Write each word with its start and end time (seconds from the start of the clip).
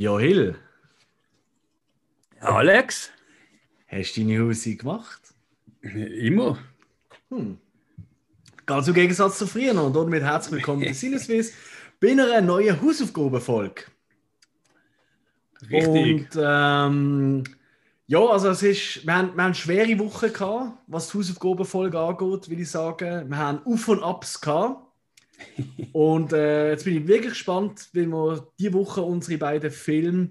Ja, 0.00 0.18
Hill, 0.18 0.54
Alex? 2.40 3.10
hast 3.86 4.16
du 4.16 4.20
deine 4.22 4.40
Hause 4.40 4.74
gemacht? 4.74 5.20
Immer. 5.82 6.56
Ganz 8.64 8.88
im 8.88 8.94
Gegensatz 8.94 9.36
zu 9.36 9.46
früher 9.46 9.74
noch. 9.74 9.88
Und 9.88 9.96
damit 9.96 10.22
herzlich 10.22 10.52
willkommen 10.52 10.80
bei 10.80 10.94
Sinneswiss 10.94 11.52
bei 12.00 12.12
einer 12.12 12.40
neuen 12.40 12.80
Hausaufgabenfolge. 12.80 13.82
Richtig. 15.70 16.34
Und 16.34 16.42
ähm, 16.42 17.44
ja, 18.06 18.20
also 18.20 18.48
es 18.48 18.62
ist, 18.62 19.06
wir 19.06 19.14
haben, 19.14 19.36
wir 19.36 19.44
haben 19.44 19.52
schwere 19.52 19.98
Woche 19.98 20.30
gehabt, 20.30 20.78
was 20.86 21.10
die 21.10 21.18
Hausaufgabenfolge 21.18 21.98
angeht, 21.98 22.48
will 22.48 22.60
ich 22.60 22.70
sagen. 22.70 23.28
Wir 23.28 23.36
haben 23.36 23.66
Auf- 23.66 23.88
und 23.88 24.02
Abs 24.02 24.40
gehabt. 24.40 24.89
Und 25.92 26.32
äh, 26.32 26.70
jetzt 26.70 26.84
bin 26.84 26.96
ich 26.96 27.06
wirklich 27.06 27.32
gespannt, 27.32 27.88
weil 27.92 28.06
wir 28.06 28.46
diese 28.58 28.72
Woche 28.74 29.02
unsere 29.02 29.38
beiden 29.38 29.70
Filme 29.70 30.30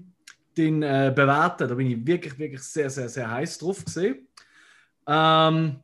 den, 0.55 0.83
äh, 0.83 1.11
bewerten. 1.15 1.67
Da 1.67 1.75
bin 1.75 1.87
ich 1.87 2.05
wirklich, 2.05 2.37
wirklich 2.37 2.61
sehr, 2.61 2.89
sehr, 2.89 3.09
sehr 3.09 3.29
heiß 3.29 3.57
drauf 3.57 3.83
gesehen. 3.85 4.27
Ähm, 5.07 5.77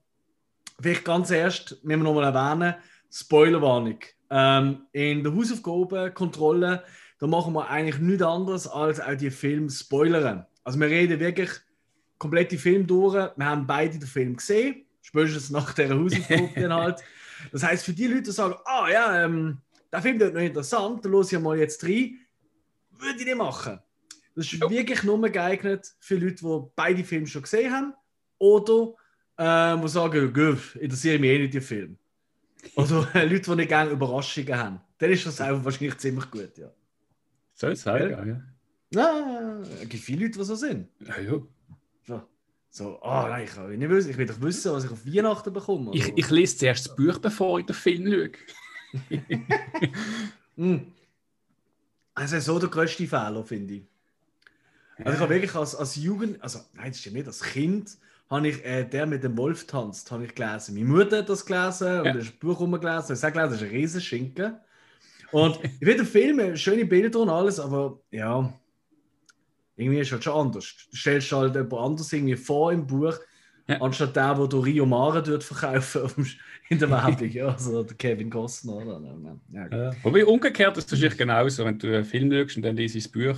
vielleicht 0.79 1.05
ganz 1.05 1.31
erst, 1.31 1.83
müssen 1.83 2.03
wir 2.03 2.11
nochmal 2.11 2.33
erwähnen, 2.33 2.75
Spoilerwarnung. 3.11 3.99
Ähm, 4.29 4.81
in 4.91 5.23
der 5.23 5.33
Hausaufgabenkontrolle 5.33 6.83
da 7.19 7.27
machen 7.27 7.53
wir 7.53 7.69
eigentlich 7.69 7.99
nichts 7.99 8.23
anderes, 8.23 8.67
als 8.67 8.99
auch 8.99 9.15
die 9.15 9.31
Filme 9.31 9.69
spoilern. 9.69 10.45
Also 10.63 10.79
wir 10.79 10.87
reden 10.87 11.19
wirklich 11.19 11.49
komplett 12.17 12.51
die 12.51 12.57
Film 12.57 12.85
durch. 12.85 13.13
Wir 13.13 13.45
haben 13.45 13.65
beide 13.65 13.97
den 13.97 14.07
Film 14.07 14.35
gesehen, 14.35 14.85
spätestens 15.01 15.49
nach 15.49 15.73
der 15.73 15.89
Hausaufgabe 15.97 16.49
dann 16.55 16.73
halt. 16.73 17.03
Das 17.51 17.63
heißt 17.63 17.85
für 17.85 17.93
die 17.93 18.07
Leute, 18.07 18.23
die 18.23 18.31
sagen, 18.31 18.55
ah 18.65 18.89
ja, 18.89 19.23
ähm, 19.25 19.59
der 19.91 20.01
Film 20.01 20.19
ist 20.19 20.33
noch 20.33 20.41
interessant, 20.41 21.03
da 21.05 21.09
los 21.09 21.31
ich 21.31 21.39
mal 21.39 21.57
jetzt 21.57 21.83
rein, 21.83 22.19
würde 22.91 23.19
ich 23.19 23.25
nicht 23.25 23.37
machen. 23.37 23.79
Das 24.35 24.45
ist 24.45 24.53
Ja. 24.53 24.69
wirklich 24.69 25.03
nur 25.03 25.21
geeignet 25.29 25.95
für 25.99 26.15
Leute, 26.15 26.35
die 26.43 26.61
beide 26.75 27.03
Filme 27.03 27.27
schon 27.27 27.41
gesehen 27.43 27.71
haben 27.71 27.93
oder 28.37 28.93
ähm, 29.37 29.81
die 29.81 29.87
sagen, 29.87 30.33
«Gö, 30.33 30.57
interessiert 30.79 31.21
mich 31.21 31.29
eh 31.31 31.39
nicht 31.39 31.53
die 31.53 31.61
Film. 31.61 31.97
Oder 32.75 33.07
äh, 33.15 33.25
Leute, 33.27 33.51
die 33.51 33.55
nicht 33.55 33.69
gerne 33.69 33.91
Überraschungen 33.91 34.57
haben. 34.57 34.81
Dann 34.97 35.11
ist 35.11 35.25
das 35.25 35.39
auch 35.41 35.63
wahrscheinlich 35.63 35.97
ziemlich 35.97 36.29
gut, 36.31 36.57
ja. 36.57 36.71
Soll 37.53 37.71
es 37.73 37.81
sein? 37.81 38.09
Ja, 38.11 38.25
ja. 38.25 38.41
Ja, 38.91 39.61
es 39.81 39.89
gibt 39.89 40.03
viele 40.03 40.25
Leute, 40.25 40.39
die 40.39 40.45
so 40.45 40.55
sind. 40.55 40.89
ja, 40.99 41.19
ja. 42.07 42.27
So, 42.75 42.99
oh 43.01 43.07
nein, 43.29 43.45
ich 43.45 43.55
will 43.55 43.77
nicht 43.77 43.89
wissen, 43.89 44.09
ich 44.09 44.17
will 44.17 44.25
doch 44.25 44.41
wissen, 44.41 44.73
was 44.73 44.83
ich 44.83 44.91
auf 44.91 45.05
Weihnachten 45.05 45.53
bekomme. 45.53 45.91
Ich, 45.93 46.11
ich 46.13 46.29
lese 46.29 46.57
zuerst 46.57 46.87
das 46.87 46.95
Buch, 46.97 47.19
bevor 47.19 47.57
ich 47.57 47.65
den 47.67 47.73
Film 47.73 48.11
schaue. 48.11 48.31
Hm. 50.57 50.91
Also 52.13 52.39
so 52.41 52.59
der 52.59 52.67
größte 52.67 53.07
Fehler, 53.07 53.45
finde 53.45 53.75
ich. 53.75 53.83
Also 54.97 55.13
ich 55.13 55.19
habe 55.19 55.33
wirklich 55.33 55.55
als, 55.55 55.73
als 55.73 55.95
Jugend, 55.95 56.43
also 56.43 56.59
nein, 56.73 56.91
das 56.91 56.99
stimmt 56.99 57.15
nicht, 57.15 57.27
als 57.27 57.41
Kind 57.41 57.97
habe 58.29 58.47
ich 58.49 58.65
äh, 58.65 58.83
der 58.83 59.05
mit 59.05 59.23
dem 59.23 59.37
Wolf 59.37 59.67
tanzt, 59.67 60.11
habe 60.11 60.25
ich 60.25 60.35
gelesen. 60.35 60.75
Meine 60.75 60.87
Mutter 60.87 61.19
hat 61.19 61.29
das 61.29 61.45
gelesen 61.45 61.99
und 61.99 62.05
Ja. 62.07 62.13
das 62.13 62.31
Buch 62.31 62.59
rumgelesen. 62.59 63.15
Ich 63.15 63.23
habe 63.23 63.31
gelesen, 63.31 63.51
das 63.51 63.61
ist 63.61 63.67
ein 63.69 63.69
Riesenschinken. 63.69 64.55
Und 65.31 65.59
ich 65.63 65.77
finde 65.79 65.95
den 65.95 66.05
Film, 66.05 66.57
schöne 66.57 66.83
Bilder 66.83 67.21
und 67.21 67.29
alles, 67.29 67.57
aber 67.57 68.01
ja, 68.11 68.53
irgendwie 69.77 69.99
ist 69.99 70.07
es 70.07 70.13
halt 70.13 70.23
schon 70.23 70.47
anders. 70.47 70.73
Du 70.91 70.95
stellst 70.97 71.31
halt 71.31 71.55
jemand 71.55 71.73
anders 71.73 72.11
irgendwie 72.13 72.35
vor 72.35 72.71
im 72.71 72.85
Buch, 72.87 73.17
Ja. 73.67 73.81
anstatt 73.81 74.15
der, 74.15 74.37
wo 74.37 74.47
du 74.47 74.59
Rio 74.59 74.85
Mare 74.85 75.23
dort 75.23 75.43
verkaufen 75.43 76.27
in 76.69 76.79
der 76.79 76.89
Werbung. 76.89 77.29
ja, 77.29 77.47
also 77.47 77.83
der 77.83 77.95
Kevin 77.97 78.29
Costner. 78.29 78.73
Oder? 78.75 79.01
Ja, 79.51 79.67
Ja. 79.67 79.91
Wobei 80.03 80.25
umgekehrt 80.25 80.77
ist 80.77 80.85
es 80.85 80.91
wahrscheinlich 80.93 81.17
genauso, 81.17 81.65
wenn 81.65 81.79
du 81.79 81.87
einen 81.87 82.05
Film 82.05 82.31
schaust 82.31 82.57
und 82.57 82.63
dann 82.63 82.77
ich 82.77 82.93
das 82.93 83.07
Buch. 83.07 83.37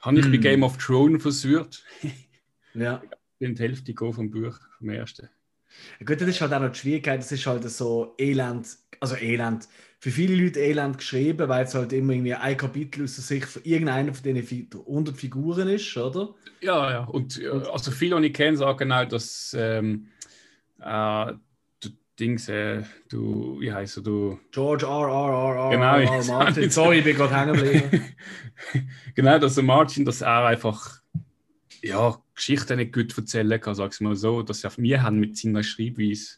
Habe 0.00 0.18
ich 0.20 0.26
bei 0.26 0.32
Hm. 0.32 0.40
Game 0.40 0.62
of 0.62 0.76
Thrones 0.78 1.22
versucht. 1.22 1.84
ja. 2.74 3.02
In 3.40 3.54
die 3.54 3.62
Hälfte 3.62 3.94
vom 3.94 4.30
Buch, 4.30 4.58
vom 4.78 4.88
ersten. 4.90 5.28
Gut, 6.04 6.20
das 6.20 6.28
ist 6.28 6.40
halt 6.40 6.52
auch 6.52 6.60
noch 6.60 6.72
die 6.72 6.78
Schwierigkeit, 6.78 7.20
das 7.20 7.30
ist 7.30 7.46
halt 7.46 7.68
so 7.70 8.14
elend, 8.18 8.66
also 9.00 9.14
elend, 9.16 9.68
für 10.00 10.10
viele 10.10 10.40
Leute 10.42 10.60
elend 10.60 10.98
geschrieben, 10.98 11.48
weil 11.48 11.64
es 11.64 11.74
halt 11.74 11.92
immer 11.92 12.12
irgendwie 12.12 12.34
ein 12.34 12.56
Kapitel 12.56 13.04
aus 13.04 13.16
der 13.16 13.24
Sicht 13.24 13.46
von 13.46 13.62
irgendeiner 13.64 14.14
von 14.14 14.22
diesen 14.22 14.42
Fi- 14.44 14.68
100 14.72 15.16
Figuren 15.16 15.68
ist, 15.68 15.96
oder? 15.96 16.34
Ja, 16.60 16.90
ja. 16.90 17.04
Und 17.04 17.40
äh, 17.42 17.48
also 17.48 17.90
viele, 17.90 18.20
die 18.20 18.28
ich 18.28 18.32
kenne, 18.34 18.56
sagen 18.56 18.92
auch, 18.92 19.04
dass 19.06 19.56
ähm, 19.58 20.06
äh, 20.80 21.32
du 21.80 21.88
Dings, 22.18 22.48
äh, 22.48 22.82
du, 23.08 23.58
wie 23.60 23.72
heißt 23.72 23.96
du, 24.06 24.38
George 24.52 24.86
R. 24.86 25.08
R. 25.08 25.08
R. 25.08 25.56
R. 25.64 25.70
Genau, 25.70 25.96
R. 25.96 26.18
R. 26.18 26.24
Martin. 26.26 26.70
Sorry, 26.70 26.98
ich 26.98 27.04
bin 27.04 27.16
gerade 27.16 27.36
hängen 27.36 27.54
geblieben. 27.54 28.04
genau, 29.16 29.38
dass 29.38 29.56
der 29.56 29.64
Martin, 29.64 30.04
dass 30.04 30.20
er 30.20 30.46
einfach 30.46 31.00
ja, 31.82 32.20
Geschichten 32.34 32.76
nicht 32.76 32.92
gut 32.92 33.16
erzählen 33.16 33.60
kann, 33.60 33.74
sag's 33.74 34.00
mal 34.00 34.16
so, 34.16 34.42
dass 34.42 34.64
er 34.64 34.72
mir 34.76 35.02
haben 35.02 35.18
mit 35.18 35.36
seiner 35.36 35.62
Schreibweise. 35.62 36.36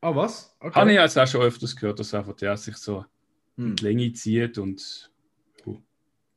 Ah, 0.00 0.14
was? 0.14 0.54
Okay. 0.60 0.74
Habe 0.78 0.92
ich 0.92 0.98
jetzt 0.98 1.18
auch 1.18 1.26
schon 1.26 1.42
öfters 1.42 1.74
gehört, 1.74 1.98
dass 1.98 2.14
einfach 2.14 2.34
der 2.34 2.56
sich 2.56 2.76
so 2.76 3.04
Hm. 3.56 3.76
die 3.76 3.84
Länge 3.84 4.12
zieht 4.12 4.58
und 4.58 5.10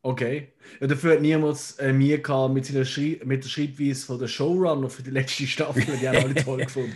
Okay. 0.02 0.54
Ja, 0.80 0.88
dafür 0.88 1.14
hat 1.16 1.22
niemand 1.22 1.76
äh, 1.80 1.92
mir 1.92 2.20
gehabt 2.22 2.54
mit, 2.54 2.72
mit 2.72 3.44
der 3.44 3.50
Schreibweise 3.50 4.06
von 4.06 4.18
der 4.18 4.28
Showrunner 4.28 4.90
für 4.90 5.04
die 5.04 5.10
letzte 5.10 5.46
Staffel. 5.46 5.84
Die 6.02 6.08
haben 6.08 6.18
alle 6.18 6.36
toll 6.36 6.60
gefunden. 6.66 6.96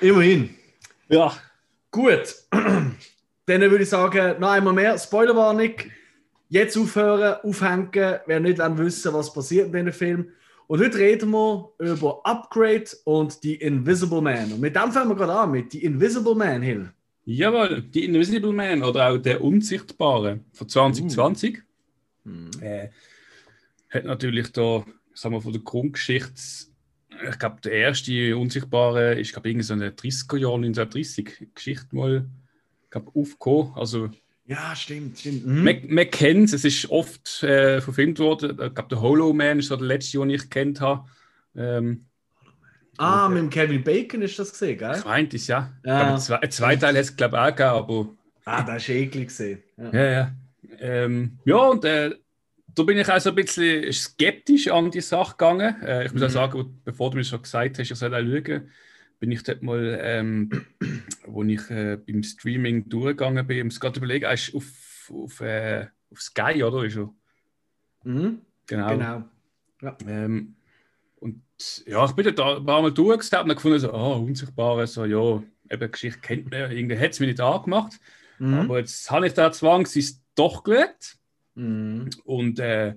Immerhin. 0.00 0.54
ja. 1.08 1.36
Gut. 1.90 2.34
Dann 2.50 3.60
würde 3.60 3.82
ich 3.82 3.88
sagen, 3.88 4.40
noch 4.40 4.50
einmal 4.50 4.72
mehr 4.72 4.98
Spoilerwarnung. 4.98 5.72
Jetzt 6.48 6.76
aufhören, 6.78 7.36
aufhängen, 7.42 7.90
wer 8.26 8.40
nicht 8.40 8.58
will 8.58 8.78
wissen, 8.78 9.12
was 9.12 9.32
passiert 9.32 9.66
in 9.66 9.72
diesem 9.72 9.92
Film. 9.92 10.32
Und 10.68 10.80
heute 10.80 10.98
reden 10.98 11.30
wir 11.30 11.72
über 11.78 12.20
Upgrade 12.24 12.84
und 13.04 13.42
die 13.42 13.54
Invisible 13.54 14.20
Man. 14.20 14.52
Und 14.52 14.60
mit 14.60 14.76
dem 14.76 14.92
fangen 14.92 15.08
wir 15.08 15.16
gerade 15.16 15.32
an, 15.32 15.50
mit 15.50 15.72
die 15.72 15.82
Invisible 15.82 16.34
Man 16.34 16.60
Hill. 16.60 16.92
Jawohl, 17.24 17.82
die 17.82 18.04
Invisible 18.04 18.52
Man 18.52 18.82
oder 18.82 19.08
auch 19.08 19.16
der 19.16 19.42
Unsichtbare 19.42 20.40
von 20.52 20.68
2020 20.68 21.62
Hm. 22.24 22.50
äh, 22.60 22.88
hat 23.88 24.04
natürlich 24.04 24.52
da, 24.52 24.84
sagen 25.14 25.34
wir 25.34 25.40
von 25.40 25.52
der 25.52 25.62
Grundgeschichte, 25.62 26.34
ich 27.30 27.38
glaube, 27.38 27.62
der 27.62 27.72
erste 27.72 28.36
Unsichtbare 28.36 29.18
ist, 29.18 29.32
glaube 29.32 29.48
ich, 29.48 29.66
so 29.66 29.72
eine 29.72 29.90
30er 29.90 30.36
Jahre, 30.36 30.56
1930 30.56 31.48
Geschichte 31.54 31.96
mal 31.96 32.28
glaub, 32.90 33.16
aufgekommen. 33.16 33.72
Also, 33.74 34.10
Ja, 34.48 34.74
stimmt, 34.74 35.18
stimmt. 35.18 35.46
Mhm. 35.46 35.62
man, 35.62 35.76
man 35.88 36.10
kennt 36.10 36.46
es, 36.46 36.52
es 36.54 36.64
ist 36.64 36.90
oft 36.90 37.42
äh, 37.42 37.80
verfilmt 37.80 38.18
worden. 38.18 38.50
Ich 38.52 38.56
glaube, 38.74 38.88
der 38.90 39.00
Hollow 39.00 39.32
Man 39.32 39.58
ist 39.58 39.68
so 39.68 39.76
der 39.76 39.86
letzte, 39.86 40.18
den 40.18 40.30
ich 40.30 40.48
kennt 40.50 40.80
habe. 40.80 41.08
Ähm, 41.54 42.04
Ah, 43.00 43.28
mit 43.28 43.38
dem 43.38 43.50
Kevin 43.50 43.84
Bacon 43.84 44.22
ist 44.22 44.38
das 44.40 44.50
gesehen, 44.50 44.76
gell? 44.76 44.96
ich 44.98 45.04
meinte 45.04 45.36
es, 45.36 45.46
ja. 45.46 45.72
Ja. 45.84 46.04
Glaub, 46.08 46.20
zwei, 46.20 46.36
ein 46.42 46.50
Zweiteil 46.50 46.94
hat 46.94 47.00
es, 47.02 47.14
glaube 47.16 47.36
ich, 47.36 47.40
auch 47.42 47.46
gegeben, 47.48 47.68
aber 47.70 48.08
Ah, 48.44 48.62
das 48.64 48.82
ist 48.82 48.88
eklig 48.88 49.28
gesehen. 49.28 49.62
Ja. 49.76 49.90
Ja, 49.92 50.10
ja. 50.10 50.32
Ähm, 50.80 51.38
ja, 51.44 51.56
und 51.56 51.84
äh, 51.84 52.10
da 52.74 52.82
bin 52.82 52.98
ich 52.98 53.08
auch 53.08 53.20
so 53.20 53.28
ein 53.30 53.36
bisschen 53.36 53.92
skeptisch 53.92 54.68
an 54.68 54.90
die 54.90 55.00
Sache 55.00 55.32
gegangen. 55.32 55.80
Äh, 55.82 56.06
ich 56.06 56.12
muss 56.12 56.22
auch 56.22 56.26
Mhm. 56.28 56.32
sagen, 56.32 56.80
bevor 56.84 57.10
du 57.10 57.18
mir 57.18 57.24
schon 57.24 57.42
gesagt 57.42 57.78
hast, 57.78 57.90
ich 57.90 57.96
soll 57.96 58.14
auch 58.14 58.18
schauen, 58.18 58.70
bin 59.18 59.32
ich 59.32 59.42
dort 59.42 59.62
mal, 59.62 59.98
ähm, 60.02 60.50
wo 61.26 61.42
ich 61.44 61.70
äh, 61.70 61.96
beim 61.96 62.22
Streaming 62.22 62.88
durchgegangen 62.88 63.46
bin, 63.46 63.66
muss 63.66 63.80
gerade 63.80 63.98
überlegen, 63.98 64.24
er 64.24 64.34
ist 64.34 64.54
auf, 64.54 65.10
auf, 65.12 65.40
äh, 65.40 65.86
auf 66.10 66.20
Sky, 66.20 66.62
oder? 66.62 66.84
Ist 66.84 66.96
er? 66.96 67.12
Mhm. 68.04 68.40
Genau. 68.66 69.24
Genau. 69.78 69.96
Ähm, 70.06 70.54
und 71.20 71.42
ja, 71.86 72.04
ich 72.04 72.12
bin 72.12 72.34
da 72.34 72.56
ein 72.56 72.64
paar 72.64 72.82
Mal 72.82 72.92
durchgesteppt 72.92 73.44
und 73.44 73.50
habe 73.50 73.56
gefunden, 73.56 73.78
so, 73.78 73.92
oh, 73.92 74.22
Unsichtbare, 74.24 74.86
so, 74.86 75.04
ja, 75.04 75.42
eben, 75.70 75.90
Geschichte 75.90 76.20
kennt 76.20 76.50
man, 76.50 76.60
ja, 76.60 76.68
irgendwie 76.70 76.98
hat 76.98 77.10
es 77.10 77.20
mir 77.20 77.26
nicht 77.26 77.40
angemacht. 77.40 77.98
Mhm. 78.38 78.54
Aber 78.54 78.78
jetzt 78.78 79.10
habe 79.10 79.26
ich 79.26 79.34
da 79.34 79.50
Zwang, 79.50 79.86
sie 79.86 80.00
ist 80.00 80.22
doch 80.34 80.62
geschaut. 80.62 81.16
Mhm. 81.54 82.10
Und 82.24 82.60
äh, 82.60 82.94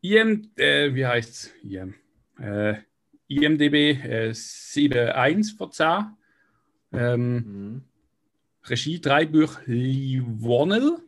IM, 0.00 0.50
äh, 0.56 0.94
wie 0.94 1.06
heißt 1.06 1.30
es? 1.30 1.54
IM, 1.64 1.94
äh, 2.38 2.74
IMDB 3.28 3.74
äh, 4.04 4.30
7.1 4.30 5.56
von 5.56 5.72
10. 5.72 6.06
Ähm, 6.92 7.34
Mhm. 7.34 7.82
Regie 8.64 9.00
drei 9.00 9.26
Bücher 9.26 9.60
Lee 9.66 10.22
Wannell. 10.24 10.98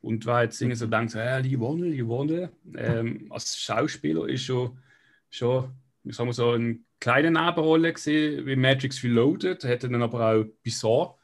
Und 0.00 0.26
war 0.26 0.42
jetzt 0.42 0.60
irgendwie 0.60 0.76
so 0.76 0.86
denkt, 0.86 1.12
so, 1.12 1.18
äh, 1.18 1.40
Lee 1.40 1.58
Wannell, 1.58 1.90
Lee 1.90 2.02
Wannell. 2.02 2.50
Ähm, 2.76 3.26
als 3.30 3.56
Schauspieler 3.58 4.28
ist 4.28 4.42
schon, 4.44 4.78
schon 5.30 5.70
ich 6.04 6.16
sag 6.16 6.26
mal 6.26 6.32
so, 6.32 6.50
eine 6.50 6.78
kleine 6.98 7.30
Nebenrolle 7.30 7.92
gesehen 7.92 8.44
wie 8.46 8.56
Matrix 8.56 9.02
Reloaded. 9.04 9.62
Hätte 9.64 9.88
dann 9.88 10.02
aber 10.02 10.32
auch 10.32 10.44
Bizarre 10.62 11.14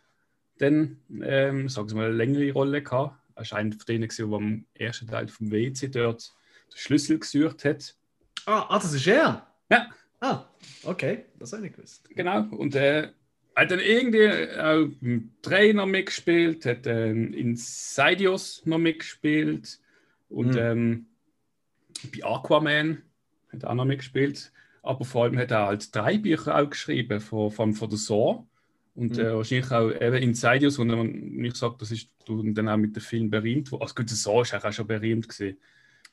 dann, 0.58 0.98
ähm, 1.22 1.68
sagen 1.68 1.88
wir 1.90 1.96
mal, 1.96 2.06
eine 2.06 2.14
längere 2.16 2.52
Rolle 2.52 2.82
gehabt. 2.82 3.16
Er 3.36 3.42
ist 3.42 3.52
einer 3.52 3.70
von 3.72 3.86
denen, 3.86 4.08
gewesen, 4.08 4.30
der 4.30 4.38
am 4.38 4.64
ersten 4.74 5.06
Teil 5.06 5.28
vom 5.28 5.50
WC 5.52 5.88
dort 5.88 6.32
den 6.72 6.76
Schlüssel 6.76 7.18
gesucht 7.18 7.64
hat. 7.64 7.94
Ah, 8.46 8.66
ah, 8.68 8.78
das 8.78 8.92
ist 8.92 9.06
er? 9.06 9.46
Ja. 9.70 9.88
Ah, 10.20 10.44
okay. 10.84 11.24
Das 11.38 11.52
habe 11.52 11.62
ich 11.62 11.68
nicht 11.70 11.76
gewusst. 11.76 12.08
Genau. 12.10 12.42
Und 12.50 12.74
äh, 12.74 13.08
hat 13.54 13.70
dann 13.70 13.80
irgendwie 13.80 14.28
auch 14.58 14.88
im 15.00 15.32
Trainer 15.42 15.86
mitgespielt, 15.86 16.64
hat 16.66 16.86
ähm, 16.86 17.32
in 17.32 17.56
Sidious 17.56 18.62
noch 18.64 18.78
mitgespielt. 18.78 19.80
Und 20.28 20.54
Mhm. 20.54 20.58
ähm, 20.58 21.06
bei 22.12 22.24
Aquaman 22.24 23.02
hat 23.52 23.62
er 23.62 23.70
auch 23.70 23.74
noch 23.74 23.84
mitgespielt. 23.84 24.52
Aber 24.82 25.04
vor 25.04 25.24
allem 25.24 25.38
hat 25.38 25.50
er 25.50 25.66
halt 25.66 25.94
drei 25.94 26.18
Bücher 26.18 26.56
auch 26.56 26.70
geschrieben 26.70 27.20
von, 27.20 27.50
von, 27.50 27.74
von 27.74 27.88
der 27.90 27.98
Saw. 27.98 28.44
Und 28.94 29.12
Mhm. 29.16 29.20
äh, 29.20 29.34
wahrscheinlich 29.36 29.70
auch 29.70 29.90
eben 29.90 30.16
Insidious, 30.16 30.78
wo 30.78 30.84
man 30.84 31.06
nicht 31.10 31.56
sagt, 31.56 31.80
das 31.82 31.90
ist 31.92 32.10
dann 32.26 32.68
auch 32.68 32.76
mit 32.76 32.94
dem 32.96 33.02
Film 33.02 33.30
berühmt. 33.30 33.72
Also 33.72 33.94
gut, 33.94 34.10
der 34.10 34.16
Saw 34.16 34.42
ist 34.42 34.54
auch 34.54 34.72
schon 34.72 34.86
berühmt 34.86 35.28
gewesen. 35.28 35.58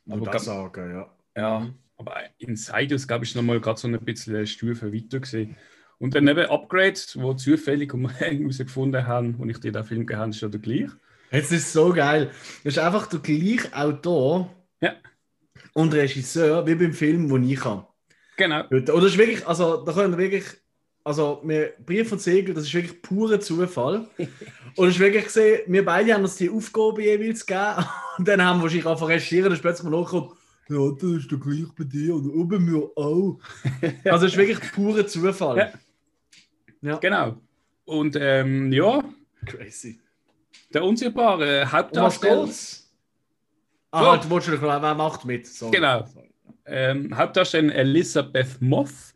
Aber 0.08 0.26
das 0.32 0.46
sagen, 0.46 0.92
ja. 0.92 1.16
ja, 1.36 1.74
Aber 1.98 2.16
Insidious, 2.40 3.08
glaube 3.08 3.24
ich, 3.24 3.32
ist 3.32 3.36
nochmal 3.36 3.60
gerade 3.62 3.80
so 3.80 3.88
ein 3.88 3.98
bisschen 4.00 4.36
eine 4.36 4.48
Stufe 4.48 4.94
weiter 4.94 5.20
gewesen. 5.20 5.56
Und 5.98 6.14
dann 6.14 6.28
eben 6.28 6.46
Upgrade, 6.50 7.00
wo 7.16 7.34
zufällig 7.34 7.94
um 7.94 8.10
herausgefunden 8.10 9.08
haben, 9.08 9.40
wo 9.40 9.46
ich 9.46 9.60
dir 9.60 9.72
den 9.72 9.84
Film 9.84 10.02
gegeben 10.02 10.20
habe, 10.20 10.30
ist 10.32 10.42
ja 10.42 10.50
der 10.50 10.60
gleich. 10.60 10.90
Jetzt 11.32 11.52
ist 11.52 11.64
es 11.68 11.74
so 11.74 11.92
geil. 11.94 12.32
Das 12.64 12.74
ist 12.74 12.80
einfach 12.80 13.08
der 13.08 13.20
gleiche 13.20 13.74
Autor 13.76 14.54
Ja. 14.82 14.96
und 15.74 15.94
Regisseur 15.94 16.66
wie 16.68 16.76
beim 16.76 16.94
Film, 16.94 17.30
den 17.30 17.50
ich 17.50 17.64
habe. 17.64 17.88
Genau. 18.38 18.66
Oder 18.66 18.82
das 18.82 19.06
ist 19.06 19.18
wirklich, 19.18 19.48
also 19.48 19.84
da 19.86 19.94
können 19.94 20.12
wir 20.14 20.18
wirklich, 20.18 20.46
also 21.04 21.42
wir 21.46 21.74
Brief 21.86 22.12
und 22.12 22.22
Segel, 22.22 22.54
das 22.54 22.66
ist 22.66 22.74
wirklich 22.74 23.02
purer 23.02 23.40
Zufall. 23.40 24.08
und 24.76 24.88
es 24.88 24.96
ist 24.96 25.00
wirklich 25.00 25.26
gesehen, 25.26 25.62
wir 25.68 25.86
beide 25.86 26.14
haben 26.14 26.24
uns 26.24 26.36
die 26.36 26.50
Aufgabe 26.50 27.04
jeweils 27.04 27.46
gegeben 27.46 27.86
und 28.18 28.28
dann 28.28 28.44
haben 28.44 28.60
wir 28.60 28.64
wahrscheinlich 28.64 28.86
einfach 28.88 29.08
recherchiert 29.08 29.48
und 29.48 29.62
plötzlich 29.62 29.90
mal 29.90 29.98
nachgekommen, 30.02 30.32
ja, 30.70 30.92
das 30.92 31.04
ist 31.12 31.32
doch 31.32 31.40
gleich 31.40 31.66
bei 31.78 31.84
dir 31.84 32.16
und 32.16 32.30
oben 32.30 32.66
mir 32.66 32.90
auch. 32.96 33.40
Also 34.06 34.26
es 34.26 34.32
ist 34.34 34.38
wirklich 34.38 34.72
purer 34.72 35.06
Zufall. 35.08 35.58
Ja. 35.58 35.70
Ja. 36.82 36.98
Genau. 36.98 37.38
Und 37.86 38.16
ähm, 38.20 38.72
ja, 38.72 39.04
Crazy. 39.46 40.00
der 40.74 40.84
unsichtbare 40.84 41.62
was 41.64 41.72
Hauptdarsteller? 41.72 42.50
Ah, 43.92 44.12
halt, 44.12 44.26
du 44.26 44.30
wolltest 44.30 44.52
noch, 44.62 44.62
wer 44.62 44.96
macht 44.96 45.26
mit? 45.26 45.48
Sorry. 45.48 45.72
Genau. 45.72 46.06
Ähm, 46.66 47.16
Hauptdarstellerin 47.16 47.72
Elisabeth 47.72 48.60
Moth, 48.62 49.14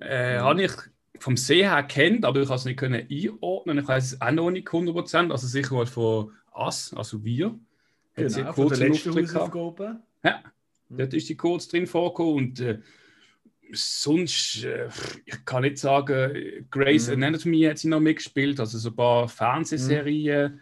äh, 0.00 0.36
Mhm. 0.38 0.42
habe 0.42 0.62
ich 0.64 0.72
vom 1.18 1.36
Sehen 1.36 1.70
her 1.70 1.82
kennt, 1.84 2.24
aber 2.24 2.40
ich 2.42 2.48
kann 2.48 2.56
es 2.56 2.64
nicht 2.66 2.78
können 2.78 3.06
einordnen. 3.10 3.78
Ich 3.78 3.88
weiß 3.88 4.04
es 4.12 4.20
auch 4.20 4.30
noch 4.30 4.50
nicht 4.50 4.68
100%, 4.68 5.30
also 5.32 5.46
sicher 5.46 5.74
mal 5.74 5.86
von 5.86 6.32
Us, 6.54 6.92
also 6.94 7.24
wir. 7.24 7.58
Hat 8.16 8.30
sie 8.30 8.40
Genau, 8.40 8.52
von 8.52 8.68
der 8.68 8.78
letzten. 8.78 9.14
Hausaufgabe. 9.16 10.00
Ja, 10.22 10.42
dort 10.96 11.14
ist 11.14 11.26
sie 11.28 11.36
kurz 11.36 11.68
drin 11.68 11.86
vorgekommen 11.86 12.34
und 12.36 12.60
äh, 12.60 12.80
sonst, 13.72 14.64
äh, 14.64 14.88
ich 15.24 15.44
kann 15.44 15.62
nicht 15.62 15.78
sagen, 15.78 16.66
Grace 16.70 17.08
Mhm. 17.08 17.14
Anatomy 17.24 17.62
hat 17.62 17.78
sie 17.78 17.88
noch 17.88 18.00
mitgespielt, 18.00 18.60
also 18.60 18.78
so 18.78 18.90
ein 18.90 18.96
paar 18.96 19.28
Fernsehserien. 19.28 20.60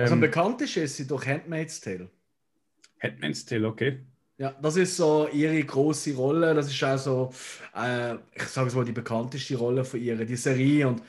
Also 0.00 0.14
am 0.14 0.20
Ähm, 0.20 0.20
bekanntesten 0.20 0.82
ist 0.84 0.96
sie 0.96 1.06
durch 1.06 1.26
Handmaid's 1.26 1.80
Tale. 1.80 2.10
Handmaid's 3.02 3.44
Tale, 3.44 3.66
okay. 3.68 4.06
Ja, 4.38 4.52
das 4.60 4.76
ist 4.76 4.96
so 4.96 5.28
ihre 5.32 5.62
große 5.62 6.14
Rolle. 6.16 6.54
Das 6.54 6.68
ist 6.72 6.82
auch 6.82 6.98
so, 6.98 7.30
äh, 7.76 8.14
ich 8.34 8.42
sage 8.44 8.68
es 8.68 8.74
mal, 8.74 8.84
die 8.84 8.92
bekannteste 8.92 9.56
Rolle 9.56 9.84
von 9.84 10.00
ihr, 10.00 10.16
die 10.24 10.36
Serie. 10.36 10.88
Und 10.88 11.02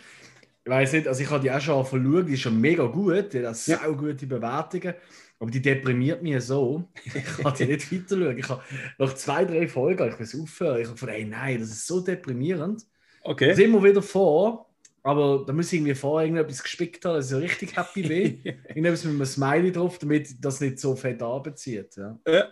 ich 0.66 0.72
weiß 0.72 0.94
nicht, 0.94 1.08
also 1.08 1.24
ich 1.24 1.30
habe 1.30 1.42
die 1.44 1.52
auch 1.52 1.62
schon 1.62 1.86
verloren, 1.86 2.26
die 2.28 2.34
ist 2.34 2.42
schon 2.42 2.60
mega 2.62 2.86
gut, 2.86 3.34
die 3.34 3.46
hat 3.46 3.56
auch 3.56 3.68
Ja. 3.68 3.88
gute 3.88 4.28
Bewertungen. 4.28 4.94
Aber 5.40 5.52
die 5.52 5.62
deprimiert 5.62 6.22
mich 6.24 6.42
so. 6.44 6.84
Ich 7.06 7.14
kann 7.38 7.54
die 7.58 7.66
nicht 7.66 7.92
weiter 7.92 8.18
schauen. 8.18 8.38
Ich 8.38 8.50
habe 8.50 8.62
nach 8.98 9.14
zwei, 9.16 9.46
drei 9.46 9.68
Folgen, 9.68 10.10
ich 10.10 10.20
muss 10.20 10.36
aufhören. 10.40 10.82
Ich 10.82 10.88
habe 10.88 11.00
gedacht, 11.00 11.16
ey, 11.18 11.26
nein, 11.26 11.60
das 11.60 11.70
ist 11.70 11.88
so 11.88 12.00
deprimierend. 12.02 12.82
Das 12.82 12.88
Okay. 13.26 13.52
ist 13.52 13.60
immer 13.60 13.82
wieder 13.84 14.02
vor, 14.02 14.70
aber 15.02 15.46
da 15.48 15.54
muss 15.54 15.72
ich 15.72 15.80
irgendwie 15.80 15.96
vorher 15.96 16.28
irgendetwas 16.28 16.62
gespickt 16.62 17.06
haben, 17.06 17.16
dass 17.16 17.32
ich 17.32 17.42
richtig 17.42 17.78
happy 17.78 18.02
bin. 18.08 18.42
Irgendetwas 18.68 19.06
mit 19.06 19.14
einem 19.16 19.26
Smiley 19.26 19.72
drauf, 19.72 19.98
damit 20.00 20.44
das 20.44 20.60
nicht 20.60 20.78
so 20.80 20.94
fett 20.96 21.22
anbezieht. 21.22 21.96
Ja. 21.96 22.20
Ja, 22.28 22.48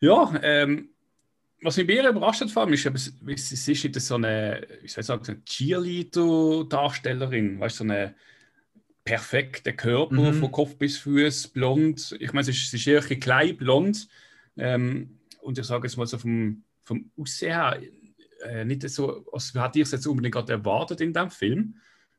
ja 0.00 0.34
ähm, 0.42 0.90
was 1.62 1.78
mich 1.78 1.86
sehr 1.86 2.10
überrascht 2.10 2.42
hat, 2.42 2.50
vor 2.50 2.64
allem, 2.64 2.74
ist, 2.74 2.82
sie 2.84 3.72
ist 3.72 3.84
nicht 3.84 4.00
so 4.00 4.16
eine, 4.16 4.66
wie 4.82 4.88
soll 4.88 5.00
ich 5.00 5.06
sagen, 5.06 5.24
so 5.24 5.32
eine 5.32 5.42
Cheerleader-Darstellerin, 5.44 7.58
weißt 7.58 7.80
du, 7.80 7.84
so 7.84 7.90
eine 7.90 8.14
perfekte 9.04 9.72
Körper 9.74 10.14
Mhm. 10.32 10.34
von 10.34 10.52
Kopf 10.52 10.76
bis 10.76 10.96
Fuß, 10.98 11.48
blond. 11.48 12.16
Ich 12.20 12.32
meine, 12.32 12.44
sie 12.44 12.52
ist, 12.52 12.72
ist 12.72 12.86
eher 12.86 13.02
ein 13.04 13.20
klein, 13.20 13.56
blond. 13.56 14.08
Ähm, 14.56 15.18
und 15.42 15.58
ich 15.58 15.64
sage 15.66 15.86
jetzt 15.86 15.96
mal 15.96 16.06
so 16.06 16.16
vom, 16.18 16.62
vom 16.82 17.10
Aussehen 17.18 17.52
her, 17.52 17.80
äh, 18.44 18.64
nicht 18.64 18.88
so, 18.88 19.26
als 19.32 19.54
hätte 19.54 19.78
ich 19.78 19.84
es 19.84 19.92
jetzt 19.92 20.06
unbedingt 20.06 20.34
gerade 20.34 20.52
erwartet 20.52 21.00
in 21.00 21.12
dem 21.12 21.30
Film. 21.30 21.74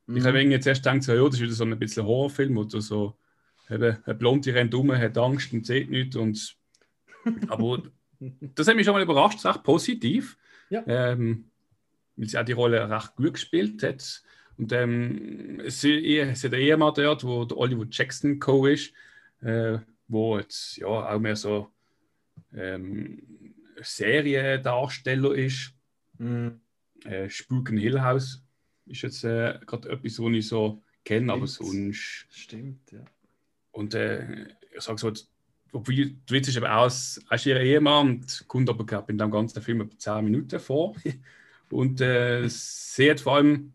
Ich 0.07 0.23
habe 0.23 0.39
irgendwie 0.39 0.59
zuerst 0.59 0.83
gedacht, 0.83 1.01
so, 1.01 1.13
ja, 1.13 1.23
das 1.25 1.35
ist 1.35 1.41
wieder 1.41 1.53
so 1.53 1.63
ein 1.63 1.79
bisschen 1.79 2.05
Horrorfilm 2.05 2.55
oder 2.57 2.79
so. 2.79 3.17
Eben, 3.69 3.97
eine 4.05 4.15
Blonde 4.15 4.53
rennt 4.53 4.75
um, 4.75 4.95
hat 4.95 5.17
Angst 5.17 5.51
und 5.53 5.65
sieht 5.65 5.89
nichts. 5.89 6.15
Und, 6.15 6.55
aber 7.47 7.81
das 8.19 8.67
hat 8.67 8.75
mich 8.75 8.85
schon 8.85 8.93
mal 8.93 9.01
überrascht, 9.01 9.37
ist 9.39 9.45
recht 9.47 9.63
positiv. 9.63 10.37
Ja. 10.69 10.83
Ähm, 10.85 11.45
weil 12.15 12.29
sie 12.29 12.37
auch 12.37 12.45
die 12.45 12.51
Rolle 12.51 12.87
recht 12.87 13.15
gut 13.15 13.33
gespielt 13.33 13.81
hat. 13.81 14.21
Und 14.57 14.71
ähm, 14.71 15.61
sie, 15.67 16.01
sie 16.01 16.47
hat 16.47 16.53
einen 16.53 16.61
Ehemann 16.61 16.93
dort, 16.93 17.23
wo 17.23 17.45
der 17.45 17.57
Oliver 17.57 17.85
Jackson 17.89 18.39
Co. 18.39 18.65
ist, 18.65 18.93
äh, 19.41 19.79
wo 20.07 20.37
jetzt 20.37 20.77
ja 20.77 20.87
auch 20.87 21.19
mehr 21.19 21.35
so 21.35 21.69
ähm, 22.53 23.21
Seriendarsteller 23.81 25.33
ist. 25.35 25.73
Mhm. 26.17 26.61
Äh, 27.03 27.29
Spuk 27.29 27.69
in 27.69 27.77
Hill 27.77 28.01
House 28.01 28.41
ist 28.85 29.01
jetzt 29.01 29.23
äh, 29.23 29.59
gerade 29.65 29.89
etwas, 29.89 30.19
was 30.19 30.33
ich 30.33 30.47
so 30.47 30.81
kenne, 31.03 31.33
aber 31.33 31.47
sonst. 31.47 32.25
Stimmt, 32.29 32.91
ja. 32.91 33.03
Und 33.71 33.93
äh, 33.93 34.47
ich 34.75 34.81
sage 34.81 34.97
so, 34.99 35.11
obwohl 35.73 35.95
der 35.95 36.15
Witz 36.29 36.47
ist 36.47 36.55
eben 36.55 36.65
auch, 36.65 36.85
es 36.85 37.19
ist 37.29 37.45
ihr 37.45 37.59
Ehemann 37.59 38.07
und 38.07 38.45
kommt 38.47 38.69
aber 38.69 38.85
glaub, 38.85 39.09
in 39.09 39.17
dem 39.17 39.29
ganzen 39.29 39.61
Film 39.61 39.81
etwa 39.81 39.97
10 39.97 40.23
Minuten 40.23 40.59
vor. 40.59 40.95
Und 41.71 41.99
äh, 41.99 42.47
sie 42.47 43.09
hat 43.09 43.19
vor 43.19 43.37
allem 43.37 43.73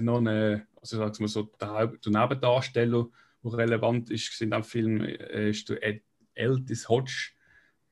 noch 0.00 0.18
eine, 0.18 0.66
also 0.80 0.98
sag's 0.98 1.20
mal 1.20 1.28
so, 1.28 1.50
der, 1.60 1.86
der 1.86 2.12
Nebendarsteller, 2.12 3.08
der 3.42 3.52
relevant 3.52 4.10
ist 4.10 4.40
in 4.40 4.50
dem 4.50 4.64
Film, 4.64 5.00
äh, 5.00 5.50
ist 5.50 5.68
der 5.68 5.82
Ed, 5.82 6.02
Eldis 6.34 6.88
Hodge. 6.88 7.30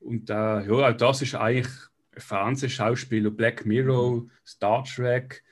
Und 0.01 0.31
äh, 0.31 0.35
ja, 0.35 0.91
auch 0.91 0.97
das 0.97 1.23
ist 1.23 1.35
eigentlich 1.35 1.73
ein 2.15 2.21
Fernsehschauspieler, 2.21 3.31
Black 3.31 3.67
Mirror, 3.67 4.27
Star 4.47 4.85
Trek. 4.85 5.43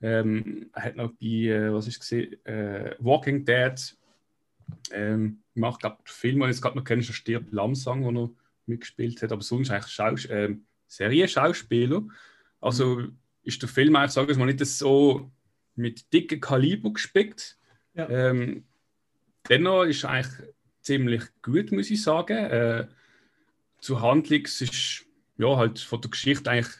Ähm, 0.00 0.70
er 0.72 0.82
hat 0.82 0.96
noch 0.96 1.12
bei, 1.12 1.26
äh, 1.26 1.72
was 1.72 1.86
ist 1.86 2.00
gesehen, 2.00 2.44
äh, 2.44 2.96
Walking 2.98 3.44
Dead 3.44 3.96
ähm, 4.90 5.42
gemacht, 5.54 5.80
glaube 5.80 5.98
Film, 6.04 6.40
den 6.40 6.48
ich 6.48 6.56
jetzt 6.56 6.62
gerade 6.62 6.76
noch 6.76 6.84
kenne, 6.84 7.00
ist 7.00 7.08
der 7.08 7.14
Stirb 7.14 7.52
langsam, 7.52 8.02
wo 8.02 8.10
er 8.10 8.30
mitgespielt 8.66 9.22
hat, 9.22 9.32
aber 9.32 9.42
sonst 9.42 9.70
eigentlich 9.70 9.92
Schaus 9.92 10.26
ähm, 10.30 10.64
Serienschauspieler. 10.86 12.02
Also 12.60 13.02
ist 13.42 13.60
der 13.62 13.68
Film 13.68 13.96
eigentlich, 13.96 14.12
sagen 14.12 14.28
wir 14.28 14.38
mal, 14.38 14.46
nicht 14.46 14.64
so 14.64 15.30
mit 15.74 16.12
dicken 16.12 16.40
Kaliber 16.40 16.92
gespickt. 16.92 17.58
Ja. 17.94 18.08
Ähm, 18.08 18.64
dennoch 19.48 19.84
ist 19.84 20.04
eigentlich 20.04 20.48
ziemlich 20.80 21.22
gut, 21.42 21.72
muss 21.72 21.90
ich 21.90 22.02
sagen. 22.02 22.36
Äh, 22.36 22.86
zur 23.80 24.00
Handlung, 24.00 24.44
ist 24.44 25.06
ja 25.38 25.56
halt 25.56 25.78
von 25.80 26.00
der 26.00 26.10
Geschichte 26.10 26.50
eigentlich 26.50 26.74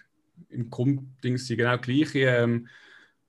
im 0.51 0.71
Grundding 0.71 1.37
sie 1.37 1.57
genau 1.57 1.79
gleich. 1.79 2.15
Ähm, 2.15 2.69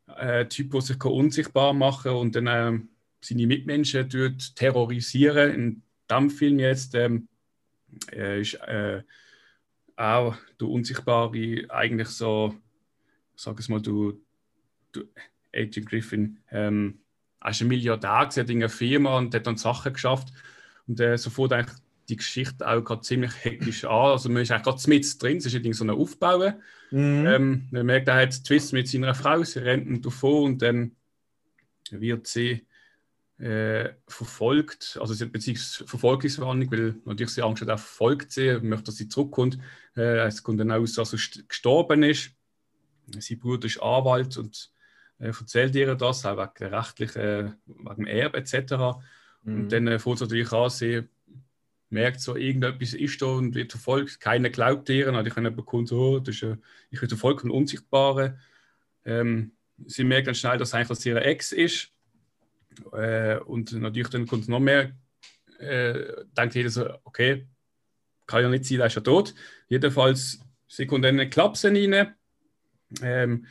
äh, 0.07 0.45
Typ, 0.45 0.71
der 0.71 0.81
sich 0.81 0.99
kann 0.99 1.11
unsichtbar 1.11 1.73
machen 1.73 2.11
und 2.11 2.35
dann 2.35 2.47
ähm, 2.47 2.89
seine 3.21 3.47
Mitmenschen 3.47 4.07
dort 4.09 4.55
terrorisieren. 4.55 5.53
In 5.53 5.81
diesem 6.09 6.29
Film 6.29 6.59
jetzt 6.59 6.93
ähm, 6.95 7.27
äh, 8.11 8.41
ist 8.41 8.55
äh, 8.55 9.01
auch 9.95 10.35
der 10.59 10.67
Unsichtbare 10.67 11.65
eigentlich 11.69 12.09
so, 12.09 12.55
sag 13.35 13.59
es 13.59 13.69
mal, 13.69 13.81
du, 13.81 14.21
du 14.91 15.03
Agent 15.55 15.85
Griffin, 15.85 16.39
ähm, 16.51 16.99
ist 17.45 17.61
ein 17.61 17.67
Milliardär, 17.67 18.25
gewesen, 18.25 18.41
hat 18.41 18.49
in 18.49 18.57
einer 18.57 18.69
Firma 18.69 19.17
und 19.17 19.35
hat 19.35 19.47
dann 19.47 19.57
Sachen 19.57 19.93
geschafft. 19.93 20.29
Und 20.87 20.99
äh, 20.99 21.17
so 21.17 21.29
fängt 21.29 21.53
eigentlich 21.53 21.77
die 22.09 22.17
Geschichte 22.17 22.67
auch 22.67 22.83
gerade 22.83 23.01
ziemlich 23.01 23.31
hektisch 23.43 23.85
an. 23.85 24.11
Also 24.11 24.29
man 24.29 24.41
ist 24.41 24.51
eigentlich 24.51 24.63
gerade 24.63 24.89
mit 24.89 25.23
drin, 25.23 25.37
es 25.37 25.45
ist 25.45 25.53
irgendwie 25.53 25.73
so 25.73 25.85
ein 25.85 25.89
Aufbauen. 25.89 26.55
Mhm. 26.91 27.25
Ähm, 27.25 27.67
man 27.71 27.85
merkt, 27.85 28.07
er 28.07 28.15
hat 28.15 28.43
Twist 28.43 28.73
mit 28.73 28.87
seiner 28.87 29.15
Frau, 29.15 29.43
sie 29.43 29.59
rennt 29.59 30.05
davon 30.05 30.43
und 30.43 30.61
dann 30.61 30.95
wird 31.91 32.27
sie 32.27 32.65
äh, 33.39 33.89
verfolgt, 34.07 34.97
also 35.01 35.13
sie 35.13 35.25
hat 35.25 35.31
beziehungsweise 35.31 35.87
Verfolgungswarnung, 35.87 36.71
weil 36.71 36.95
natürlich 37.05 37.33
sie 37.33 37.41
Angst 37.41 37.61
hat, 37.61 37.69
er 37.69 37.77
verfolgt 37.77 38.31
sie, 38.31 38.59
möchte, 38.61 38.85
dass 38.85 38.97
sie 38.97 39.07
zurückkommt. 39.07 39.57
Äh, 39.95 40.25
es 40.27 40.43
kommt 40.43 40.59
dann 40.59 40.71
aus, 40.71 40.93
dass 40.93 41.13
er 41.13 41.19
st- 41.19 41.47
gestorben 41.47 42.03
ist. 42.03 42.31
Sein 43.19 43.39
Bruder 43.39 43.65
ist 43.65 43.81
Anwalt 43.81 44.37
und 44.37 44.71
äh, 45.23 45.27
erzählt 45.27 45.75
ihr 45.75 45.95
das, 45.95 46.25
auch 46.25 46.37
wegen 46.37 46.51
der 46.59 46.71
rechtlichen, 46.71 47.55
wegen 47.65 47.95
dem 47.95 48.07
Erbe 48.07 48.37
etc. 48.37 49.01
Mhm. 49.43 49.55
Und 49.55 49.71
dann 49.71 49.87
äh, 49.87 49.99
fängt 49.99 50.15
es 50.15 50.21
natürlich 50.21 50.51
an, 50.51 50.69
sie 50.69 51.03
merkt 51.89 52.19
so, 52.19 52.35
irgendetwas 52.35 52.93
ist 52.93 53.21
da 53.21 53.27
und 53.27 53.55
wird 53.55 53.71
verfolgt. 53.71 54.19
Keiner 54.19 54.49
glaubt 54.49 54.89
ihr. 54.89 55.13
Und 55.13 55.27
ich 55.27 55.35
habe 55.35 55.51
bekommen, 55.51 55.85
so, 55.85 56.15
oh, 56.15 56.19
das 56.19 56.35
ist, 56.35 56.43
äh, 56.43 56.57
ich 56.89 57.01
werde 57.01 57.15
verfolgt 57.15 57.41
von 57.41 57.51
Unsichtbaren. 57.51 58.39
Ähm, 59.05 59.51
sie 59.85 60.03
merkt 60.03 60.27
dann 60.27 60.35
schnell, 60.35 60.57
dass 60.57 60.73
eigentlich 60.73 60.87
das 60.89 61.05
ihre 61.05 61.23
Ex 61.23 61.51
ist. 61.51 61.91
Äh, 62.91 63.37
und 63.37 63.71
natürlich 63.73 64.09
dann 64.09 64.27
kommt 64.27 64.49
noch 64.49 64.59
mehr, 64.59 64.91
äh, 65.59 66.25
denkt 66.35 66.55
jeder 66.55 66.69
so, 66.69 66.89
okay, 67.03 67.47
kann 68.25 68.41
ja 68.41 68.49
nicht 68.49 68.65
sein, 68.65 68.79
er 68.79 68.87
ist 68.87 68.95
ja 68.95 69.01
tot. 69.01 69.35
Jedenfalls, 69.67 70.39
sie 70.67 70.87
kommt 70.87 71.05
dann 71.05 71.19
eine 71.19 71.29
Klapse 71.29 71.69
rein. 71.69 72.15
Ähm, 73.01 73.45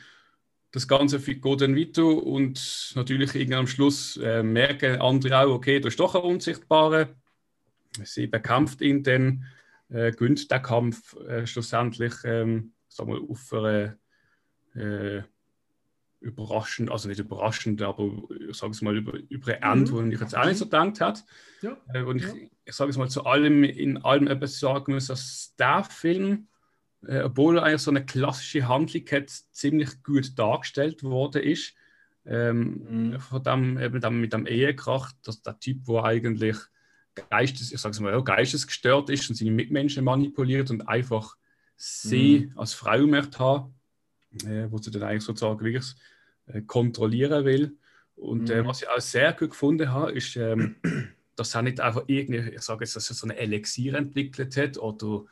das 0.73 0.87
Ganze 0.87 1.19
geht 1.19 1.61
dann 1.61 1.77
weiter 1.77 2.03
und 2.03 2.93
natürlich 2.95 3.35
irgendwann 3.35 3.59
am 3.59 3.67
Schluss 3.67 4.17
äh, 4.17 4.41
merken 4.41 4.99
andere 4.99 5.39
auch, 5.39 5.53
okay, 5.53 5.79
du 5.79 5.85
bist 5.85 5.99
doch 5.99 6.15
ein 6.15 6.21
Unsichtbarer. 6.21 7.09
Sie 8.03 8.25
bekämpft 8.25 8.81
ihn 8.81 9.03
dann, 9.03 9.45
äh, 9.89 10.11
gönnt 10.11 10.49
den 10.49 10.61
Kampf 10.63 11.15
äh, 11.27 11.45
schlussendlich 11.45 12.15
ähm, 12.25 12.73
sagen 12.89 13.13
wir, 13.13 13.21
auf 13.21 13.53
eine 13.53 13.99
äh, 14.75 15.21
überraschend, 16.21 16.89
also 16.89 17.07
nicht 17.07 17.19
überraschend, 17.19 17.79
aber 17.83 18.11
ich 18.49 18.57
sage 18.57 18.71
es 18.71 18.81
mal 18.81 18.97
über, 18.97 19.13
über 19.29 19.53
ein 19.53 19.77
Ende, 19.77 19.91
mhm. 19.91 19.95
wo 19.95 20.01
ich 20.01 20.19
jetzt 20.19 20.35
auch 20.35 20.45
nicht 20.45 20.57
so 20.57 20.65
gedacht 20.65 21.01
habe. 21.01 21.19
Ja. 21.61 21.77
Äh, 21.93 22.01
und 22.01 22.17
ich, 22.17 22.49
ich 22.65 22.73
sage 22.73 22.89
es 22.89 22.97
mal 22.97 23.09
zu 23.09 23.25
allem, 23.25 23.63
in 23.63 23.97
allem 23.99 24.25
etwas 24.25 24.59
sagen 24.59 24.95
muss, 24.95 25.05
dass 25.05 25.53
der 25.55 25.83
Film 25.83 26.47
äh, 27.07 27.21
obwohl 27.21 27.57
er 27.57 27.63
eigentlich 27.63 27.81
so 27.81 27.91
eine 27.91 28.05
klassische 28.05 28.67
Handlung 28.67 29.03
hat, 29.11 29.29
ziemlich 29.29 30.03
gut 30.03 30.37
dargestellt 30.37 31.03
worden 31.03 31.43
ist. 31.43 31.73
Ähm, 32.25 33.11
mhm. 33.11 33.19
Von 33.19 33.43
dem, 33.43 33.77
eben 33.77 33.99
dem, 33.99 34.21
mit 34.21 34.33
dem 34.33 34.45
Ehekrach, 34.45 35.11
dass 35.23 35.41
der 35.41 35.59
Typ, 35.59 35.85
der 35.85 36.03
eigentlich 36.03 36.57
Geistes, 37.29 37.71
ich 37.71 37.79
sage 37.79 38.01
mal, 38.01 38.23
geistesgestört 38.23 39.09
ist 39.09 39.29
und 39.29 39.35
seine 39.35 39.51
Mitmenschen 39.51 40.03
manipuliert 40.03 40.71
und 40.71 40.87
einfach 40.87 41.35
sie 41.75 42.49
mhm. 42.51 42.57
als 42.57 42.73
Frau 42.73 42.99
möchte 43.05 43.39
haben, 43.39 43.75
äh, 44.45 44.67
wo 44.71 44.77
sie 44.77 44.89
dann 44.89 45.03
eigentlich 45.03 45.23
sozusagen 45.23 45.59
wirklich 45.59 45.93
äh, 46.47 46.61
kontrollieren 46.61 47.45
will. 47.45 47.77
Und 48.15 48.49
äh, 48.49 48.61
mhm. 48.61 48.67
was 48.67 48.81
ich 48.81 48.89
auch 48.89 48.99
sehr 48.99 49.33
gut 49.33 49.51
gefunden 49.51 49.91
habe, 49.91 50.11
ist, 50.13 50.35
ähm, 50.37 50.75
dass 51.35 51.55
er 51.55 51.61
nicht 51.63 51.79
einfach 51.79 52.03
irgendwie, 52.07 52.55
ich 52.55 52.61
sage 52.61 52.83
jetzt, 52.83 52.95
dass 52.95 53.09
er 53.09 53.15
so 53.15 53.27
eine 53.27 53.37
Elixier 53.37 53.95
entwickelt 53.95 54.55
hat 54.55 54.77
oder 54.77 55.25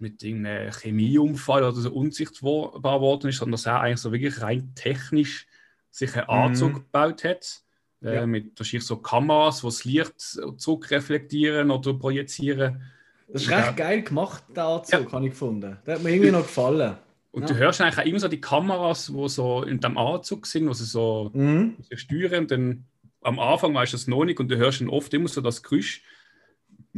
mit 0.00 0.22
einem 0.24 0.72
Chemieunfall 0.72 1.64
oder 1.64 1.76
so 1.76 1.92
unsichtbar 1.92 3.00
worden 3.00 3.30
ist, 3.30 3.38
sondern 3.38 3.52
dass 3.52 3.66
er 3.66 3.80
eigentlich 3.80 3.98
so 3.98 4.12
wirklich 4.12 4.40
rein 4.40 4.72
technisch 4.74 5.46
sich 5.90 6.14
einen 6.14 6.28
Anzug 6.28 6.72
mhm. 6.72 6.74
gebaut 6.74 7.24
hat. 7.24 7.62
Äh, 8.02 8.16
ja. 8.16 8.26
Mit 8.26 8.58
wahrscheinlich 8.58 8.86
so 8.86 8.96
Kameras, 8.96 9.60
die 9.60 9.66
das 9.66 9.84
Licht 9.84 10.20
zurückreflektieren 10.56 11.70
oder 11.70 11.94
projizieren. 11.94 12.82
Das 13.28 13.42
ist 13.42 13.50
recht 13.50 13.76
geil 13.76 14.02
gemacht, 14.02 14.44
der 14.54 14.64
Anzug, 14.64 15.06
ja. 15.06 15.12
habe 15.12 15.26
ich 15.26 15.32
gefunden. 15.32 15.76
Der 15.86 15.94
hat 15.96 16.02
mir 16.02 16.10
irgendwie 16.10 16.30
noch 16.30 16.42
gefallen. 16.42 16.96
Und 17.30 17.42
ja. 17.42 17.48
du 17.48 17.56
hörst 17.56 17.80
eigentlich 17.80 17.98
auch 17.98 18.08
immer 18.08 18.20
so 18.20 18.28
die 18.28 18.40
Kameras, 18.40 19.12
die 19.14 19.28
so 19.28 19.62
in 19.62 19.80
dem 19.80 19.98
Anzug 19.98 20.46
sind, 20.46 20.68
wo 20.68 20.72
sie 20.72 20.84
so 20.84 21.30
mhm. 21.34 21.76
steuern. 21.92 22.46
Dann 22.46 22.84
am 23.20 23.38
Anfang 23.38 23.74
weißt 23.74 23.92
du 23.92 23.96
das 23.96 24.06
noch 24.06 24.24
nicht 24.24 24.40
und 24.40 24.50
du 24.50 24.56
hörst 24.56 24.80
dann 24.80 24.88
oft 24.88 25.12
immer 25.12 25.28
so 25.28 25.40
das 25.40 25.62
Geräusch 25.62 26.02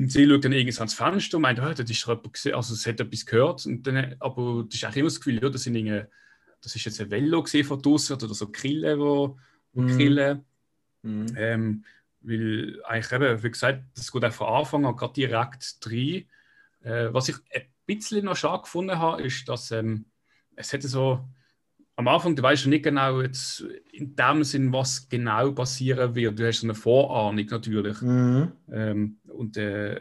und 0.00 0.10
sie 0.10 0.26
schaut 0.26 0.46
dann 0.46 0.52
irgendwie 0.52 0.78
ans 0.78 0.94
Fenster 0.94 1.36
und 1.36 1.42
meint, 1.42 1.60
oh, 1.60 1.74
das 1.74 1.90
ist 1.90 2.08
gesehen, 2.32 2.54
also 2.54 2.72
es 2.72 2.86
hat 2.86 3.00
etwas 3.00 3.26
gehört. 3.26 3.66
Und 3.66 3.86
dann, 3.86 4.16
aber 4.18 4.64
das 4.66 4.76
ist 4.76 4.84
auch 4.86 4.96
immer 4.96 5.08
das 5.08 5.20
Gefühl, 5.20 5.42
ja, 5.42 5.50
das, 5.50 5.62
sind 5.62 6.08
das 6.62 6.74
ist 6.74 6.84
jetzt 6.86 7.02
ein 7.02 7.10
Velo 7.10 7.44
von 7.44 7.82
draußen 7.82 8.16
oder 8.16 8.32
so 8.32 8.46
Krillen, 8.46 8.98
wo, 8.98 9.38
wo 9.74 9.82
mm. 9.82 9.86
Krillen. 9.88 10.44
Mm. 11.02 11.26
Ähm, 11.36 11.84
weil 12.22 12.82
eigentlich 12.84 13.12
eben, 13.12 13.42
wie 13.42 13.50
gesagt, 13.50 13.82
das 13.94 14.10
geht 14.10 14.24
auch 14.24 14.32
von 14.32 14.46
Anfang 14.46 14.86
an 14.86 14.96
gerade 14.96 15.12
direkt 15.12 15.78
rein. 15.84 16.24
Äh, 16.80 17.12
was 17.12 17.28
ich 17.28 17.36
ein 17.52 17.66
bisschen 17.84 18.24
noch 18.24 18.36
schade 18.36 18.62
gefunden 18.62 18.98
habe, 18.98 19.20
ist, 19.20 19.46
dass 19.50 19.70
ähm, 19.70 20.06
es 20.56 20.72
hätte 20.72 20.88
so 20.88 21.28
am 22.00 22.08
Anfang, 22.08 22.34
du 22.34 22.42
weißt 22.42 22.64
ja 22.64 22.70
nicht 22.70 22.84
genau 22.84 23.20
jetzt 23.20 23.64
in 23.92 24.16
dem 24.16 24.42
Sinn, 24.42 24.72
was 24.72 25.08
genau 25.08 25.52
passieren 25.52 26.14
wird. 26.14 26.38
Du 26.38 26.46
hast 26.46 26.60
so 26.60 26.66
eine 26.66 26.74
Vorahnung 26.74 27.44
natürlich. 27.46 28.00
Mhm. 28.00 28.52
Ähm, 28.72 29.18
und 29.28 29.56
äh, 29.58 30.00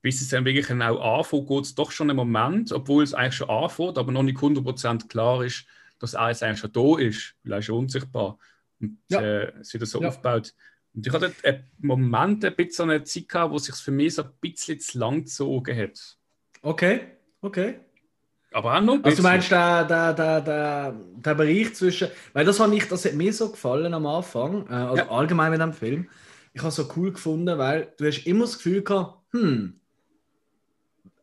bis 0.00 0.22
es 0.22 0.28
dann 0.28 0.46
wirklich 0.46 0.66
genau 0.66 0.98
anfängt, 0.98 1.46
geht 1.46 1.64
es 1.64 1.74
doch 1.74 1.90
schon 1.90 2.08
einen 2.08 2.16
Moment, 2.16 2.72
obwohl 2.72 3.04
es 3.04 3.12
eigentlich 3.12 3.34
schon 3.34 3.50
anfängt, 3.50 3.98
aber 3.98 4.12
noch 4.12 4.22
nicht 4.22 4.38
100% 4.38 5.08
klar 5.08 5.44
ist, 5.44 5.66
dass 5.98 6.12
jetzt 6.12 6.42
eigentlich 6.42 6.60
schon 6.60 6.72
da 6.72 6.98
ist, 6.98 7.34
weil 7.44 7.52
er 7.52 7.62
schon 7.62 7.80
unsichtbar. 7.80 8.38
Und 8.80 8.98
ja. 9.10 9.20
äh, 9.20 9.52
es 9.60 9.74
wieder 9.74 9.84
so 9.84 10.00
ja. 10.00 10.08
aufgebaut. 10.08 10.54
Und 10.94 11.06
ich 11.06 11.12
hatte 11.12 11.34
einen 11.44 11.70
Moment, 11.78 12.44
ein 12.46 12.56
bisschen 12.56 12.90
eine 12.90 13.04
Zeit 13.04 13.28
gehabt, 13.28 13.52
wo 13.52 13.56
es 13.56 13.64
sich 13.64 13.76
für 13.76 13.90
mich 13.90 14.14
so 14.14 14.22
ein 14.22 14.30
bisschen 14.40 14.80
zu 14.80 14.98
lang 14.98 15.24
gezogen 15.24 15.76
hat. 15.76 16.16
Okay, 16.62 17.02
okay. 17.42 17.80
Aber 18.52 18.76
auch 18.76 18.80
noch 18.80 18.98
Also 19.02 19.18
du 19.18 19.22
meinst 19.22 19.50
der, 19.50 19.84
der, 19.84 20.12
der, 20.12 20.40
der, 20.40 20.92
der 20.92 21.34
Bereich 21.34 21.74
zwischen, 21.74 22.08
weil 22.32 22.44
das, 22.44 22.58
hat, 22.58 22.70
nicht, 22.70 22.90
das 22.90 23.04
hat 23.04 23.14
mir 23.14 23.32
so 23.32 23.50
gefallen 23.50 23.94
am 23.94 24.06
Anfang, 24.06 24.66
äh, 24.68 24.72
also 24.72 24.96
ja. 24.96 25.10
allgemein 25.10 25.52
mit 25.52 25.60
dem 25.60 25.72
Film. 25.72 26.08
Ich 26.52 26.60
habe 26.60 26.70
es 26.70 26.76
so 26.76 26.88
cool 26.96 27.12
gefunden, 27.12 27.58
weil 27.58 27.92
du 27.96 28.06
hast 28.06 28.26
immer 28.26 28.42
das 28.42 28.56
Gefühl 28.56 28.82
gehabt, 28.82 29.18
hm, 29.30 29.80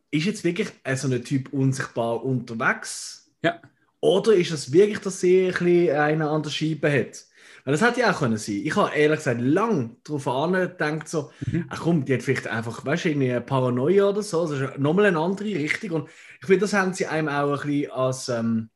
ist 0.10 0.26
jetzt 0.26 0.44
wirklich 0.46 0.70
so 0.96 1.10
ein 1.10 1.24
Typ 1.24 1.52
unsichtbar 1.52 2.24
unterwegs? 2.24 3.30
Ja. 3.42 3.60
Oder 4.00 4.34
ist 4.34 4.52
es 4.52 4.72
wirklich, 4.72 5.00
dass 5.00 5.20
sie 5.20 5.48
ein 5.48 5.52
bisschen 5.52 5.98
einen 5.98 6.22
an 6.22 6.44
der 6.44 6.50
Scheibe 6.50 6.92
hat? 6.92 7.26
Weil 7.68 7.74
das 7.74 7.82
hätte 7.82 8.00
ja 8.00 8.14
auch 8.14 8.20
können 8.20 8.38
sein. 8.38 8.62
Ich 8.64 8.78
habe 8.78 8.96
ehrlich 8.96 9.18
gesagt 9.18 9.42
lang 9.42 9.98
darauf 10.06 10.26
angedacht, 10.26 11.10
so, 11.10 11.32
mhm. 11.46 11.66
ach 11.68 11.82
komm, 11.82 12.06
die 12.06 12.14
hat 12.14 12.24
vielleicht 12.24 12.48
einfach, 12.48 12.86
weißt 12.86 13.04
du, 13.04 13.10
eine 13.10 13.42
Paranoia 13.42 14.08
oder 14.08 14.24
so. 14.24 14.48
Das 14.48 14.58
ist 14.58 14.80
nochmal 14.80 15.08
eine 15.08 15.20
andere 15.20 15.50
Richtung. 15.50 15.92
Und 15.92 16.10
ich 16.40 16.48
finde, 16.48 16.62
das 16.62 16.72
haben 16.72 16.94
sie 16.94 17.08
einem 17.08 17.28
auch 17.28 17.62
ein 17.62 17.68
bisschen 17.68 17.92
als, 17.92 18.30
ähm, 18.30 18.70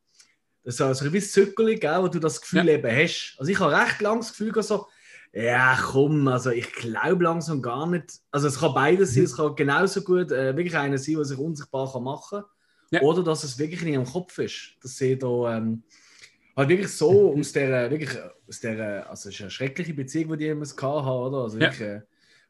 so, 0.66 0.84
also 0.84 1.06
ein 1.06 1.12
bisschen 1.14 1.46
Zückerli, 1.46 1.80
wo 1.82 2.10
du 2.10 2.20
das 2.20 2.42
Gefühl 2.42 2.68
ja. 2.68 2.74
eben 2.74 2.92
hast. 2.94 3.38
Also 3.40 3.50
ich 3.50 3.62
habe 3.62 3.72
recht 3.72 4.02
lang 4.02 4.20
das 4.20 4.32
Gefühl, 4.32 4.62
so, 4.62 4.88
ja, 5.32 5.80
komm, 5.82 6.28
also 6.28 6.50
ich 6.50 6.74
glaube 6.74 7.24
langsam 7.24 7.62
gar 7.62 7.88
nicht. 7.88 8.20
Also 8.30 8.50
es 8.50 8.60
kann 8.60 8.74
beides 8.74 9.14
sein, 9.14 9.22
mhm. 9.22 9.26
es 9.28 9.38
kann 9.38 9.56
genauso 9.56 10.02
gut 10.02 10.34
äh, 10.34 10.54
wirklich 10.58 10.76
einer 10.76 10.98
sein, 10.98 11.16
der 11.16 11.24
sich 11.24 11.38
unsichtbar 11.38 11.90
kann 11.90 12.04
machen 12.04 12.42
kann. 12.42 12.50
Ja. 12.92 13.02
Oder 13.04 13.24
dass 13.24 13.46
es 13.46 13.58
wirklich 13.58 13.84
in 13.84 13.94
ihrem 13.94 14.06
Kopf 14.06 14.38
ist. 14.38 14.76
Dass 14.82 14.98
sie 14.98 15.18
da 15.18 15.56
ähm, 15.56 15.84
halt 16.56 16.70
wirklich 16.70 16.92
so 16.92 17.34
aus 17.38 17.52
der, 17.52 17.90
wirklich, 17.90 18.10
aus 18.48 18.60
der, 18.60 19.10
also 19.10 19.30
es 19.30 19.36
ist 19.36 19.42
eine 19.42 19.52
schreckliche 19.52 19.94
Beziehung, 19.94 20.32
die 20.32 20.38
die 20.38 20.48
immer 20.48 20.66
gehabt 20.66 21.08
oder? 21.08 21.38
Also 21.44 21.60
wirklich, 21.60 21.80
ja. 21.80 21.96
äh, 21.96 22.02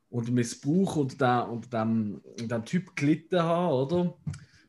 unter 0.09 0.31
Missbrauch 0.31 0.97
unter, 0.97 1.17
der, 1.17 1.49
unter 1.49 1.69
dem, 1.69 2.21
dem 2.39 2.65
Typ 2.65 2.95
gelitten 2.95 3.41
haben, 3.41 3.73
oder? 3.73 4.13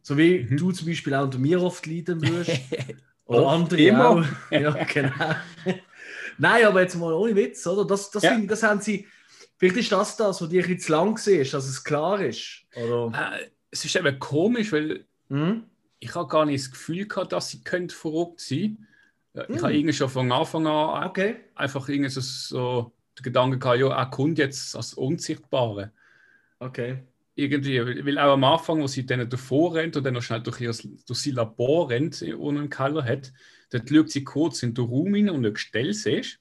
So 0.03 0.17
wie 0.17 0.41
mhm. 0.41 0.57
du 0.57 0.73
zum 0.73 0.89
Beispiel 0.89 1.15
auch 1.15 1.25
unter 1.25 1.39
mir 1.39 1.63
oft 1.63 1.87
leiden 1.87 2.23
wirst. 2.23 2.61
oder 3.27 3.49
andere 3.49 3.81
immer. 3.81 4.09
auch. 4.11 4.25
ja, 4.51 4.71
genau. 4.85 5.35
Nein, 6.39 6.65
aber 6.65 6.83
jetzt 6.83 6.97
mal 6.97 7.13
ohne 7.13 7.37
Witz, 7.37 7.67
oder? 7.67 7.85
Das, 7.85 8.11
das, 8.11 8.23
ja. 8.23 8.39
ich, 8.39 8.47
das 8.47 8.63
haben 8.63 8.81
sie. 8.81 9.07
Vielleicht 9.59 9.77
ist 9.77 9.93
das 9.93 10.17
das, 10.17 10.43
was 10.43 10.49
dir 10.49 10.65
ein 10.65 10.79
zu 10.79 10.91
lang 10.91 11.17
ist, 11.17 11.55
dass 11.55 11.69
es 11.69 11.85
klar 11.85 12.21
ist. 12.21 12.65
Oder? 12.75 13.37
Äh, 13.37 13.51
es 13.71 13.85
ist 13.85 13.95
eben 13.95 14.19
komisch, 14.19 14.73
weil 14.73 15.05
mhm. 15.29 15.65
ich 16.01 16.15
habe 16.15 16.29
gar 16.29 16.45
nicht 16.45 16.65
das 16.65 16.71
Gefühl 16.73 17.07
gehabt, 17.07 17.33
dass 17.33 17.51
sie 17.51 17.61
verrückt 17.89 18.41
sein 18.41 18.59
könnte. 18.59 18.92
Ich 19.35 19.49
mhm. 19.49 19.63
habe 19.63 19.75
irgendwie 19.75 19.95
schon 19.95 20.11
von 20.11 20.31
Anfang 20.31 20.67
an 20.67 21.09
okay. 21.09 21.37
einfach 21.55 21.89
irgendwie 21.89 22.11
so, 22.11 22.93
den 23.19 23.23
Gedanken 23.23 23.59
gehabt, 23.59 23.79
ja, 23.79 23.89
er 23.89 24.07
kommt 24.07 24.39
jetzt 24.39 24.77
als 24.77 24.95
Unsichtbare. 24.95 25.93
Okay 26.59 27.03
irgendwie, 27.35 28.05
weil 28.05 28.19
auch 28.19 28.35
am 28.35 28.45
Anfang, 28.45 28.81
wo 28.81 28.87
sie 28.87 29.07
dann 29.07 29.29
davor 29.29 29.75
rennt 29.75 29.97
und 29.97 30.05
dann 30.05 30.15
noch 30.15 30.23
schnell 30.23 30.43
durch, 30.43 30.61
ihr, 30.61 30.75
durch 31.07 31.21
sein 31.21 31.35
Labor 31.35 31.89
rennt, 31.89 32.23
ohne 32.39 32.61
einen 32.61 32.71
Keller 32.71 33.05
hat, 33.05 33.33
dort 33.71 33.89
schaut 33.89 34.11
sie 34.11 34.25
kurz 34.25 34.63
in 34.63 34.75
den 34.75 34.85
Raum 34.85 35.15
rein 35.15 35.31
und 35.31 35.47
ein 35.47 35.55
Gestell 35.55 35.95
siehst. 35.95 36.39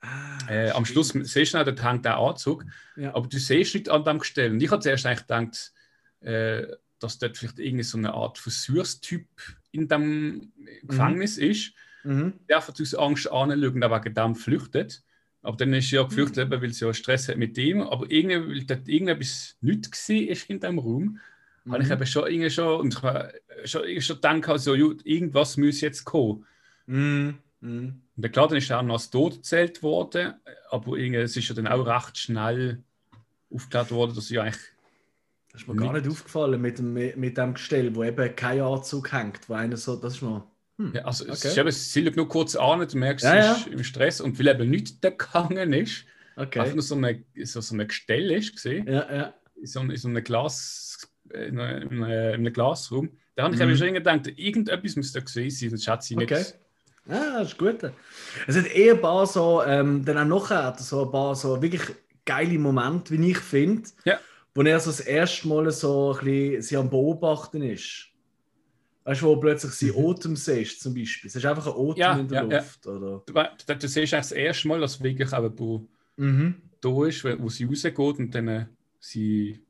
Ah, 0.00 0.38
äh, 0.48 0.70
am 0.70 0.86
Schluss 0.86 1.08
siehst 1.08 1.52
du 1.52 1.58
auch, 1.58 1.64
dort 1.64 1.82
hängt 1.82 2.06
der 2.06 2.16
Anzug, 2.16 2.64
ja. 2.96 3.14
aber 3.14 3.28
du 3.28 3.38
siehst 3.38 3.74
nicht 3.74 3.90
an 3.90 4.04
dem 4.04 4.18
Gestell. 4.18 4.52
Und 4.52 4.62
ich 4.62 4.70
habe 4.70 4.82
zuerst 4.82 5.04
eigentlich 5.04 5.26
gedacht, 5.26 5.72
äh, 6.20 6.66
dass 6.98 7.18
dort 7.18 7.36
vielleicht 7.36 7.58
irgendwie 7.58 7.84
so 7.84 7.98
eine 7.98 8.14
Art 8.14 8.38
Versuchstyp 8.38 9.26
in 9.72 9.88
dem 9.88 10.52
Gefängnis 10.84 11.36
mhm. 11.36 11.50
ist, 11.50 11.74
mhm. 12.04 12.34
der 12.48 12.56
einfach 12.56 12.74
aus 12.78 12.94
Angst 12.94 13.30
anschauen, 13.30 13.80
der 13.80 13.90
wegen 13.90 14.14
dem 14.14 14.34
flüchtet. 14.34 15.02
Aber 15.42 15.56
dann 15.56 15.72
ist 15.72 15.88
sie 15.88 15.96
ja 15.96 16.02
gefürchtet, 16.02 16.50
mhm. 16.50 16.60
weil 16.60 16.72
sie 16.72 16.84
ja 16.84 16.92
Stress 16.92 17.28
hat 17.28 17.38
mit 17.38 17.56
ihm. 17.56 17.82
Aber 17.82 18.10
irgendwie, 18.10 18.56
weil 18.56 18.64
dort 18.64 18.88
irgendetwas 18.88 19.56
nicht 19.60 19.90
war 19.90 20.16
in 20.48 20.60
diesem 20.60 20.78
Raum, 20.78 21.18
mhm. 21.64 21.72
habe 21.72 21.82
ich 21.82 21.90
eben 21.90 22.06
schon 22.06 22.26
irgendwie 22.26 22.50
schon, 22.50 22.80
und 22.80 22.94
ich 22.94 23.02
habe 23.02 23.32
schon, 23.64 24.00
schon 24.00 24.16
gedacht, 24.16 24.48
also, 24.48 24.74
irgendwas 24.74 25.56
muss 25.56 25.80
jetzt 25.80 26.04
kommen. 26.04 26.44
Mhm. 26.86 27.38
Mhm. 27.60 28.02
Und 28.16 28.32
klar, 28.32 28.48
dann 28.48 28.58
ist 28.58 28.70
er 28.70 28.80
auch 28.80 28.82
noch 28.82 28.94
als 28.94 29.10
tot 29.10 29.36
gezählt 29.36 29.82
worden, 29.82 30.34
aber 30.70 30.96
irgendwie, 30.96 31.20
es 31.20 31.36
ist 31.36 31.48
ja 31.48 31.54
dann 31.54 31.68
auch 31.68 31.86
recht 31.86 32.18
schnell 32.18 32.82
aufgeklärt 33.50 33.90
worden, 33.90 34.14
dass 34.14 34.28
sie 34.28 34.38
eigentlich. 34.38 34.60
Das 35.52 35.62
ist 35.62 35.68
mir 35.68 35.74
nicht 35.74 35.82
gar 35.82 35.92
nicht 35.92 36.08
aufgefallen 36.08 36.60
mit 36.60 36.78
dem, 36.78 36.92
mit 36.92 37.36
dem 37.36 37.54
Gestell, 37.54 37.94
wo 37.94 38.04
eben 38.04 38.36
kein 38.36 38.60
Anzug 38.60 39.12
hängt, 39.12 39.48
wo 39.48 39.54
einer 39.54 39.76
so, 39.76 39.96
das 39.96 40.14
ist 40.14 40.22
mir 40.22 40.46
hm. 40.80 40.92
Ja, 40.94 41.04
also 41.04 41.28
okay. 41.28 41.60
eben, 41.60 41.70
sie 41.70 42.04
schaut 42.04 42.16
nur 42.16 42.26
kurz 42.26 42.56
an, 42.56 42.88
du 42.88 42.96
merkst, 42.96 43.24
ja, 43.24 43.36
ja. 43.36 43.56
im 43.70 43.84
Stress 43.84 44.22
und 44.22 44.38
weil 44.38 44.48
eben 44.48 44.70
nichts 44.70 44.98
da 44.98 45.10
gegangen 45.10 45.74
ist, 45.74 46.06
okay. 46.36 46.60
einfach 46.60 46.74
nur 46.74 46.82
so 46.82 46.94
eine, 46.94 47.22
so, 47.44 47.60
so 47.60 47.74
eine 47.74 47.86
Gestell 47.86 48.30
ist 48.30 48.54
gesehen, 48.54 48.86
ja, 48.86 49.14
ja. 49.14 49.34
In, 49.56 49.66
so, 49.66 49.80
in 49.80 49.96
so 49.96 50.08
einem 50.08 50.24
Glas, 50.24 51.06
in 51.34 51.60
einem, 51.60 51.92
in 51.92 52.02
einem 52.02 52.52
Glasraum. 52.52 53.10
Da 53.36 53.44
habe 53.44 53.54
ich 53.54 53.60
mhm. 53.60 53.76
schon 53.76 53.92
gedacht, 53.92 54.26
irgendetwas 54.36 54.96
müsste 54.96 55.18
da 55.18 55.24
gesehen 55.24 55.50
sein, 55.50 55.70
sonst 55.70 55.86
hat 55.86 56.02
sie 56.02 56.16
okay. 56.16 56.34
nichts. 56.34 56.58
Ja, 57.06 57.40
das 57.40 57.48
ist 57.48 57.58
gut. 57.58 57.78
Es 58.46 58.56
hat 58.56 58.66
eher 58.66 58.94
ein 58.94 59.00
paar 59.02 59.26
so, 59.26 59.62
ähm, 59.62 60.04
dann 60.04 60.32
auch 60.32 60.40
nachher 60.40 60.76
so 60.78 61.04
ein 61.04 61.10
paar 61.10 61.34
so 61.34 61.60
wirklich 61.60 61.82
geile 62.24 62.58
Momente, 62.58 63.18
wie 63.18 63.30
ich 63.30 63.38
finde, 63.38 63.88
ja. 64.04 64.18
wo 64.54 64.62
er 64.62 64.80
so 64.80 64.90
das 64.90 65.00
erste 65.00 65.46
Mal 65.48 65.70
so 65.72 66.16
ein 66.18 66.24
bisschen 66.24 66.62
sie 66.62 66.76
am 66.76 66.88
Beobachten 66.88 67.62
ist. 67.62 68.09
Weißt 69.04 69.22
du, 69.22 69.26
wo 69.26 69.36
plötzlich 69.36 69.72
sie 69.72 69.92
Mhm. 69.92 70.06
Atem 70.10 70.36
siehst, 70.36 70.80
zum 70.82 70.94
Beispiel. 70.94 71.28
Es 71.28 71.36
ist 71.36 71.44
einfach 71.46 71.66
ein 71.66 71.72
Atem 71.72 71.96
Ja, 72.00 72.18
in 72.18 72.28
der 72.28 72.42
ja, 72.42 72.48
ja. 72.48 72.58
Luft. 72.58 72.86
Oder? 72.86 73.22
Du, 73.26 73.32
du, 73.32 73.76
du 73.78 73.88
siehst 73.88 73.96
eigentlich 73.96 74.10
das 74.10 74.32
erste 74.32 74.68
Mal, 74.68 74.80
dass 74.80 75.02
wirklich 75.02 75.32
auch 75.32 75.42
jemand 75.42 75.88
Mhm. 76.16 76.62
da 76.80 77.06
ist, 77.06 77.24
wo 77.24 77.48
sie 77.48 77.64
rausgeht 77.64 77.98
und 77.98 78.34
dann 78.34 78.48
äh, 78.48 78.66
sie. 78.98 79.60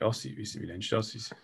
Ja, 0.00 0.12
sie, 0.12 0.36
wie, 0.36 0.60
wie 0.60 0.66
nennst 0.66 0.90
du 0.90 0.96
das? 0.96 1.10
Sie, 1.10 1.18
Sie 1.18 1.34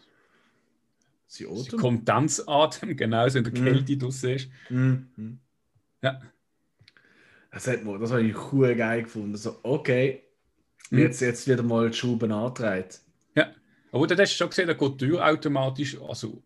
sie 1.26 1.46
Atem? 1.46 1.78
Kondensatmen, 1.78 2.96
genau, 2.96 3.28
so 3.28 3.38
in 3.38 3.44
der 3.44 3.52
Mhm. 3.52 3.64
Kälte 3.64 3.96
draussen 3.96 4.30
ist. 4.30 4.49
Mhm. 4.68 5.38
Ja. 6.02 6.20
Das, 7.52 7.66
hat, 7.68 7.84
mir- 7.84 7.99
das 7.99 8.10
habe 8.10 8.22
ich 8.22 8.52
cool 8.52 8.75
geil 8.75 9.02
gefunden. 9.04 9.37
So, 9.37 9.58
okay, 9.62 10.22
Mhm. 10.90 10.99
jetzt, 10.99 11.20
jetzt 11.20 11.46
wieder 11.46 11.62
mal 11.62 11.90
die 11.90 11.96
Schrauben 11.96 12.32
angetragen. 12.32 12.88
Ja. 13.37 13.52
Aber 13.92 14.06
dann 14.08 14.18
hast 14.18 14.32
du 14.32 14.37
schon 14.38 14.49
gesehen, 14.50 14.66
da 14.66 14.72
geht 14.75 15.00
die 15.00 15.06
Tür 15.06 15.25
automatisch, 15.26 16.00
also 16.00 16.42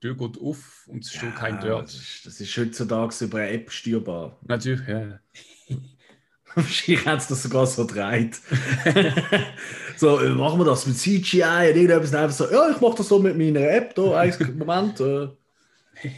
Tür 0.00 0.16
geht 0.16 0.40
auf 0.40 0.86
und 0.86 1.04
es 1.04 1.12
steht 1.12 1.34
kein 1.34 1.60
Tür. 1.60 1.82
das, 1.82 1.94
ist, 1.94 2.26
das 2.26 2.40
ist 2.40 2.56
heutzutage 2.56 3.24
über 3.24 3.38
eine 3.38 3.50
App 3.50 3.70
steuerbar. 3.70 4.38
Natürlich, 4.46 4.86
ja. 4.86 5.18
Wahrscheinlich 6.54 7.06
hat 7.06 7.18
es 7.20 7.26
das 7.26 7.42
sogar 7.42 7.66
so 7.66 7.86
gedreht. 7.86 8.40
so, 9.96 10.20
äh, 10.20 10.30
machen 10.30 10.60
wir 10.60 10.64
das 10.64 10.86
mit 10.86 10.96
CGI 10.96 11.42
und 11.42 11.76
irgendetwas. 11.76 12.14
Einfach 12.14 12.36
so, 12.36 12.50
ja, 12.50 12.70
ich 12.70 12.80
mache 12.80 12.96
das 12.96 13.08
so 13.08 13.18
mit 13.18 13.36
meiner 13.36 13.68
App. 13.68 13.94
Da, 13.94 14.20
einen 14.20 14.58
Moment. 14.58 15.00
Äh. 15.00 15.28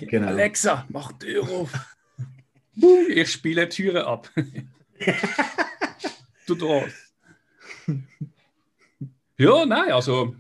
Genau. 0.07 0.29
Alexa, 0.29 0.85
mach 0.89 1.13
die 1.13 1.27
Tür 1.27 1.49
auf. 1.49 1.71
ich 3.09 3.33
spiele 3.33 3.69
Türen 3.69 4.05
ab. 4.05 4.31
du 6.47 6.55
draus. 6.55 6.93
Ja, 9.39 9.65
nein, 9.65 9.91
also 9.91 10.37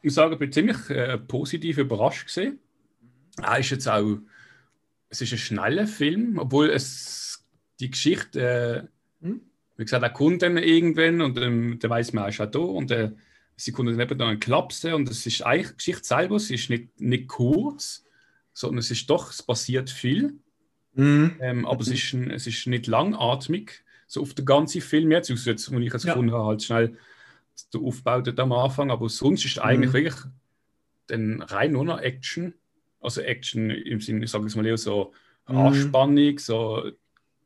ich 0.00 0.04
muss 0.04 0.14
sagen, 0.14 0.32
ich 0.32 0.38
bin 0.38 0.52
ziemlich 0.52 0.90
äh, 0.90 1.18
positiv 1.18 1.78
überrascht 1.78 2.26
gesehen. 2.26 2.58
Er 3.42 3.58
ist 3.58 3.70
jetzt 3.70 3.88
auch, 3.88 4.18
es 5.08 5.20
ist 5.20 5.32
ein 5.32 5.38
schneller 5.38 5.86
Film, 5.86 6.38
obwohl 6.38 6.70
es 6.70 7.44
die 7.80 7.90
Geschichte, 7.90 8.88
äh, 9.22 9.24
Hm? 9.26 9.42
wie 9.76 9.84
gesagt, 9.84 10.02
er 10.02 10.10
kommt 10.10 10.42
dann 10.42 10.56
irgendwann 10.56 11.20
und 11.20 11.38
ähm, 11.38 11.78
der 11.78 11.90
weiß 11.90 12.12
man, 12.14 12.24
er 12.24 12.28
ist 12.30 12.40
auch 12.40 12.50
da 12.50 12.58
und 12.58 12.90
äh, 12.90 13.10
sie 13.56 13.72
kommt 13.72 13.90
dann 13.90 14.00
eben 14.00 14.18
dann 14.18 14.40
klapsen 14.40 14.94
und 14.94 15.10
es 15.10 15.26
ist 15.26 15.42
eigentlich 15.42 15.68
die 15.72 15.76
Geschichte 15.76 16.04
selber, 16.04 16.38
sie 16.38 16.54
ist 16.54 16.70
nicht, 16.70 16.98
nicht 17.00 17.28
kurz, 17.28 18.04
sondern 18.54 18.78
es 18.78 18.90
ist 18.90 19.08
doch, 19.10 19.30
es 19.30 19.42
passiert 19.42 19.90
viel. 19.90 20.38
Mhm. 20.94 21.36
Ähm, 21.40 21.66
aber 21.66 21.82
es, 21.82 21.88
ist, 21.88 22.14
es 22.14 22.46
ist 22.46 22.66
nicht 22.66 22.86
langatmig, 22.86 23.84
so 24.06 24.22
auf 24.22 24.32
den 24.34 24.46
ganzen 24.46 24.80
Film 24.80 25.10
jetzt, 25.12 25.30
also 25.30 25.50
jetzt, 25.50 25.70
wo 25.72 25.78
ich 25.78 25.92
jetzt 25.92 26.04
Ja. 26.04 26.14
gefunden 26.14 26.32
habe, 26.32 26.46
halt 26.46 26.62
schnell 26.62 26.96
der 27.68 27.80
Aufbau 27.80 28.20
dort 28.20 28.40
am 28.40 28.52
Anfang, 28.52 28.90
aber 28.90 29.08
sonst 29.08 29.44
ist 29.44 29.58
eigentlich 29.58 29.90
Mhm. 29.90 29.94
wirklich 29.94 30.14
dann 31.06 31.42
rein 31.42 31.72
nur 31.72 31.84
noch 31.84 32.00
Action, 32.00 32.54
also 33.00 33.20
Action 33.20 33.70
im 33.70 34.00
Sinne, 34.00 34.24
ich 34.24 34.30
sage 34.30 34.46
es 34.46 34.56
mal 34.56 34.66
eher 34.66 34.76
so 34.78 35.12
Mhm. 35.48 35.56
Anspannung, 35.56 36.38
so 36.38 36.90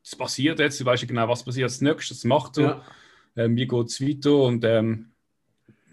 es 0.03 0.15
passiert 0.15 0.59
jetzt, 0.59 0.79
du 0.79 0.85
weißt 0.85 1.01
ja 1.03 1.07
genau, 1.07 1.27
was 1.27 1.43
passiert 1.43 1.63
als 1.63 1.81
nächstes, 1.81 2.19
das 2.19 2.25
macht 2.25 2.57
er, 2.59 2.63
Ja. 2.63 3.43
ähm, 3.45 3.55
wie 3.55 3.67
geht 3.67 3.87
es 3.87 3.99
weiter 4.01 4.35
und 4.35 4.63
ähm, 4.63 5.07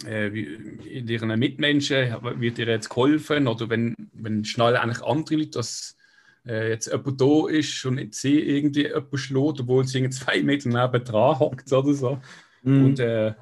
äh, 0.04 0.32
wie, 0.32 0.42
in 0.90 1.08
ihren 1.08 1.38
Mitmenschen 1.38 2.14
wird 2.40 2.58
ihr 2.58 2.66
jetzt 2.66 2.90
geholfen 2.90 3.46
oder 3.46 3.70
wenn, 3.70 3.94
wenn 4.12 4.44
schnell 4.44 4.76
eigentlich 4.76 5.02
andere 5.02 5.36
Leute, 5.36 5.50
dass 5.50 5.96
äh, 6.46 6.70
jetzt 6.70 6.90
jemand 6.92 7.20
da 7.20 7.48
ist 7.48 7.84
und 7.86 8.14
sie 8.14 8.40
irgendwie 8.40 8.88
jemand 8.88 9.18
schlägt, 9.18 9.60
obwohl 9.60 9.86
sie 9.86 9.98
irgendwie 9.98 10.18
zwei 10.18 10.42
Meter 10.42 10.68
neben 10.68 11.04
dran 11.04 11.38
hockt 11.38 11.72
oder 11.72 11.94
so. 11.94 12.20
Mhm. 12.62 12.84
Und 12.84 13.00
äh, 13.00 13.32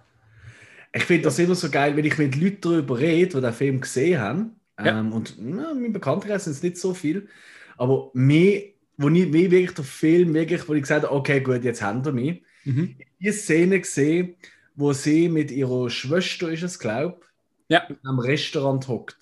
Ich 0.92 1.04
finde 1.04 1.24
das 1.24 1.38
immer 1.38 1.54
so 1.54 1.70
geil, 1.70 1.96
wenn 1.96 2.04
ich 2.04 2.18
mit 2.18 2.34
Leuten 2.36 2.60
darüber 2.62 2.98
rede, 2.98 3.36
die 3.36 3.40
den 3.40 3.52
Film 3.52 3.80
gesehen 3.80 4.20
haben. 4.20 4.60
Ja. 4.78 4.98
Ähm, 4.98 5.12
und 5.12 5.34
na, 5.38 5.72
mein 5.74 5.92
Bekanntenkreis 5.92 6.44
sind 6.44 6.54
es 6.54 6.62
nicht 6.62 6.78
so 6.78 6.94
viel. 6.94 7.28
Aber 7.76 8.10
mir, 8.14 8.62
wo 8.96 9.08
ich 9.08 9.28
mir 9.28 9.50
wirklich 9.50 9.72
der 9.74 9.84
Film, 9.84 10.34
wirklich, 10.34 10.68
wo 10.68 10.74
ich 10.74 10.82
gesagt 10.82 11.04
habe, 11.04 11.14
okay, 11.14 11.40
gut, 11.40 11.62
jetzt 11.64 11.82
haben 11.82 12.04
wir 12.04 12.12
mich. 12.12 12.42
mhm. 12.64 12.96
Die 13.20 13.30
Szene 13.32 13.78
gesehen, 13.80 14.34
wo 14.74 14.92
sie 14.94 15.28
mit 15.28 15.50
ihrer 15.50 15.90
Schwester, 15.90 16.50
ist 16.50 16.62
es, 16.62 16.78
glaube 16.78 17.20
ja, 17.68 17.86
am 18.02 18.18
Restaurant 18.18 18.88
hockt. 18.88 19.16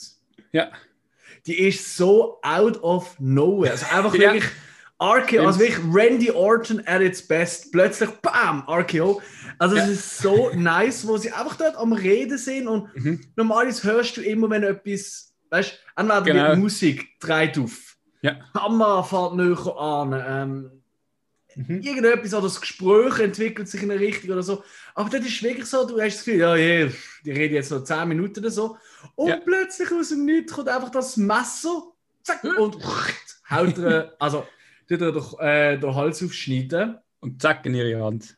ja, 0.53 0.71
Die 1.47 1.59
ist 1.69 1.97
so 1.97 2.39
out 2.43 2.83
of 2.83 3.17
nowhere. 3.19 3.73
Also 3.73 3.87
einfach 3.95 4.15
Ja. 4.15 4.33
wirklich 4.33 4.45
RKO, 5.01 5.47
also 5.47 5.61
wirklich 5.61 5.79
Randy 5.93 6.31
Orton 6.33 6.83
at 6.87 7.01
its 7.01 7.27
best. 7.27 7.71
Plötzlich, 7.71 8.11
bam, 8.21 8.65
RKO. 8.69 9.23
Also 9.59 9.77
Ja. 9.77 9.85
es 9.85 9.91
ist 9.91 10.19
so 10.19 10.51
nice, 10.55 11.07
wo 11.07 11.17
sie 11.17 11.31
einfach 11.33 11.57
dort 11.57 11.77
am 11.77 11.93
Reden 11.93 12.37
sind 12.39 12.67
und 12.67 12.89
Mhm. 12.97 13.21
normalerweise 13.37 13.85
hörst 13.87 14.17
du 14.17 14.23
immer, 14.23 14.51
wenn 14.51 14.65
etwas, 14.65 15.33
weißt 15.51 15.73
du, 15.73 16.01
entweder 16.01 16.23
Genau. 16.23 16.49
wird 16.49 16.59
Musik 16.59 17.07
dreht 17.21 17.57
auf, 17.59 17.97
ja. 18.23 18.37
Kamera 18.53 19.03
fährt 19.05 19.37
näher 19.37 19.77
an, 19.79 20.13
ähm, 20.27 20.71
Mhm. 21.55 21.81
irgendetwas 21.81 22.35
oder 22.35 22.43
das 22.45 22.61
Gespräch 22.61 23.19
entwickelt 23.21 23.69
sich 23.69 23.83
in 23.83 23.91
eine 23.91 23.99
Richtung 24.01 24.31
oder 24.31 24.43
so. 24.43 24.63
Aber 24.95 25.09
das 25.11 25.27
ist 25.27 25.43
wirklich 25.43 25.67
so, 25.67 25.87
du 25.87 26.01
hast 26.01 26.17
das 26.19 26.25
Gefühl, 26.25 26.41
ja, 26.41 26.55
ja, 26.57 26.89
die 27.25 27.31
reden 27.33 27.55
jetzt 27.55 27.71
noch 27.71 27.83
10 27.85 28.07
Minuten 28.09 28.41
oder 28.41 28.51
so. 28.51 28.77
Und 29.17 29.29
Ja. 29.29 29.37
plötzlich 29.39 29.91
aus 29.93 30.11
dem 30.11 30.25
Nichts 30.25 30.53
kommt 30.53 30.69
einfach 30.69 30.91
das 30.91 31.17
Messer, 31.17 31.83
zack, 32.23 32.45
und 32.45 32.77
haut 33.51 33.79
also, 34.21 34.47
tut 34.89 35.01
er 35.03 35.13
den, 35.13 35.23
äh, 35.39 35.79
den 35.79 35.95
Hals 35.95 36.23
aufschneiden. 36.23 36.99
Und 37.21 37.43
zack 37.43 37.67
in 37.67 37.75
ihre 37.75 38.03
Hand. 38.03 38.37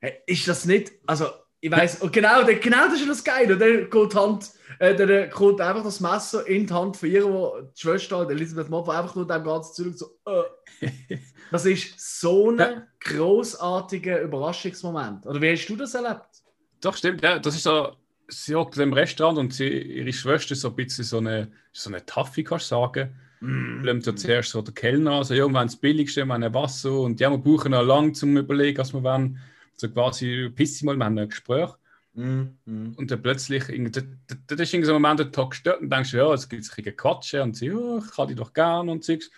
Hey, 0.00 0.14
ist 0.26 0.46
das 0.46 0.64
nicht, 0.64 0.92
also, 1.06 1.26
ich 1.60 1.70
weiß, 1.70 2.02
und 2.02 2.12
genau, 2.12 2.44
der- 2.44 2.56
genau 2.60 2.86
das 2.88 3.00
ist 3.00 3.08
das 3.08 3.24
Geile. 3.24 3.54
Und 3.54 3.58
dann 3.60 4.14
Hand, 4.14 4.50
äh, 4.78 4.94
dann 4.94 5.28
kommt 5.30 5.60
einfach 5.60 5.82
das 5.82 5.98
Messer 6.00 6.46
in 6.46 6.66
die 6.66 6.72
Hand 6.72 6.96
von 6.96 7.10
ihr, 7.10 7.24
wo 7.24 7.60
die 7.62 7.80
Schwester, 7.80 8.24
die 8.26 8.34
Elisabeth 8.34 8.68
Moffat, 8.68 8.96
einfach 8.96 9.16
nur 9.16 9.26
dem 9.26 9.42
ganzen 9.42 9.74
Zeug 9.74 9.94
so, 9.96 10.06
äh. 10.26 10.86
Das 11.50 11.64
ist 11.64 12.20
so 12.20 12.50
ein 12.50 12.58
Ja. 12.58 12.86
großartiger 13.00 14.20
Überraschungsmoment. 14.20 15.26
Oder 15.26 15.40
wie 15.40 15.50
hast 15.52 15.66
du 15.66 15.76
das 15.76 15.94
erlebt? 15.94 16.42
Doch, 16.80 16.94
stimmt, 16.96 17.22
ja. 17.22 17.38
Das 17.38 17.54
ist 17.54 17.62
so, 17.62 17.92
sie 18.28 18.54
hockt 18.54 18.76
im 18.78 18.92
Restaurant 18.92 19.38
und 19.38 19.54
sie, 19.54 19.66
ihre 19.68 20.12
Schwester 20.12 20.52
ist 20.52 20.60
so 20.60 20.68
ein 20.68 20.76
bisschen 20.76 21.04
so 21.04 21.18
eine, 21.18 21.50
so 21.72 21.90
eine 21.90 22.04
Taffi, 22.04 22.44
kannst 22.44 22.66
du 22.70 22.76
sagen. 22.76 23.16
Bleibt 23.40 24.06
ja 24.06 24.16
zuerst 24.16 24.50
so 24.50 24.62
der 24.62 24.74
Kellner, 24.74 25.12
also 25.12 25.34
ja, 25.34 25.46
wir 25.46 25.54
wollen 25.54 25.68
das 25.68 25.76
Billigste, 25.76 26.24
wir 26.24 26.28
wollen 26.28 26.54
Wasser 26.54 26.92
und 27.00 27.20
ja, 27.20 27.30
wir 27.30 27.38
brauchen 27.38 27.70
noch 27.70 27.82
lange 27.82 28.12
zum 28.12 28.36
Überlegen, 28.36 28.78
was 28.78 28.92
wir 28.92 29.02
wollen. 29.02 29.38
So 29.76 29.88
quasi, 29.88 30.50
piss 30.54 30.82
mal, 30.82 30.96
wir 30.96 31.04
haben 31.04 31.18
ein 31.18 31.28
Gespräch. 31.28 31.70
Mm. 32.14 32.94
Und 32.96 33.10
dann 33.10 33.22
plötzlich, 33.22 33.64
das 33.92 34.04
das 34.48 34.60
ist 34.60 34.74
irgendwie 34.74 34.86
so 34.86 34.94
ein 34.96 35.02
Moment, 35.02 35.20
der 35.20 35.30
Tag 35.30 35.54
stört 35.54 35.80
und 35.80 35.90
denkst, 35.90 36.14
ja, 36.14 36.32
es 36.34 36.48
gibt 36.48 36.68
ein 36.76 36.96
Quatschen 36.96 37.42
und 37.42 37.56
sie, 37.56 37.66
ja, 37.66 37.98
ich 37.98 38.10
kann 38.10 38.26
die 38.26 38.34
doch 38.34 38.52
gern 38.52 38.88
und 38.88 39.04
Zeugs. 39.04 39.30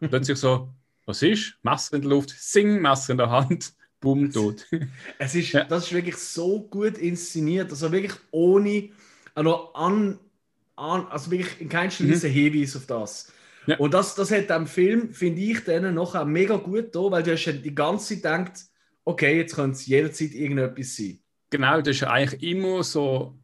Und 0.00 0.08
plötzlich 0.10 0.38
so, 0.38 0.68
was 1.06 1.22
ist? 1.22 1.56
Messer 1.62 1.96
in 1.96 2.02
der 2.02 2.10
Luft, 2.10 2.30
sing, 2.30 2.80
Messer 2.80 3.12
in 3.12 3.18
der 3.18 3.30
Hand, 3.30 3.72
bumm, 4.00 4.30
tot. 4.30 4.64
Es 5.18 5.34
ist, 5.34 5.52
Ja. 5.52 5.64
Das 5.64 5.86
ist 5.86 5.92
wirklich 5.92 6.16
so 6.16 6.60
gut 6.60 6.98
inszeniert, 6.98 7.70
also 7.70 7.90
wirklich 7.90 8.14
ohne 8.30 8.90
also 9.34 9.72
an, 9.72 10.18
an, 10.76 11.06
also 11.08 11.30
wirklich 11.30 11.60
in 11.60 11.68
keinster 11.68 12.04
Mhm. 12.04 12.10
Weise 12.10 12.28
Hinweis 12.28 12.76
auf 12.76 12.86
das. 12.86 13.32
Ja. 13.70 13.76
Und 13.78 13.94
das, 13.94 14.14
das 14.14 14.30
hat 14.30 14.50
dem 14.50 14.66
Film, 14.66 15.12
finde 15.12 15.40
ich, 15.40 15.60
denen 15.64 15.94
nachher 15.94 16.24
mega 16.24 16.56
gut 16.56 16.94
da, 16.94 17.00
weil 17.10 17.22
du 17.22 17.32
hast 17.32 17.44
ja 17.46 17.52
die 17.52 17.74
ganze 17.74 18.20
Zeit 18.20 18.44
gedacht, 18.46 18.64
okay, 19.04 19.36
jetzt 19.38 19.54
könnte 19.54 19.72
es 19.76 19.86
jederzeit 19.86 20.32
irgendetwas 20.32 20.96
sein. 20.96 21.18
genau, 21.50 21.80
das 21.80 21.96
ist 21.96 22.04
eigentlich 22.04 22.42
immer 22.42 22.82
so, 22.84 23.36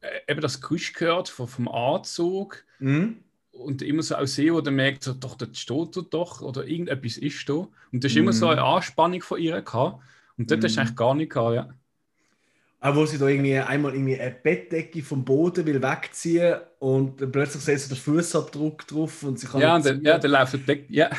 äh, 0.00 0.30
eben 0.32 0.40
das 0.40 0.60
Geräusch 0.60 0.92
gehört 0.92 1.28
vom, 1.28 1.48
vom 1.48 1.68
Anzug 1.68 2.64
Mhm. 2.78 3.16
und 3.52 3.80
immer 3.82 4.02
so 4.02 4.16
auch 4.16 4.26
sehen, 4.26 4.54
wo 4.54 4.60
der 4.60 4.72
merkt, 4.72 5.02
so, 5.04 5.14
doch, 5.14 5.34
das 5.36 5.58
steht 5.58 5.96
da 5.96 6.00
doch 6.02 6.42
oder 6.42 6.66
irgendetwas 6.66 7.16
ist 7.16 7.48
da. 7.48 7.54
Und 7.54 8.04
das 8.04 8.12
ist 8.12 8.16
immer 8.18 8.32
so 8.32 8.48
eine 8.48 8.62
Anspannung 8.62 9.22
von 9.22 9.40
ihr 9.40 9.60
gehabt. 9.62 10.02
Und 10.36 10.50
das 10.50 10.58
Mhm. 10.58 10.64
ist 10.66 10.78
eigentlich 10.78 10.96
gar 10.96 11.14
nicht 11.14 11.32
gehabt, 11.32 11.54
ja. 11.54 11.74
Auch 12.86 12.94
wo 12.94 13.04
sie 13.04 13.18
da 13.18 13.26
irgendwie 13.26 13.56
einmal 13.58 13.94
irgendwie 13.94 14.20
eine 14.20 14.30
Bettdecke 14.30 15.02
vom 15.02 15.24
Boden 15.24 15.66
will 15.66 15.82
wegziehen 15.82 16.56
und 16.78 17.16
plötzlich 17.32 17.64
sieht 17.64 17.80
sie 17.80 17.88
den 17.88 17.96
Fußabdruck 17.96 18.86
drauf 18.86 19.24
und 19.24 19.40
sie 19.40 19.48
kann 19.48 19.60
Ja, 19.60 19.74
und 19.74 19.84
dann, 19.84 20.04
ja, 20.04 20.18
dann 20.18 20.30
läuft 20.30 20.52
der 20.52 20.60
Deck, 20.60 20.86
ja. 20.88 21.10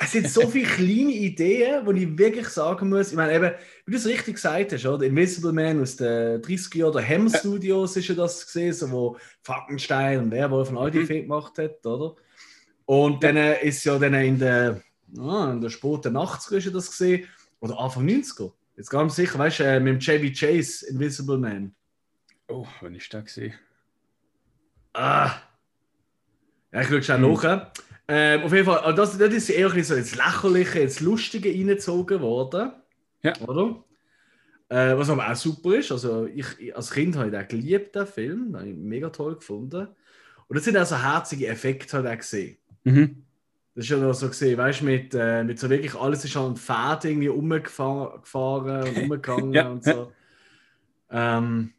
Es 0.00 0.12
sind 0.12 0.28
so 0.30 0.46
viele 0.48 0.66
kleine 0.66 1.10
Ideen, 1.10 1.84
wo 1.84 1.90
ich 1.90 2.16
wirklich 2.16 2.46
sagen 2.48 2.90
muss, 2.90 3.10
ich 3.10 3.16
meine 3.16 3.34
eben, 3.34 3.50
wie 3.86 3.90
du 3.90 3.96
es 3.98 4.06
richtig 4.06 4.36
gesagt 4.36 4.72
hast, 4.72 4.86
oder? 4.86 5.04
Invisible 5.04 5.52
Man 5.52 5.82
aus 5.82 5.96
den 5.96 6.40
30er 6.42 6.78
Jahren, 6.78 6.92
der 6.92 7.08
Hammer 7.08 7.30
Studios 7.36 7.96
ist 7.96 8.06
ja 8.06 8.14
das 8.14 8.46
gesehen, 8.46 8.72
so, 8.72 8.88
wo 8.92 9.16
Frankenstein 9.42 10.20
und 10.20 10.30
Werwolf 10.30 10.70
und 10.70 10.78
all 10.78 10.92
die 10.92 11.00
Mhm. 11.00 11.06
Filme 11.06 11.22
gemacht 11.22 11.58
hat, 11.58 11.84
oder? 11.84 12.14
Und 12.84 13.24
dann 13.24 13.36
ist 13.36 13.82
ja 13.84 13.98
dann 13.98 14.14
in 14.14 14.38
der, 14.38 14.80
ah, 15.18 15.50
in 15.52 15.60
der 15.60 15.70
späten 15.70 16.16
80er 16.16 16.58
ist 16.58 16.66
ja 16.66 16.70
das 16.70 16.88
gesehen, 16.88 17.24
oder 17.58 17.80
Anfang 17.80 18.04
90er. 18.04 18.52
Jetzt 18.76 18.90
ganz 18.90 19.16
sicher, 19.16 19.38
weißt 19.38 19.60
du, 19.60 19.64
äh, 19.64 19.80
mit 19.80 19.94
dem 19.94 20.00
Chevy 20.00 20.32
Chase, 20.32 20.86
Invisible 20.86 21.38
Man. 21.38 21.74
Oh, 22.48 22.66
wenn 22.80 22.94
ich 22.94 23.08
da 23.08 23.20
gesehen. 23.20 23.54
Ah. 24.92 25.32
Ja, 26.72 26.80
ich 26.82 26.88
schaue 26.88 27.02
schnell 27.02 27.22
Hm. 27.22 27.32
nach. 27.32 27.72
Ähm, 28.08 28.42
auf 28.42 28.52
jeden 28.52 28.66
Fall, 28.66 28.78
also 28.78 28.96
das, 28.96 29.18
das 29.18 29.34
ist 29.34 29.50
eher 29.50 29.72
ein 29.72 29.82
so 29.82 29.94
ins 29.94 30.14
Lächerliche, 30.14 30.78
ins 30.80 31.00
Lustige 31.00 31.48
reingezogen 31.50 32.20
worden. 32.20 32.72
Ja. 33.22 33.36
Oder? 33.40 33.82
Äh, 34.68 34.96
was 34.96 35.10
aber 35.10 35.30
auch 35.30 35.36
super 35.36 35.76
ist, 35.76 35.90
also 35.90 36.26
ich, 36.26 36.74
als 36.76 36.90
Kind 36.90 37.16
habe 37.16 37.26
ich 37.28 37.32
den 37.32 37.48
geliebt, 37.48 37.96
den 37.96 38.06
Film, 38.06 38.52
den 38.52 38.56
habe 38.60 38.68
ich 38.68 38.76
mega 38.76 39.10
toll 39.10 39.36
gefunden. 39.36 39.88
Und 40.48 40.56
das 40.56 40.64
sind 40.64 40.76
auch 40.76 40.86
so 40.86 40.96
herzige 40.96 41.48
Effekte 41.48 41.96
halt 41.96 42.06
auch 42.06 42.16
gesehen. 42.16 42.58
Mhm. 42.84 43.25
Das 43.76 43.84
ist 43.84 43.90
ja 43.90 43.98
noch 43.98 44.14
so 44.14 44.28
gesehen, 44.28 44.56
weißt 44.56 44.80
du, 44.80 44.84
mit, 44.86 45.14
äh, 45.14 45.44
mit 45.44 45.58
so 45.58 45.68
wirklich 45.68 45.94
alles 45.94 46.24
ist 46.24 46.34
an 46.34 46.56
Pferd 46.56 47.04
irgendwie 47.04 47.28
umgefahren 47.28 48.88
und 48.88 48.96
umgegangen 48.96 49.52
Ja. 49.54 49.70
und 49.70 49.84
so. 49.84 50.10
Ähm, 51.10 51.72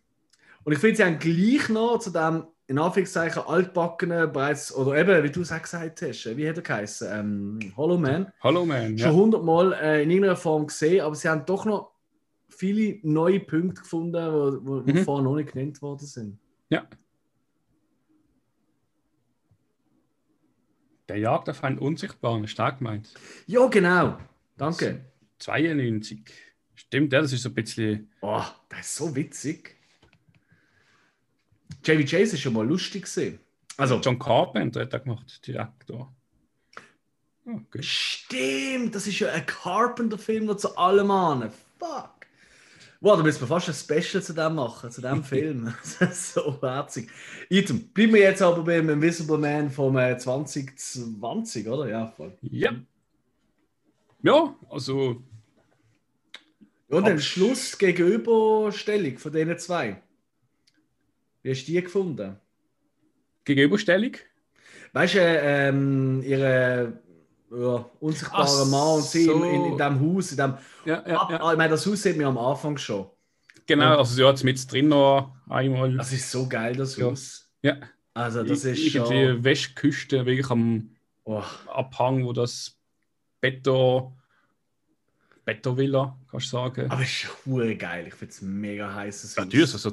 und 0.63 0.73
ich 0.73 0.77
finde, 0.79 0.95
sie 0.95 1.03
haben 1.03 1.17
gleich 1.17 1.69
noch 1.69 1.97
zu 1.97 2.12
dem, 2.12 2.43
in 2.67 2.77
Anführungszeichen, 2.77 3.41
altbackenen, 3.47 4.31
bereits, 4.31 4.71
oder 4.75 4.95
eben, 4.95 5.23
wie 5.23 5.31
du 5.31 5.41
es 5.41 5.51
auch 5.51 5.62
gesagt 5.62 6.01
hast, 6.03 6.38
wie 6.38 6.47
hat 6.47 6.57
er 6.57 6.62
geheißen? 6.62 7.07
Ähm, 7.12 7.73
Hollow 7.75 7.97
Man. 7.97 8.31
Hallo 8.43 8.63
Man. 8.63 8.95
Schon 8.95 9.07
Ja. 9.12 9.13
hundertmal 9.13 9.73
äh, 9.73 10.03
in 10.03 10.12
irgendeiner 10.12 10.36
Form 10.36 10.67
gesehen, 10.67 11.01
aber 11.01 11.15
sie 11.15 11.29
haben 11.29 11.45
doch 11.45 11.65
noch 11.65 11.93
viele 12.47 12.99
neue 13.01 13.39
Punkte 13.39 13.81
gefunden, 13.81 14.86
die 14.86 14.93
Mhm. 14.93 14.97
vorher 15.03 15.23
noch 15.23 15.36
nicht 15.36 15.51
genannt 15.53 15.81
worden 15.81 16.05
sind. 16.05 16.38
ja. 16.69 16.86
Der 21.10 21.17
Jagd 21.17 21.50
auf 21.50 21.63
einen 21.63 21.78
Unsichtbaren, 21.78 22.48
stark 22.48 22.80
gemeint. 22.80 23.13
Ja, 23.46 23.67
genau. 23.67 24.17
Danke. 24.58 25.06
92. 25.39 26.22
Stimmt, 26.76 27.13
ja, 27.13 27.22
das 27.22 27.34
ist 27.34 27.43
so 27.43 27.50
ein 27.50 27.56
bisschen. 27.56 28.12
Oh, 28.22 28.43
das 28.70 28.80
ist 28.82 28.96
so 28.96 29.15
witzig. 29.15 29.76
Chevy 31.84 32.06
Chase 32.06 32.36
ist 32.36 32.41
schon 32.41 32.54
mal 32.54 32.67
lustig 32.67 33.04
gesehen. 33.04 33.39
Also, 33.78 34.00
John 34.00 34.20
Carpenter 34.20 34.82
hat 34.82 34.93
er 34.93 35.00
gemacht, 35.00 35.46
Direktor. 35.46 36.13
Okay. 37.46 37.82
stimmt, 37.82 38.93
das 38.93 39.08
ist 39.08 39.20
ja 39.20 39.32
ein 39.32 39.46
Carpenter-Film, 39.46 40.48
der 40.48 40.58
zu 40.58 40.76
allem 40.76 41.12
an. 41.12 41.52
Fuck. 41.80 42.16
Wow, 42.99 43.17
da 43.17 43.23
müssen 43.23 43.41
wir 43.41 43.47
fast 43.47 43.69
ein 43.69 43.75
Special 43.75 44.23
zu 44.23 44.33
dem 44.33 44.55
machen, 44.55 44.89
zu 44.89 45.01
dem 45.01 45.23
Film. 45.23 45.73
Das 45.99 46.01
ist 46.01 46.33
so 46.33 46.60
herzig. 46.62 47.10
Item, 47.49 47.89
bleiben 47.89 48.13
wir 48.13 48.21
jetzt 48.21 48.41
aber 48.41 48.63
beim 48.63 48.89
Invisible 48.89 49.38
Man 49.38 49.69
vom 49.69 49.97
äh, 49.97 50.17
2020, 50.17 51.67
oder? 51.67 51.88
Ja, 51.89 52.07
voll. 52.07 52.36
Ja. 52.41 52.73
Ja, 54.23 54.55
also 54.69 55.21
Und 56.89 57.07
dann 57.07 57.19
Schluss 57.19 57.77
Gegenüberstellung 57.77 59.17
von 59.19 59.31
diesen 59.31 59.57
zwei. 59.60 60.01
Wie 61.43 61.51
hast 61.51 61.67
du 61.67 61.71
die 61.71 61.83
gefunden? 61.83 62.36
Gegenüberstellung. 63.45 64.13
Weißt 64.93 65.15
du, 65.15 65.19
ähm, 65.19 66.23
ihre 66.23 66.99
ja, 67.51 67.89
unsichtbare 67.99 68.43
Ach 68.63 68.65
Mann 68.67 68.95
und 68.97 69.03
sie 69.03 69.23
so. 69.25 69.43
in, 69.43 69.43
in, 69.43 69.65
in 69.71 69.77
dem 69.77 69.99
Haus, 70.15 70.31
in 70.31 70.38
dem 70.38 70.57
Ja, 70.86 71.03
ja, 71.07 71.17
Ab- 71.21 71.29
ja. 71.31 71.51
Ich 71.51 71.57
meine, 71.57 71.69
das 71.69 71.86
Haus 71.86 72.01
sieht 72.03 72.17
man 72.17 72.25
am 72.27 72.38
Anfang 72.38 72.77
schon. 72.77 73.07
Genau, 73.65 73.97
also 73.97 74.13
sie 74.15 74.23
hat 74.25 74.36
es 74.36 74.43
mit 74.43 74.71
drin 74.71 74.88
noch 74.89 75.36
einmal. 75.49 75.95
Das 75.97 76.12
ist 76.13 76.31
so 76.31 76.47
geil, 76.47 76.75
das. 76.75 76.99
Haus. 77.01 77.49
Ja, 77.62 77.77
Also, 78.13 78.43
das 78.43 78.63
ist 78.63 78.95
irgendwie 78.95 79.25
schon. 79.25 79.43
Westküste, 79.43 80.25
wirklich 80.25 80.49
am 80.49 80.91
Oh, 81.25 81.43
Abhang, 81.67 82.23
wo 82.25 82.31
das 82.31 82.77
Beton, 83.41 84.13
Betonvilla, 85.43 86.17
kannst 86.29 86.47
du 86.47 86.57
sagen. 86.57 86.89
aber 86.91 87.01
es 87.01 87.07
ist 87.10 87.15
schon 87.45 87.77
geil. 87.77 88.05
Ich 88.07 88.13
finde 88.15 88.33
es 88.33 88.41
mega 88.41 88.93
heißes 88.93 89.31
Haus. 89.38 89.45
Natürlich, 89.45 89.73
also 89.73 89.91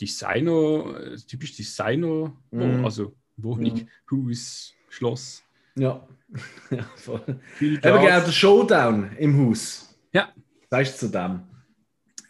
Designer, 0.00 1.00
äh, 1.00 1.16
typisch 1.16 1.56
Designer, 1.56 2.32
Mhm. 2.50 2.84
also 2.84 3.14
Wohnung, 3.36 3.88
Haus, 4.10 4.72
Schloss. 4.88 5.42
Ja. 5.76 6.06
ja 6.70 6.82
voll. 6.96 7.40
Viel 7.54 7.74
Eben 7.74 7.80
Glas. 7.80 8.24
der 8.24 8.32
Showdown 8.32 9.16
im 9.16 9.46
Haus. 9.46 9.96
Ja. 10.12 10.32
Sagst 10.70 11.02
du 11.02 11.06
zu 11.06 11.12
dem? 11.12 11.42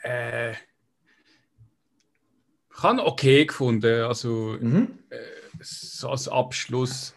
Äh, 0.03 0.53
ich 0.53 0.59
habe 2.83 3.05
okay 3.07 3.47
gefunden, 3.47 4.03
also 4.03 4.57
Mhm. 4.61 4.99
so 5.61 6.11
als 6.11 6.29
Abschluss 6.29 7.15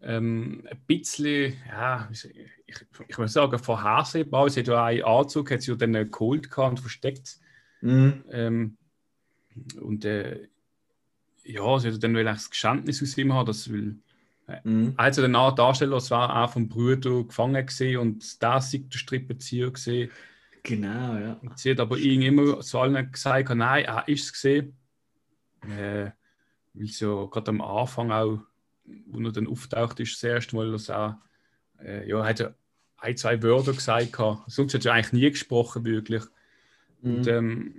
ähm, 0.00 0.66
ein 0.70 0.80
bisschen, 0.86 1.56
ja, 1.68 2.08
ich, 2.12 2.24
ich, 2.66 3.18
würde 3.18 3.28
sagen, 3.28 3.58
vorhersehbar. 3.58 4.48
Sie 4.50 4.60
hat 4.60 4.68
ja 4.68 4.84
einen 4.84 5.04
Anzug, 5.04 5.50
hat 5.50 5.62
sie 5.62 5.72
ja 5.72 5.76
dann 5.76 6.10
geholt 6.10 6.50
gehabt 6.50 6.70
und 6.70 6.80
versteckt. 6.80 7.38
Mhm. 7.80 8.24
Ähm, 8.30 8.76
und 9.80 10.04
äh, 10.04 10.48
ja, 11.44 11.78
sie 11.78 11.92
hat 11.92 12.02
dann 12.02 12.14
will 12.14 12.24
das 12.24 12.50
Geständnis 12.50 13.02
aus 13.02 13.18
ihm 13.18 13.32
haben, 13.32 13.46
das 13.46 13.70
will. 13.70 13.98
Mhm. 14.64 14.94
Er 14.96 15.04
hat 15.06 15.16
ja 15.16 15.22
dann 15.22 15.36
auch 15.36 15.54
darstellen, 15.54 15.92
es 15.92 16.10
war 16.10 16.44
auch 16.44 16.52
vom 16.52 16.68
Bruder 16.68 17.24
gefangen 17.24 17.66
gesehen 17.66 17.98
und 17.98 18.42
da 18.42 18.60
sei 18.60 18.84
der 18.92 18.98
Strippenzieher 18.98 19.70
gesehen. 19.70 20.10
Genau, 20.62 21.16
ja. 21.16 21.38
Und 21.42 21.58
sie 21.58 21.72
hat 21.72 21.80
aber 21.80 21.96
irgendwie 21.96 22.28
immer 22.28 22.60
zu 22.60 22.78
allen 22.78 23.10
gesagt, 23.10 23.54
nein, 23.54 23.84
er 23.84 24.06
ist 24.08 24.24
es 24.24 24.32
gesehen. 24.32 24.76
Äh, 25.62 26.10
weil 26.74 26.86
sie 26.86 27.04
ja 27.04 27.26
gerade 27.26 27.50
am 27.50 27.60
Anfang 27.60 28.10
auch, 28.12 28.38
wo 29.06 29.20
er 29.20 29.32
dann 29.32 29.46
auftaucht 29.46 30.00
ist, 30.00 30.14
das 30.14 30.22
erste 30.22 30.56
Mal, 30.56 30.70
dass 30.72 30.88
er, 30.88 31.20
äh, 31.82 32.08
ja, 32.08 32.24
hat 32.24 32.40
ja 32.40 32.54
ein, 32.98 33.16
zwei 33.16 33.42
Wörter 33.42 33.72
gesagt. 33.72 34.12
gehabt. 34.12 34.50
Sonst 34.50 34.74
hat 34.74 34.86
er 34.86 34.94
eigentlich 34.94 35.12
nie 35.12 35.30
gesprochen, 35.30 35.84
wirklich. 35.84 36.22
Mhm. 37.00 37.16
Und 37.16 37.26
ähm, 37.26 37.74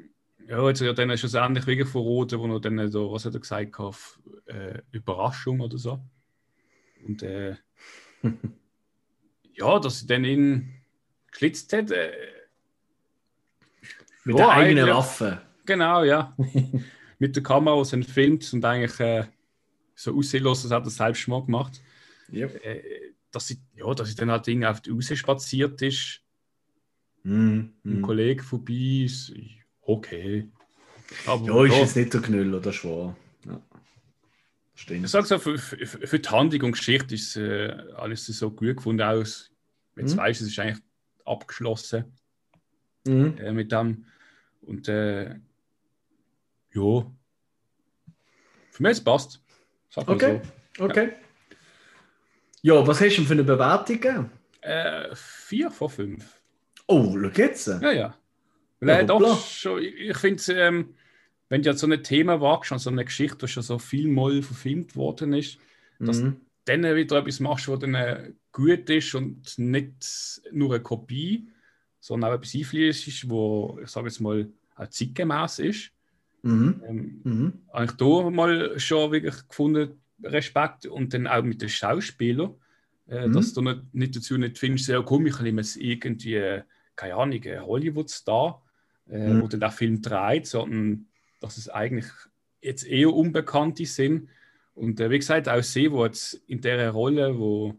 ja, 0.47 0.67
jetzt 0.67 0.81
hat 0.81 0.87
er 0.87 0.93
dann 0.93 1.17
schlussendlich 1.17 1.65
wegen 1.67 1.85
verraten, 1.85 2.39
wo 2.39 2.53
er 2.53 2.59
dann 2.59 2.91
so, 2.91 3.11
was 3.11 3.25
hat 3.25 3.33
er 3.33 3.39
gesagt, 3.39 3.79
hat, 3.79 3.95
äh, 4.47 4.79
Überraschung 4.91 5.61
oder 5.61 5.77
so. 5.77 5.99
Und 7.05 7.23
äh, 7.23 7.55
ja, 9.53 9.79
dass 9.79 9.99
sie 9.99 10.07
dann 10.07 10.23
ihn 10.23 10.73
geschlitzt 11.31 11.73
hat, 11.73 11.91
äh, 11.91 12.11
Mit 14.23 14.37
Ja, 14.39 14.45
der 14.47 14.49
eigenen 14.55 14.87
Waffe. 14.87 15.41
Genau, 15.65 16.03
ja. 16.03 16.35
Mit 17.19 17.35
der 17.35 17.43
Kamera, 17.43 17.81
die 17.81 17.89
sie 17.89 18.03
filmt 18.03 18.51
und 18.53 18.65
eigentlich 18.65 18.99
äh, 18.99 19.25
so 19.95 20.17
aussehen 20.17 20.43
lassen, 20.43 20.71
als 20.71 20.75
hätte 20.75 20.87
er 20.87 20.91
selbst 20.91 21.27
mal 21.27 21.43
gemacht. 21.45 21.81
Yep. 22.31 22.63
Äh, 22.65 22.81
dass, 23.31 23.47
sie, 23.47 23.59
ja, 23.75 23.93
dass 23.93 24.09
sie 24.09 24.15
dann 24.15 24.31
halt 24.31 24.47
irgendwie 24.47 24.67
auf 24.67 24.81
die 24.81 24.91
Raus 24.91 25.11
spaziert 25.15 25.81
ist, 25.81 26.19
Mhm. 27.25 27.73
ein 27.85 27.97
Mhm. 27.99 28.01
Kollege 28.01 28.43
vorbei 28.43 29.03
ist, 29.05 29.31
okay. 29.81 30.49
Aber 31.25 31.45
Ja, 31.47 31.73
ist 31.73 31.79
jetzt 31.79 31.95
nicht 31.95 32.13
der 32.13 32.21
Knüller, 32.21 32.59
das 32.59 32.75
ist 32.75 32.83
wahr. 32.85 33.15
Stimmt. 34.75 35.05
ich 35.05 35.11
sage 35.11 35.25
so, 35.27 35.37
für, 35.39 35.57
für, 35.57 35.85
für 35.85 36.19
die 36.19 36.29
Handlung 36.29 36.63
und 36.63 36.71
Geschichte 36.73 37.13
ist 37.15 37.35
äh, 37.37 37.71
alles 37.95 38.25
so 38.25 38.49
gut 38.51 38.77
gefunden 38.77 39.01
aus. 39.03 39.51
Jetzt 39.95 40.15
Mhm. 40.15 40.19
weißt 40.19 40.41
du, 40.41 40.45
es 40.45 40.51
ist 40.51 40.59
eigentlich 40.59 40.83
abgeschlossen 41.25 42.05
Mhm. 43.05 43.37
äh, 43.37 43.51
mit 43.51 43.71
dem. 43.71 44.05
Und 44.61 44.87
äh, 44.87 45.35
ja, 46.73 47.11
für 48.71 48.83
mich 48.83 48.91
es 48.93 49.03
passt. 49.03 49.43
Sag 49.89 50.07
mal 50.07 50.13
Okay, 50.15 50.41
okay. 50.79 51.13
Ja, 52.61 52.85
was 52.87 52.99
hast 53.01 53.11
du 53.11 53.15
denn 53.17 53.25
für 53.27 53.33
eine 53.33 53.43
Bewertung 53.43 53.99
gegeben? 53.99 54.31
so. 54.63 54.67
Äh, 54.67 55.15
vier 55.15 55.69
von 55.69 55.89
fünf. 55.89 56.41
Oh, 56.87 57.15
schau 57.19 57.29
jetzt. 57.41 57.67
Ja, 57.67 57.91
ja. 57.91 58.17
Weil, 58.79 58.87
Ja, 59.01 59.03
doch 59.03 59.45
schon, 59.47 59.81
ich, 59.81 59.93
ich 59.95 60.17
finde, 60.17 60.41
ähm, 60.53 60.95
wenn 61.53 61.61
du 61.61 61.69
jetzt 61.69 61.81
so 61.81 61.87
ein 61.87 62.01
Thema 62.01 62.41
wagst 62.41 62.71
und 62.71 62.79
so 62.79 62.89
eine 62.89 63.05
Geschichte, 63.05 63.45
die 63.45 63.47
schon 63.47 63.61
so 63.61 63.77
viel 63.77 64.07
mal 64.07 64.41
verfilmt 64.41 64.95
worden 64.95 65.33
ist, 65.33 65.59
Mhm. 65.99 66.37
dann 66.65 66.83
wieder 66.95 67.19
etwas 67.19 67.39
machst, 67.39 67.67
was 67.67 67.77
dann 67.77 67.93
äh, 67.93 68.31
gut 68.51 68.89
ist 68.89 69.13
und 69.13 69.59
nicht 69.59 70.41
nur 70.51 70.73
eine 70.73 70.81
Kopie, 70.81 71.47
sondern 71.99 72.31
auch 72.31 72.35
etwas 72.37 72.55
einfließt, 72.55 73.29
wo, 73.29 73.79
ich 73.83 73.89
sage 73.89 74.07
jetzt 74.07 74.19
mal, 74.19 74.51
auch 74.75 74.87
zeitgemäß 74.87 75.59
ist. 75.59 75.91
Mhm. 76.41 76.81
Ähm, 76.87 77.21
Mhm. 77.23 77.53
habe 77.71 77.85
ich 77.85 77.91
da 77.91 78.29
mal 78.31 78.79
schon 78.79 79.11
wirklich 79.11 79.47
gefunden, 79.47 80.01
Respekt 80.23 80.87
und 80.87 81.13
dann 81.13 81.27
auch 81.27 81.43
mit 81.43 81.61
den 81.61 81.69
Schauspielern, 81.69 82.55
äh, 83.05 83.27
Mhm. 83.27 83.33
dass 83.33 83.53
du 83.53 83.61
nicht, 83.61 83.93
nicht 83.93 84.15
dazu 84.15 84.39
nicht 84.39 84.57
findest, 84.57 84.87
ja 84.87 85.03
komm, 85.03 85.27
ich 85.27 85.39
nehme 85.39 85.61
jetzt 85.61 85.77
irgendwie, 85.77 86.33
äh, 86.33 86.63
keine 86.95 87.13
Ahnung, 87.13 87.43
Hollywood-Star, 87.43 88.63
äh, 89.07 89.35
Mhm. 89.35 89.41
wo 89.41 89.47
dann 89.47 89.59
der 89.59 89.69
Film 89.71 90.01
dreht, 90.01 90.47
sondern 90.47 91.05
dass 91.43 91.57
es 91.57 91.67
eigentlich 91.69 92.05
jetzt 92.61 92.85
eher 92.87 93.13
Unbekannte 93.13 93.85
sind. 93.85 94.29
Und 94.73 94.99
äh, 94.99 95.09
wie 95.11 95.19
gesagt, 95.19 95.49
auch 95.49 95.61
sie, 95.61 95.91
wo 95.91 96.05
jetzt 96.05 96.41
in 96.47 96.61
der 96.61 96.89
Rolle, 96.91 97.37
wo 97.37 97.75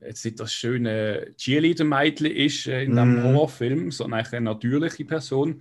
jetzt 0.00 0.24
nicht 0.24 0.40
das 0.40 0.52
schöne 0.52 1.34
Cheerleader-Mädchen 1.36 2.26
ist 2.26 2.66
äh, 2.66 2.84
in 2.84 2.92
Mhm. 2.92 2.96
dem 2.96 3.22
Horrorfilm, 3.22 3.90
sondern 3.90 4.20
eigentlich 4.20 4.32
eine 4.32 4.44
natürliche 4.46 5.04
Person, 5.04 5.60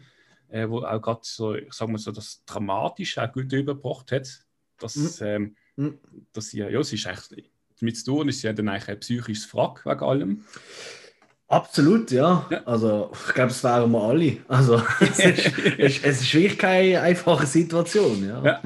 äh, 0.49 0.67
wo 0.69 0.79
auch 0.84 1.01
gerade 1.01 1.19
so, 1.23 1.56
ich 1.56 1.73
sag 1.73 1.89
mal 1.89 1.97
so, 1.97 2.12
das 2.12 2.43
Dramatische 2.45 3.21
auch 3.23 3.32
gut 3.32 3.51
übergebracht 3.51 4.12
hat. 4.12 4.39
Dass, 4.79 5.21
ähm, 5.21 5.56
Mhm. 5.75 5.99
dass 6.32 6.49
sie, 6.49 6.60
ja, 6.60 6.84
sie 6.84 6.95
ist 6.95 7.08
eigentlich 7.08 7.49
mit 7.82 7.97
zu 7.97 8.06
tun, 8.06 8.29
ist 8.29 8.39
sie 8.41 8.47
ja 8.47 8.53
dann 8.53 8.69
eigentlich 8.69 8.89
ein 8.89 8.99
psychisches 8.99 9.45
Frack 9.45 9.86
wegen 9.86 10.01
allem. 10.03 10.45
Absolut, 11.47 12.10
ja. 12.12 12.47
Ja. 12.49 12.63
Also, 12.65 13.12
ich 13.27 13.34
glaube, 13.34 13.51
es 13.51 13.63
wären 13.63 13.91
wir 13.91 14.01
alle. 14.01 14.38
Also, 14.47 14.82
es 14.99 15.19
ist, 15.19 15.51
es, 15.77 16.03
es 16.03 16.21
ist 16.21 16.34
wirklich 16.34 16.58
keine 16.58 17.01
einfache 17.01 17.45
Situation, 17.45 18.27
ja. 18.27 18.43
Ja. 18.43 18.62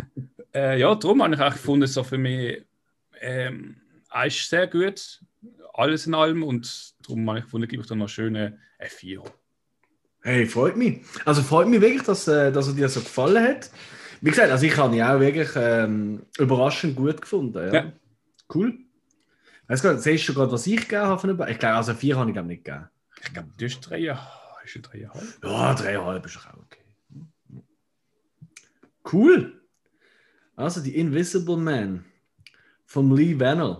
Äh, 0.54 0.80
ja, 0.80 0.96
darum 0.96 1.22
habe 1.22 1.36
ich 1.36 1.42
auch 1.42 1.52
gefunden, 1.52 1.88
so 1.88 2.04
für 2.04 2.18
mich, 2.18 2.64
ähm, 3.20 3.78
ist 4.26 4.50
sehr 4.50 4.68
gut, 4.68 5.22
alles 5.74 6.08
in 6.08 6.16
allem, 6.16 6.44
und 6.44 6.94
darum 7.06 7.28
habe 7.30 7.40
ich 7.40 7.46
gefunden, 7.46 7.68
gebe 7.68 7.82
ich 7.82 7.88
dann 7.90 8.00
noch 8.00 8.10
schöne 8.10 8.58
F4. 8.80 9.24
Hey, 10.24 10.46
freut 10.46 10.76
mich. 10.76 11.02
Also 11.26 11.42
freut 11.42 11.68
mich 11.68 11.82
wirklich, 11.82 12.04
dass, 12.04 12.28
äh, 12.28 12.52
dass 12.52 12.68
er 12.68 12.74
dir 12.74 12.90
so 12.90 13.02
gefallen 13.02 13.44
hat. 13.44 13.70
Wie 14.22 14.30
gesagt, 14.30 14.52
also 14.52 14.66
ich 14.66 14.76
habe 14.78 14.96
ihn 14.96 15.04
auch 15.04 15.20
wirklich 15.20 15.50
ähm, 15.56 16.24
überraschend 16.38 16.96
gut 16.96 17.22
gefunden. 17.22 17.58
Ja. 17.58 17.74
Ja. 17.74 17.92
Cool. 18.54 18.78
Weißt 19.68 19.84
du, 19.84 20.00
siehst 20.00 20.28
du 20.30 20.34
gerade, 20.34 20.52
was 20.52 20.66
ich 20.68 20.82
gegeben 20.82 21.04
habe? 21.04 21.20
Von 21.20 21.30
ich 21.50 21.60
glaube, 21.60 21.76
also 21.76 21.94
vier 21.94 22.18
habe 22.18 22.30
ich 22.30 22.34
glaube 22.34 22.48
nicht 22.48 22.64
gegeben. 22.64 22.90
Ich 23.24 23.34
glaube, 23.34 23.50
du 23.58 23.66
hast 23.66 23.82
drei 23.82 23.98
Jahre. 23.98 24.28
Ist 24.64 24.76
ein 24.76 24.82
dreieinhalb? 24.82 25.44
Ja, 25.44 25.74
dreieinhalb 25.74 26.26
ist 26.26 26.38
auch 26.38 26.58
okay. 26.58 26.84
Cool. 29.12 29.62
Also 30.58 30.82
die 30.82 30.98
Invisible 30.98 31.56
Man 31.56 32.04
von 32.86 33.16
Lee 33.16 33.40
Vanell. 33.40 33.78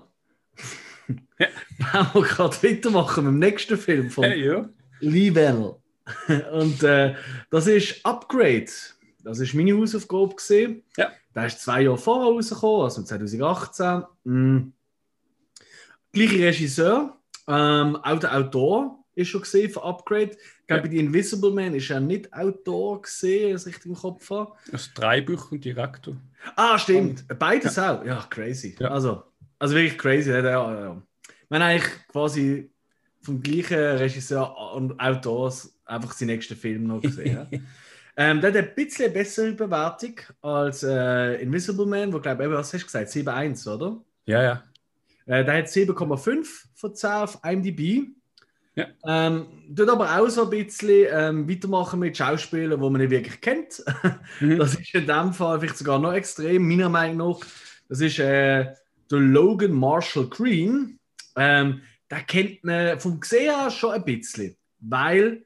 Ja. 1.38 1.48
Wollen 2.14 2.14
wir 2.14 2.22
gerade 2.24 2.64
weitermachen 2.64 3.26
mit 3.26 3.34
dem 3.34 3.40
nächsten 3.40 3.78
Film 3.78 4.10
von 4.10 4.24
Hey, 4.24 4.46
ja. 4.46 4.70
Lee 5.02 5.36
Vanell. 5.36 5.76
Und 6.54 6.84
äh, 6.84 7.16
das 7.50 7.68
ist 7.68 8.06
Upgrade. 8.06 8.72
Das 9.24 9.40
ist 9.40 9.54
meine 9.54 9.78
Hausaufgabe 9.78 10.36
gesehen. 10.36 10.84
Ja. 10.96 11.12
Der 11.36 11.48
ist 11.48 11.62
zwei 11.62 11.82
Jahre 11.82 11.98
vorher 11.98 12.34
rausgekommen, 12.34 12.84
also 12.86 13.04
2018. 13.04 14.04
Mm. 14.24 14.72
Gleicher 16.18 16.46
Regisseur, 16.48 17.18
ähm, 17.48 17.96
auch 17.98 18.20
der 18.20 18.36
Autor 18.38 19.04
ist 19.16 19.30
schon 19.30 19.42
gesehen 19.42 19.70
von 19.72 19.84
Upgrade. 19.84 20.32
Ich 20.32 20.68
glaube, 20.68 20.82
Ja. 20.84 20.88
bei 20.88 20.90
The 20.90 20.98
Invisible 21.00 21.52
Man 21.52 21.74
ist 21.74 21.90
er 21.90 22.00
nicht 22.00 22.32
Autor 22.34 23.02
gesehen, 23.02 23.56
es 23.56 23.66
richtig 23.66 23.86
im 23.86 23.96
Kopf 23.96 24.30
habe. 24.30 24.52
Das 24.72 24.94
drei 24.94 25.22
Bücher 25.22 25.52
und 25.52 25.64
Direktor. 25.64 26.16
Ah, 26.56 26.78
stimmt. 26.78 27.26
Beides 27.40 27.80
auch. 27.80 28.04
Ja, 28.06 28.26
crazy. 28.30 28.76
Ja. 28.80 28.90
Also, 28.90 29.24
also 29.60 29.76
wirklich 29.76 29.98
crazy. 29.98 30.30
Ja, 30.30 30.40
ja, 30.40 30.50
ja. 30.52 31.02
Wir 31.50 31.60
haben 31.60 31.62
eigentlich 31.64 31.92
quasi 32.10 32.70
vom 33.22 33.42
gleichen 33.42 33.78
Regisseur 33.78 34.74
und 34.76 35.00
Autor 35.00 35.54
einfach 35.86 36.12
seinen 36.14 36.28
nächsten 36.30 36.56
Film 36.56 36.84
noch 36.88 37.02
gesehen. 37.02 37.48
ja. 37.52 37.60
ähm, 38.18 38.42
der 38.42 38.52
hat 38.52 38.58
ein 38.58 38.76
bisschen 38.76 39.12
bessere 39.14 39.52
Bewertung 39.54 40.16
als 40.42 40.84
äh, 40.84 41.42
Invisible 41.42 41.86
Man, 41.86 42.12
wo 42.14 42.20
glaube 42.20 42.44
ich, 42.46 42.50
was 42.52 42.74
hast 42.74 42.82
du 42.82 42.86
gesagt? 42.86 43.10
7,1, 43.10 43.68
oder? 43.74 44.02
Ja, 44.26 44.44
ja. 44.44 44.64
Äh, 45.28 45.46
der 45.46 45.58
hat 45.60 45.66
7,5 45.66 46.48
von 46.74 46.96
10 46.96 47.10
auf 47.12 47.40
IMDb. 47.44 48.08
Ja. 48.76 48.88
Ähm, 49.06 49.48
tut 49.76 49.90
aber 49.90 50.18
auch 50.18 50.30
so 50.30 50.44
ein 50.44 50.50
bisschen 50.52 51.08
ähm, 51.12 51.50
weitermachen 51.50 52.00
mit 52.00 52.16
Schauspielern, 52.16 52.80
die 52.80 52.90
man 52.90 53.02
nicht 53.02 53.12
wirklich 53.12 53.42
kennt. 53.42 53.84
Mhm. 54.40 54.60
Das 54.60 54.76
ist 54.76 54.94
in 54.94 55.08
dem 55.08 55.34
Fall 55.34 55.60
vielleicht 55.60 55.78
sogar 55.78 56.00
noch 56.00 56.14
extrem, 56.14 56.68
meiner 56.68 56.90
Meinung 56.90 57.32
nach. 57.32 57.40
Das 57.90 58.02
ist 58.02 58.20
äh, 58.20 58.66
der 59.10 59.20
Logan 59.20 59.72
Marshall 59.72 60.28
Green. 60.28 61.00
Ähm, 61.36 61.82
den 62.12 62.28
kennt 62.28 62.64
man 62.64 63.00
vom 63.00 63.20
Gesehen 63.20 63.72
schon 63.72 63.92
ein 63.92 64.06
bisschen. 64.06 64.56
Weil, 64.80 65.46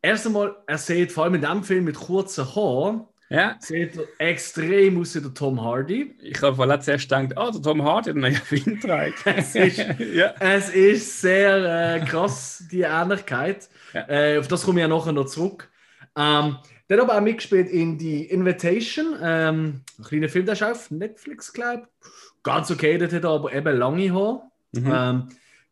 erst 0.00 0.26
einmal, 0.26 0.56
er 0.66 0.78
sieht 0.78 1.12
vor 1.12 1.24
allem 1.24 1.34
in 1.34 1.42
dem 1.42 1.62
Film 1.62 1.84
mit 1.84 1.96
kurzen 1.96 2.44
Haaren, 2.54 3.06
Ja, 3.32 3.56
sieht 3.60 3.96
er 3.96 4.04
extrem 4.28 5.00
aus 5.00 5.14
wie 5.14 5.20
der 5.20 5.32
Tom 5.34 5.60
Hardy. 5.62 6.14
ich 6.20 6.40
habe 6.42 6.54
vorhin 6.56 6.80
zuerst 6.80 7.08
gedacht, 7.08 7.28
oh, 7.36 7.50
der 7.50 7.62
Tom 7.62 7.82
Hardy 7.82 8.10
hat 8.10 8.16
einen 8.16 8.20
neuen 8.20 8.34
Film. 8.34 8.80
Es 9.24 9.54
ist- 9.54 9.78
ja. 10.14 10.34
Es 10.40 10.68
ist 10.70 11.20
sehr 11.20 11.96
äh, 11.96 12.00
krass, 12.04 12.64
die 12.70 12.82
Ähnlichkeit. 12.82 13.68
Ja. 13.94 14.08
Äh, 14.08 14.38
auf 14.38 14.48
das 14.48 14.64
komme 14.64 14.80
ich 14.80 14.82
ja 14.82 14.88
nachher 14.88 15.12
noch 15.12 15.26
zurück. 15.26 15.70
Ähm, 16.16 16.56
der 16.88 16.98
hat 16.98 17.04
aber 17.08 17.16
auch 17.16 17.22
mitgespielt 17.22 17.70
in 17.70 17.96
die 17.96 18.24
Invitation, 18.26 19.16
ähm, 19.22 19.80
ein 19.98 20.04
kleiner 20.04 20.28
Film, 20.28 20.44
der 20.44 20.52
ist 20.54 20.62
auf 20.62 20.90
Netflix, 20.90 21.52
glaube 21.52 21.84
ich. 22.02 22.08
Ganz 22.42 22.70
okay, 22.70 22.98
der 22.98 23.10
hat 23.10 23.24
aber 23.24 23.52
eben 23.54 23.78
lange 23.78 24.12
Haare. 24.12 24.42
Mhm. 24.72 24.92
Ähm, 24.94 25.28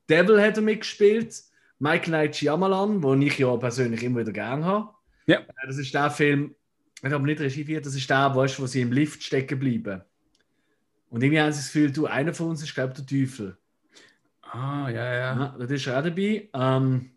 Devil 0.09 0.41
hat 0.41 0.57
er 0.57 0.63
mitgespielt. 0.63 1.35
Michael 1.79 2.11
Night 2.11 2.37
Shyamalan, 2.37 3.01
den 3.01 3.23
ich 3.23 3.39
ja 3.39 3.57
persönlich 3.57 4.03
immer 4.03 4.21
wieder 4.21 4.33
gerne 4.33 4.65
habe. 4.65 4.89
Ja. 5.27 5.39
Äh, 5.41 5.67
Das 5.67 5.79
ist 5.79 5.93
der 5.95 6.11
Film, 6.11 6.55
ich 7.03 7.13
habe 7.13 7.25
nicht 7.25 7.41
Regie 7.41 7.65
geführt, 7.65 7.87
das 7.87 7.95
ist 7.95 8.09
der, 8.11 8.35
weißt, 8.35 8.61
wo 8.61 8.67
sie 8.67 8.81
im 8.83 8.93
Lift 8.93 9.23
stecken 9.23 9.59
bleiben. 9.59 10.03
Und 11.09 11.23
irgendwie 11.23 11.41
haben 11.41 11.53
sie 11.53 11.59
das 11.59 11.67
Gefühl, 11.73 11.91
du, 11.93 12.07
einer 12.07 12.35
von 12.35 12.49
uns 12.51 12.63
ist, 12.63 12.75
glaube 12.75 12.93
ich, 12.97 13.05
der 13.05 13.07
Teufel. 13.27 13.57
Ah, 14.43 14.89
ja, 14.91 15.15
ja. 15.15 15.37
Ja, 15.37 15.57
das 15.59 15.71
ist 15.71 15.89
auch 15.89 16.03
dabei. 16.03 16.49
Ähm, 16.53 17.11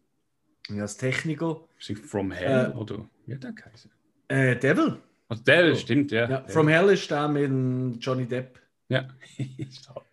ja, 0.70 0.82
als 0.84 0.98
Techniker. 0.98 1.62
Ist 1.80 2.00
From 2.06 2.32
Hell 2.32 2.72
Äh, 2.72 2.78
oder 2.78 3.08
wie 3.26 3.34
hat 3.36 3.44
der 3.44 3.52
geheißen? 3.54 3.92
Äh, 4.28 4.56
Devil. 4.56 4.98
Also 5.30 5.44
der 5.44 5.72
Oh. 5.72 5.76
stimmt, 5.76 6.12
ja. 6.12 6.30
Ja, 6.30 6.46
From 6.48 6.68
Hell 6.68 6.90
ist 6.90 7.10
der 7.10 7.28
mit 7.28 8.04
Johnny 8.04 8.26
Depp. 8.26 8.60
Ja. 8.90 9.08
Schade. 9.38 10.06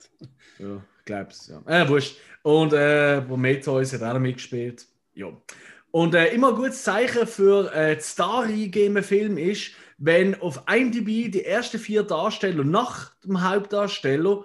Ja, 0.58 0.82
glaub's, 1.04 1.48
ja. 1.48 1.62
Äh, 1.66 1.88
wurscht. 1.88 2.16
Und 2.42 2.72
äh, 2.72 3.20
Prometheus 3.22 3.92
hat 3.92 4.02
auch 4.02 4.14
noch 4.14 4.20
mitgespielt. 4.20 4.86
Ja. 5.14 5.28
Und 5.90 6.14
äh, 6.14 6.32
immer 6.32 6.48
ein 6.48 6.54
gutes 6.54 6.82
Zeichen 6.82 7.26
für 7.26 7.72
äh, 7.74 7.96
die 7.96 8.02
Star-Riege 8.02 8.84
im 8.84 9.02
Film 9.02 9.38
ist, 9.38 9.72
wenn 9.98 10.40
auf 10.40 10.62
IMDb 10.72 11.30
die 11.30 11.44
ersten 11.44 11.78
vier 11.78 12.02
Darsteller 12.02 12.64
nach 12.64 13.12
dem 13.24 13.42
Hauptdarsteller 13.42 14.44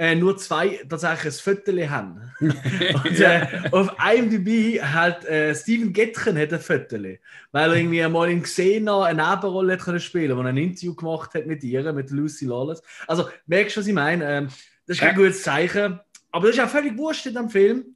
äh, 0.00 0.14
nur 0.14 0.36
zwei 0.38 0.80
tatsächlich 0.88 1.34
ein 1.34 1.40
Viertel 1.40 1.90
haben. 1.90 2.32
Und 2.40 3.20
äh, 3.20 3.46
auf 3.70 3.94
IMDb 4.02 4.82
hat 4.82 5.24
äh, 5.26 5.54
Steven 5.54 5.92
Gettchen 5.92 6.38
hat 6.38 6.52
ein 6.52 6.60
Viertel, 6.60 7.18
weil 7.52 7.70
er 7.70 7.76
irgendwie 7.76 8.02
einmal 8.02 8.30
in 8.30 8.42
Xena 8.42 9.04
eine 9.04 9.22
Nebenrolle 9.22 9.74
hat 9.74 9.82
können 9.82 10.00
spielen, 10.00 10.36
wo 10.36 10.40
er 10.40 10.48
ein 10.48 10.56
Interview 10.56 10.94
gemacht 10.94 11.34
hat 11.34 11.46
mit 11.46 11.62
ihr, 11.62 11.92
mit 11.92 12.10
Lucy 12.10 12.46
Lawless. 12.46 12.82
Also 13.06 13.28
merkst 13.46 13.76
du, 13.76 13.80
was 13.80 13.86
ich 13.86 13.94
meine? 13.94 14.24
Ähm, 14.24 14.48
das 14.86 14.96
ist 14.96 15.00
kein 15.00 15.14
gutes 15.14 15.42
Zeichen, 15.42 16.00
aber 16.32 16.46
das 16.46 16.56
ist 16.56 16.62
auch 16.62 16.68
völlig 16.68 16.96
wurscht 16.96 17.26
in 17.26 17.34
dem 17.34 17.50
Film. 17.50 17.94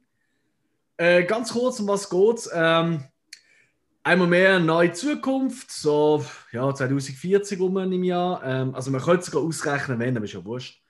Äh, 0.97 1.23
ganz 1.25 1.51
kurz, 1.51 1.79
um 1.79 1.87
was 1.87 2.09
geht's? 2.09 2.49
Ähm, 2.53 3.03
einmal 4.03 4.27
mehr 4.27 4.59
neue 4.59 4.93
Zukunft, 4.93 5.71
so 5.71 6.23
ja, 6.51 6.73
2040 6.73 7.59
rum 7.59 7.77
im 7.77 8.03
Jahr. 8.03 8.43
Ähm, 8.43 8.75
also 8.75 8.91
man 8.91 9.01
könnte 9.01 9.25
sogar 9.25 9.43
ausrechnen, 9.43 9.99
wenn, 9.99 10.15
aber 10.15 10.25
ist 10.25 10.33
ja 10.33 10.45
wurscht. 10.45 10.81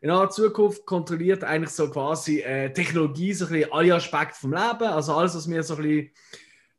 In 0.00 0.08
naher 0.08 0.30
Zukunft 0.30 0.86
kontrolliert 0.86 1.44
eigentlich 1.44 1.70
so 1.70 1.90
quasi 1.90 2.40
äh, 2.40 2.72
Technologie 2.72 3.34
so 3.34 3.44
ein 3.46 3.52
bisschen 3.52 3.72
alle 3.72 3.94
Aspekte 3.94 4.38
vom 4.40 4.52
Leben. 4.52 4.84
Also 4.84 5.14
alles, 5.14 5.34
was 5.34 5.50
wir 5.50 5.62
so 5.62 5.74
ein 5.74 5.82
bisschen 5.82 6.10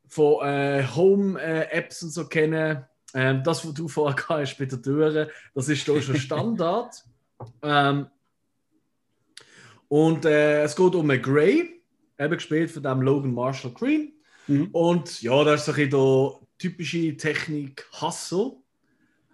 von 0.07 0.45
äh, 0.45 0.83
Home-Apps 0.95 2.01
und 2.03 2.09
so 2.09 2.27
kennen. 2.27 2.83
Ähm, 3.13 3.43
das, 3.43 3.65
was 3.65 3.73
du 3.73 3.87
vorher 3.87 4.15
gehabt 4.15 4.41
hast 4.41 4.59
mit 4.59 4.71
der 4.71 4.81
Türe, 4.81 5.29
das 5.53 5.69
ist 5.69 5.87
da 5.87 6.01
schon 6.01 6.15
Standard. 6.17 7.03
ähm, 7.61 8.07
und 9.87 10.25
äh, 10.25 10.63
es 10.63 10.75
geht 10.75 10.95
um 10.95 11.09
einen 11.09 11.21
Grey, 11.21 11.80
eben 12.21 12.35
gespielt 12.35 12.71
von 12.71 12.83
dem 12.83 13.01
Logan 13.01 13.33
Marshall 13.33 13.71
Green. 13.71 14.13
Mhm. 14.47 14.67
Und 14.71 15.21
ja, 15.21 15.43
das 15.43 15.61
ist 15.61 15.65
so 15.65 15.71
ein 15.71 15.89
bisschen 15.89 16.47
typische 16.57 17.17
Technik-Hassel. 17.17 18.53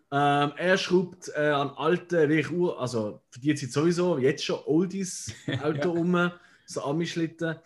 Ähm, 0.10 0.54
er 0.56 0.78
schraubt 0.78 1.30
äh, 1.36 1.48
an 1.48 1.70
alten, 1.72 2.30
wirklich 2.30 2.52
Ur 2.52 2.80
also 2.80 3.22
für 3.30 3.40
die 3.42 3.54
Zeit 3.56 3.72
sowieso, 3.72 4.18
jetzt 4.18 4.46
schon 4.46 4.60
Oldies 4.66 5.34
Auto 5.62 5.92
um, 5.92 6.32
so 6.66 6.82
Amischlitten. 6.84 7.58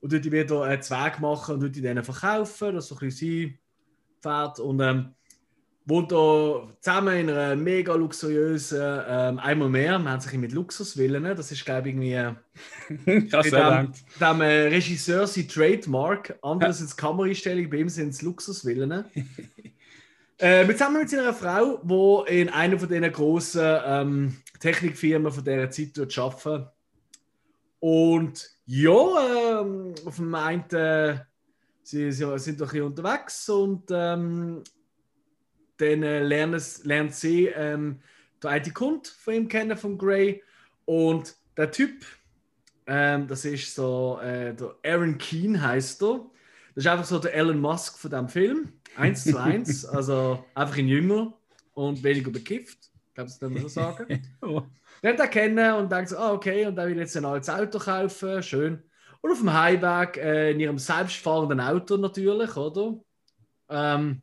Und 0.00 0.12
die 0.12 0.32
wieder 0.32 0.62
einen 0.62 0.82
Zweig 0.82 1.20
machen 1.20 1.62
und 1.62 1.76
die 1.76 1.82
denen 1.82 2.02
verkaufen, 2.02 2.74
das 2.74 2.84
ist 2.84 2.88
so 2.88 2.94
ein 2.96 3.08
bisschen 3.08 3.50
sein 3.50 3.58
Pferd. 4.20 4.58
Und 4.58 4.80
ähm, 4.80 5.14
wohnt 5.84 6.12
da 6.12 6.68
zusammen 6.80 7.16
in 7.16 7.30
einer 7.30 7.56
mega 7.56 7.94
luxuriösen, 7.94 9.00
ähm, 9.08 9.38
einmal 9.38 9.68
mehr, 9.68 9.98
man 9.98 10.14
hat 10.14 10.22
sich 10.22 10.32
mit 10.34 10.52
Luxus 10.52 10.96
willen, 10.96 11.24
das 11.24 11.50
ist 11.50 11.64
glaube 11.64 11.88
ich 11.88 11.94
irgendwie 11.94 12.12
äh, 12.12 13.22
Krass, 13.22 13.50
dem, 13.50 13.92
dem 14.20 14.40
äh, 14.40 14.68
Regisseur 14.68 15.26
sein 15.26 15.48
Trademark, 15.48 16.38
anders 16.42 16.78
sind 16.78 16.86
es 16.88 16.96
Kameraeinstellungen, 16.96 17.68
bei 17.68 17.78
ihm 17.78 17.88
sind 17.88 18.10
es 18.10 18.22
Luxusvillen. 18.22 18.92
äh, 20.38 20.64
mit 20.64 20.78
zusammen 20.78 21.00
mit 21.00 21.10
seiner 21.10 21.34
Frau, 21.34 21.80
die 21.82 22.40
in 22.40 22.48
einer 22.48 22.78
von 22.78 22.88
diesen 22.88 23.12
grossen 23.12 23.78
ähm, 23.84 24.36
Technikfirmen 24.60 25.32
von 25.32 25.44
dieser 25.44 25.70
Zeit 25.70 25.90
dort 25.96 26.16
arbeiten. 26.16 26.68
Und 27.80 28.48
ja, 28.66 29.60
ähm, 29.60 29.94
auf 30.04 30.14
dem 30.14 30.32
einen, 30.36 30.70
äh, 30.70 31.18
sie, 31.82 32.12
sie 32.12 32.38
sind 32.38 32.60
doch 32.60 32.68
ein 32.68 32.70
bisschen 32.70 32.86
unterwegs 32.86 33.48
und 33.48 33.90
ähm, 33.90 34.62
dann 35.82 36.02
äh, 36.02 36.22
lernen, 36.22 36.60
lernt 36.84 37.14
sie 37.14 37.46
ähm, 37.46 38.00
den 38.42 38.50
einen 38.50 38.74
Kunden 38.74 39.10
von 39.18 39.34
ihm 39.34 39.48
kennen, 39.48 39.76
von 39.76 39.98
Gray. 39.98 40.42
Und 40.84 41.34
der 41.56 41.70
Typ, 41.70 42.04
ähm, 42.86 43.26
das 43.28 43.44
ist 43.44 43.74
so, 43.74 44.18
äh, 44.22 44.54
der 44.54 44.74
Aaron 44.84 45.18
Keane 45.18 45.60
heißt 45.60 46.02
er. 46.02 46.26
Das 46.74 46.84
ist 46.84 46.90
einfach 46.90 47.04
so 47.04 47.18
der 47.18 47.34
Elon 47.34 47.60
Musk 47.60 47.98
von 47.98 48.10
dem 48.10 48.28
Film. 48.28 48.72
Eins 48.96 49.24
zu 49.24 49.38
eins. 49.38 49.84
also 49.84 50.44
einfach 50.54 50.78
ein 50.78 50.88
Jünger 50.88 51.34
und 51.74 52.02
weniger 52.02 52.30
bekifft. 52.30 52.78
Ich 53.08 53.14
glaube, 53.14 53.28
das 53.28 53.40
kann 53.40 53.56
so 53.58 53.68
sagen. 53.68 54.22
Oh. 54.40 54.62
Lernt 55.02 55.20
er 55.20 55.28
kennen 55.28 55.74
und 55.74 55.90
denkt 55.90 56.10
so, 56.10 56.16
ah, 56.16 56.32
okay, 56.32 56.64
und 56.66 56.78
er 56.78 56.86
will 56.86 56.96
jetzt 56.96 57.16
ein 57.16 57.24
altes 57.24 57.50
Auto 57.50 57.78
kaufen, 57.78 58.42
schön. 58.42 58.82
Und 59.20 59.32
auf 59.32 59.38
dem 59.38 59.52
Highweg, 59.52 60.16
äh, 60.16 60.52
in 60.52 60.60
ihrem 60.60 60.78
selbstfahrenden 60.78 61.60
Auto 61.60 61.96
natürlich, 61.96 62.56
oder? 62.56 62.98
Ähm, 63.68 64.22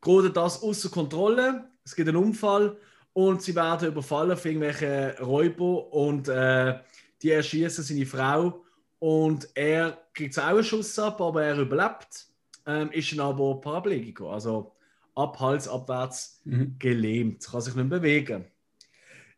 gerät 0.00 0.36
das 0.36 0.62
außer 0.62 0.88
Kontrolle, 0.88 1.70
es 1.84 1.94
gibt 1.94 2.08
einen 2.08 2.16
Unfall 2.16 2.76
und 3.12 3.42
sie 3.42 3.54
werden 3.54 3.88
überfallen 3.88 4.36
von 4.36 4.50
irgendwelchen 4.50 5.24
Räuber 5.24 5.92
und 5.92 6.28
äh, 6.28 6.78
die 7.22 7.30
erschießen 7.30 7.84
seine 7.84 8.06
Frau 8.06 8.64
und 8.98 9.48
er 9.54 9.98
kriegt 10.14 10.38
auch 10.38 10.44
einen 10.44 10.64
Schuss 10.64 10.98
ab, 10.98 11.20
aber 11.20 11.44
er 11.44 11.58
überlebt. 11.58 12.26
ähm, 12.66 12.90
ist 12.92 13.12
dann 13.12 13.20
aber 13.20 13.60
Paraplegiker, 13.60 14.26
also 14.26 14.72
ab 15.14 15.40
Hals 15.40 15.68
abwärts 15.68 16.40
mhm. 16.44 16.76
gelähmt, 16.78 17.46
kann 17.46 17.60
sich 17.60 17.74
nicht 17.74 17.88
mehr 17.88 17.98
bewegen. 17.98 18.44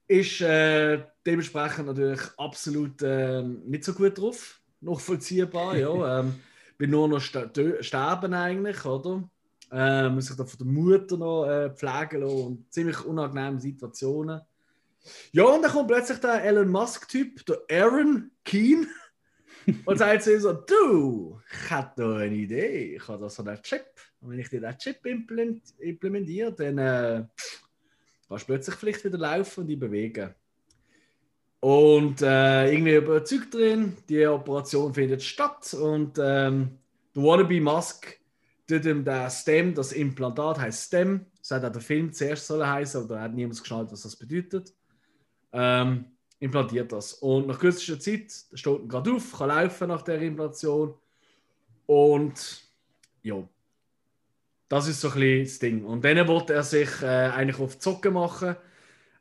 Ist 0.07 0.41
äh, 0.43 1.05
dementsprechend 1.25 1.87
natürlich 1.87 2.21
absolut 2.37 3.01
äh, 3.03 3.43
nicht 3.43 3.85
so 3.85 3.95
gut 3.95 4.19
drauf, 4.19 4.61
noch 4.81 5.01
vollziehbar, 5.01 5.77
ja. 5.77 6.19
Ähm, 6.21 6.35
bin 6.77 6.91
nur 6.91 7.07
noch 7.07 7.21
sterben 7.21 8.35
eigentlich, 8.35 8.85
oder? 8.85 9.23
Äh, 9.73 10.11
muss 10.11 10.27
sich 10.27 10.37
dann 10.37 10.47
von 10.47 10.59
der 10.59 10.67
Mutter 10.67 11.17
noch 11.17 11.47
äh, 11.47 11.71
pflegen 11.71 12.21
lassen 12.21 12.47
und 12.47 12.73
ziemlich 12.73 13.03
unangenehme 13.07 13.59
Situationen. 13.59 14.43
Ja, 15.33 15.45
und 15.45 15.63
dann 15.63 15.71
kommt 15.73 15.89
plötzlich 15.89 16.19
der 16.19 16.45
Elon 16.45 16.69
Musk-Typ, 16.69 17.45
der 17.47 17.63
Aaron 17.71 18.31
Keen, 18.45 18.87
und 19.87 19.99
sagt 19.99 20.25
zu 20.25 20.35
ihm 20.35 20.41
so: 20.41 20.53
Du, 20.53 21.41
ich 21.51 21.71
hätte 21.71 21.93
da 21.97 22.17
eine 22.17 22.35
Idee. 22.35 22.97
Ich 22.97 23.09
habe 23.09 23.23
da 23.23 23.31
so 23.31 23.43
einen 23.43 23.63
Chip. 23.63 23.87
Und 24.21 24.31
wenn 24.31 24.39
ich 24.41 24.51
dir 24.51 24.61
diesen 24.61 24.79
Chip 24.79 25.07
implementiere, 25.79 26.53
dann 26.53 26.79
äh, 26.79 27.25
kannst 28.29 28.43
du 28.43 28.47
plötzlich 28.53 28.77
vielleicht 28.77 29.05
wieder 29.05 29.19
laufen 29.19 29.61
und 29.61 29.67
dich 29.69 29.79
bewegen. 29.79 30.35
Und 31.61 32.21
äh, 32.23 32.73
irgendwie 32.73 32.97
überzeugt 32.97 33.55
drin, 33.55 33.97
die 34.09 34.27
Operation 34.27 34.93
findet 34.93 35.23
statt 35.23 35.73
und 35.75 36.19
ähm, 36.19 36.79
der 37.15 37.23
Wannabe 37.23 37.61
Musk 37.61 38.19
tut 38.67 38.85
ihm 38.85 39.05
der 39.05 39.31
Stem, 39.31 39.75
das 39.75 39.93
Implantat 39.93 40.59
heißt 40.59 40.87
Stem, 40.87 41.27
das 41.39 41.51
hat 41.51 41.65
auch 41.65 41.73
der 41.73 41.81
Film 41.81 42.13
zuerst 42.13 42.47
sollen 42.47 42.67
heißen, 42.67 43.03
aber 43.03 43.17
da 43.17 43.21
hat 43.23 43.35
niemand 43.35 43.59
geschnallt, 43.59 43.91
was 43.91 44.03
das 44.03 44.17
bedeutet. 44.17 44.73
Ähm, 45.53 46.07
implantiert 46.39 46.91
das. 46.93 47.15
Und 47.15 47.47
nach 47.47 47.59
kürzester 47.59 48.01
Zeit 48.01 48.33
steht 48.55 48.81
er 48.81 48.87
gerade 48.87 49.13
auf, 49.13 49.33
kann 49.39 49.49
laufen 49.49 49.89
nach 49.89 50.03
der 50.03 50.21
Implantation. 50.21 50.95
Und 51.87 52.65
ja, 53.23 53.49
das 54.69 54.89
ist 54.89 55.01
so 55.01 55.09
ein 55.09 55.15
bisschen 55.15 55.45
das 55.45 55.59
Ding. 55.59 55.85
Und 55.85 56.05
dann 56.05 56.27
wollte 56.27 56.55
er 56.55 56.63
sich 56.63 57.03
äh, 57.03 57.07
eigentlich 57.07 57.61
auf 57.61 57.75
die 57.75 57.81
Zocke 57.81 58.11
machen, 58.11 58.57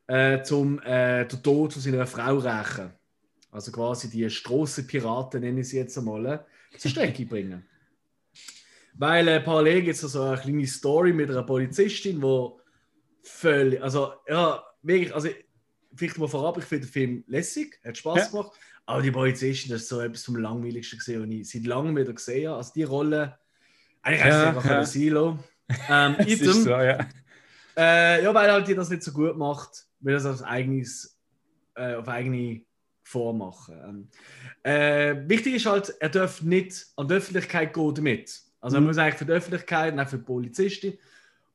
äh, 0.08 0.40
um 0.52 0.80
äh, 0.82 1.26
den 1.26 1.44
Tod 1.44 1.74
von 1.74 1.82
seiner 1.82 2.08
Frau 2.08 2.38
rächen. 2.38 2.92
Also 3.52 3.72
quasi 3.72 4.10
die 4.10 4.30
Strassenpiraten, 4.30 5.42
nenne 5.42 5.60
ich 5.60 5.70
sie 5.70 5.78
jetzt 5.78 5.98
einmal, 5.98 6.26
äh, 6.26 6.40
zur 6.78 6.90
Strecke 6.90 7.26
bringen. 7.26 7.66
Weil 9.02 9.28
äh, 9.30 9.40
parallel 9.40 9.82
gibt 9.82 9.96
es 9.96 10.02
so 10.02 10.22
eine 10.22 10.38
kleine 10.38 10.68
Story 10.68 11.12
mit 11.12 11.32
einer 11.32 11.42
Polizistin, 11.42 12.22
die 12.22 12.50
völlig, 13.24 13.82
also 13.82 14.14
ja, 14.28 14.64
wirklich, 14.84 15.12
also 15.16 15.28
vielleicht 15.96 16.20
mal 16.20 16.28
vorab, 16.28 16.60
ich 16.60 16.66
finde 16.66 16.86
den 16.86 16.92
Film 16.92 17.24
lässig, 17.26 17.80
hat 17.84 17.98
Spaß 17.98 18.18
ja. 18.18 18.26
gemacht. 18.28 18.52
Aber 18.86 19.02
die 19.02 19.10
Polizisten, 19.10 19.72
das 19.72 19.82
ist 19.82 19.90
so 19.90 20.02
etwas 20.02 20.24
vom 20.24 20.36
langweiligsten 20.36 21.00
gesehen, 21.00 21.24
was 21.24 21.30
ich 21.32 21.50
seit 21.50 21.66
langem 21.66 21.98
wieder 21.98 22.14
gesehen 22.14 22.50
habe. 22.50 22.58
Also 22.58 22.74
die 22.76 22.84
Rolle, 22.84 23.40
eigentlich 24.04 24.24
ja, 24.24 24.50
einfach 24.50 24.66
ja. 24.66 24.86
Silo. 24.86 25.40
Ähm, 25.90 26.16
Item, 26.28 26.54
so, 26.54 26.70
ja. 26.70 27.00
Äh, 27.76 28.24
ja, 28.24 28.32
weil 28.36 28.52
halt 28.52 28.68
die 28.68 28.76
das 28.76 28.92
nicht 28.92 29.02
so 29.02 29.14
gut 29.14 29.36
macht, 29.36 29.88
will 30.02 30.14
das 30.14 30.28
auf 30.28 30.44
eigenes, 30.44 31.20
äh, 31.74 31.96
auf 31.96 32.08
eigene 32.08 32.62
Form 33.02 33.40
machen. 33.40 33.80
Ähm, 33.84 34.10
äh, 34.62 35.28
wichtig 35.28 35.56
ist 35.56 35.66
halt, 35.66 35.92
er 36.00 36.10
darf 36.10 36.44
nicht 36.44 36.86
an 36.98 37.08
die 37.08 37.16
Öffentlichkeit 37.16 37.74
gehen 37.74 37.96
damit. 37.96 38.51
Also 38.62 38.78
er 38.78 38.82
mhm. 38.82 38.88
muss 38.88 38.97
eigentlich 38.97 39.15
für 39.15 39.26
die 39.26 39.34
Öffentlichkeit, 39.34 40.00
auch 40.00 40.08
für 40.08 40.17
die 40.17 40.24
Polizistin 40.24 40.97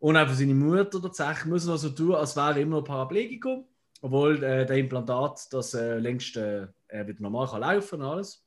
und 0.00 0.16
auch 0.16 0.28
für 0.28 0.34
seine 0.34 0.54
Mutter 0.54 1.00
tatsächlich, 1.00 1.46
muss 1.46 1.66
er 1.66 1.78
so 1.78 1.90
tun, 1.90 2.14
als 2.14 2.36
wäre 2.36 2.50
er 2.50 2.56
immer 2.58 2.76
noch 2.76 2.84
Paraplegikum 2.84 3.64
obwohl 4.02 4.42
äh, 4.42 4.66
der 4.66 4.76
Implantat 4.76 5.52
das 5.52 5.74
äh, 5.74 5.98
längst 5.98 6.36
äh, 6.36 6.68
wieder 6.88 7.20
normal 7.20 7.48
kann 7.48 7.60
laufen 7.60 8.00
und 8.00 8.06
alles. 8.06 8.44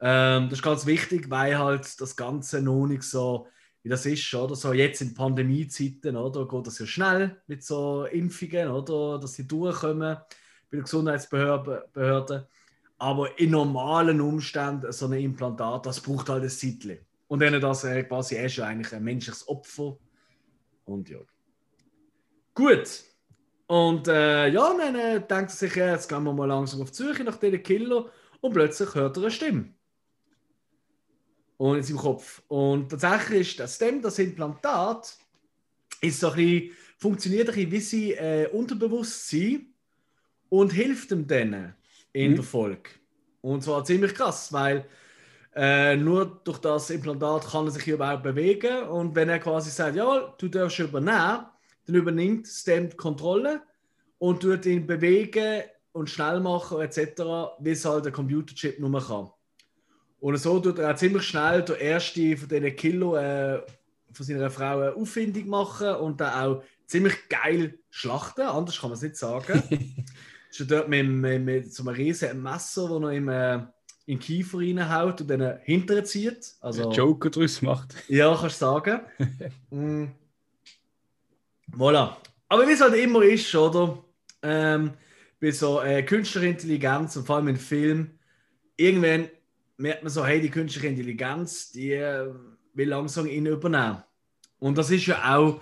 Ähm, 0.00 0.44
das 0.48 0.58
ist 0.58 0.64
ganz 0.64 0.86
wichtig, 0.86 1.30
weil 1.30 1.58
halt 1.58 2.00
das 2.00 2.16
Ganze 2.16 2.62
noch 2.62 2.86
nicht 2.86 3.02
so, 3.02 3.46
wie 3.82 3.88
das 3.88 4.06
ist, 4.06 4.32
oder? 4.34 4.54
So 4.54 4.72
jetzt 4.72 5.00
in 5.00 5.14
Pandemiezeiten, 5.14 6.16
oder? 6.16 6.46
Geht 6.46 6.66
das 6.66 6.78
ja 6.78 6.86
schnell 6.86 7.40
mit 7.46 7.64
so 7.64 8.04
Impfungen, 8.04 8.68
oder? 8.68 9.18
Dass 9.18 9.34
sie 9.34 9.46
durchkommen 9.46 10.16
bei 10.16 10.76
der 10.76 10.82
Gesundheitsbehörde. 10.82 12.48
Aber 12.98 13.38
in 13.38 13.50
normalen 13.50 14.20
Umständen 14.20 14.90
so 14.92 15.06
ein 15.06 15.12
Implantat, 15.12 15.86
das 15.86 16.00
braucht 16.00 16.28
halt 16.28 16.42
ein 16.42 16.50
Zeitchen. 16.50 16.98
Und 17.28 17.40
dann 17.40 17.60
das 17.60 17.84
äh, 17.84 18.02
quasi 18.04 18.36
ist 18.36 18.56
ja 18.56 18.66
eigentlich 18.66 18.92
ein 18.92 19.04
menschliches 19.04 19.46
Opfer. 19.48 19.98
Und 20.84 21.08
ja. 21.08 21.18
Gut, 22.54 23.04
und 23.68 24.08
äh, 24.08 24.48
ja, 24.48 24.74
dann 24.78 24.94
äh, 24.94 25.20
denkt 25.20 25.30
er 25.30 25.48
sich, 25.50 25.76
ja, 25.76 25.92
jetzt 25.92 26.08
gehen 26.08 26.24
wir 26.24 26.32
mal 26.32 26.46
langsam 26.46 26.80
auf 26.80 26.90
die 26.90 26.96
Suche 26.96 27.22
nach 27.22 27.36
diesen 27.36 27.62
Killer 27.62 28.10
und 28.40 28.54
plötzlich 28.54 28.94
hört 28.94 29.18
er 29.18 29.24
eine 29.24 29.30
Stimme. 29.30 29.74
Und 31.58 31.76
in 31.76 31.82
seinem 31.82 31.98
Kopf. 31.98 32.42
Und 32.48 32.88
tatsächlich 32.88 33.50
ist 33.50 33.60
das 33.60 33.76
Stem, 33.76 34.00
das 34.00 34.18
Implantat, 34.18 35.18
ist 36.00 36.20
so 36.20 36.30
ein 36.30 36.36
bisschen, 36.36 36.70
funktioniert 36.96 37.50
ein 37.50 37.68
bisschen 37.68 38.00
wie 38.00 38.14
sein 38.14 38.24
äh, 38.24 38.48
Unterbewusstsein 38.50 39.66
und 40.48 40.72
hilft 40.72 41.12
ihm 41.12 41.26
dann 41.26 41.74
in 42.14 42.30
mhm. 42.30 42.36
der 42.36 42.44
Folge. 42.44 42.90
Und 43.42 43.62
zwar 43.62 43.84
ziemlich 43.84 44.14
krass, 44.14 44.50
weil 44.50 44.86
äh, 45.60 45.96
nur 45.96 46.40
durch 46.44 46.58
das 46.58 46.88
Implantat 46.88 47.48
kann 47.50 47.64
er 47.64 47.72
sich 47.72 47.88
überhaupt 47.88 48.22
bewegen. 48.22 48.84
Und 48.84 49.16
wenn 49.16 49.28
er 49.28 49.40
quasi 49.40 49.70
sagt, 49.70 49.96
ja, 49.96 50.32
du 50.38 50.46
darfst 50.46 50.78
übernehmen, 50.78 51.46
dann 51.84 51.94
übernimmt 51.96 52.46
Stem 52.46 52.88
die 52.88 52.96
Kontrolle 52.96 53.62
und 54.18 54.40
tut 54.40 54.66
ihn 54.66 54.86
bewegen 54.86 55.64
und 55.90 56.08
schnell 56.08 56.38
machen 56.38 56.80
etc., 56.80 57.22
wie 57.58 57.70
es 57.70 57.84
halt 57.84 58.04
der 58.04 58.12
Computerchip 58.12 58.78
nur 58.78 59.04
kann. 59.04 59.30
Und 60.20 60.36
so 60.36 60.60
tut 60.60 60.78
er 60.78 60.92
auch 60.92 60.96
ziemlich 60.96 61.24
schnell 61.24 61.62
der 61.62 61.80
erste 61.80 62.36
von 62.36 62.48
diesen 62.48 62.76
Kilo 62.76 63.16
äh, 63.16 63.60
von 64.12 64.26
seiner 64.26 64.50
Frau 64.50 64.78
eine 64.78 64.94
Auffindung 64.94 65.48
machen 65.48 65.96
und 65.96 66.20
dann 66.20 66.34
auch 66.34 66.62
ziemlich 66.86 67.28
geil 67.28 67.80
schlachten, 67.90 68.42
anders 68.42 68.80
kann 68.80 68.90
man 68.90 68.96
es 68.96 69.02
nicht 69.02 69.16
sagen. 69.16 69.60
ist 70.50 70.70
dort 70.70 70.88
mit, 70.88 71.08
mit, 71.08 71.42
mit 71.42 71.74
so 71.74 71.82
einem 71.82 71.96
riesigen 71.96 72.42
Messer, 72.42 72.88
das 72.88 73.02
er 73.02 73.12
ihm 73.12 73.28
äh, 73.28 73.66
in 74.08 74.14
den 74.14 74.20
Kiefer 74.20 74.58
reinhaut 74.58 75.20
und 75.20 75.28
dann 75.28 75.58
hinterher 75.64 76.02
zieht. 76.02 76.54
Also, 76.62 76.90
Joker 76.90 77.28
draus 77.28 77.60
macht. 77.60 77.94
Ja, 78.08 78.34
kannst 78.34 78.62
du 78.62 78.64
sagen. 78.64 79.00
mm. 79.70 80.06
Voilà. 81.76 82.16
Aber 82.48 82.66
wie 82.66 82.72
es 82.72 82.80
halt 82.80 82.94
immer 82.94 83.22
ist, 83.22 83.54
oder? 83.54 84.02
Ähm, 84.42 84.92
bei 85.38 85.50
so 85.50 85.82
äh, 85.82 86.02
künstlicher 86.02 86.46
Intelligenz 86.46 87.16
und 87.16 87.26
vor 87.26 87.36
allem 87.36 87.48
in 87.48 87.56
Film, 87.58 88.18
irgendwann 88.78 89.28
merkt 89.76 90.02
man 90.02 90.10
so, 90.10 90.24
hey, 90.24 90.40
die 90.40 90.48
künstliche 90.48 90.88
Intelligenz, 90.88 91.70
die 91.70 91.92
äh, 91.92 92.32
will 92.72 92.88
langsam 92.88 93.26
ihn 93.26 93.44
übernehmen. 93.44 94.02
Und 94.58 94.78
das 94.78 94.90
ist 94.90 95.04
ja 95.04 95.36
auch 95.36 95.60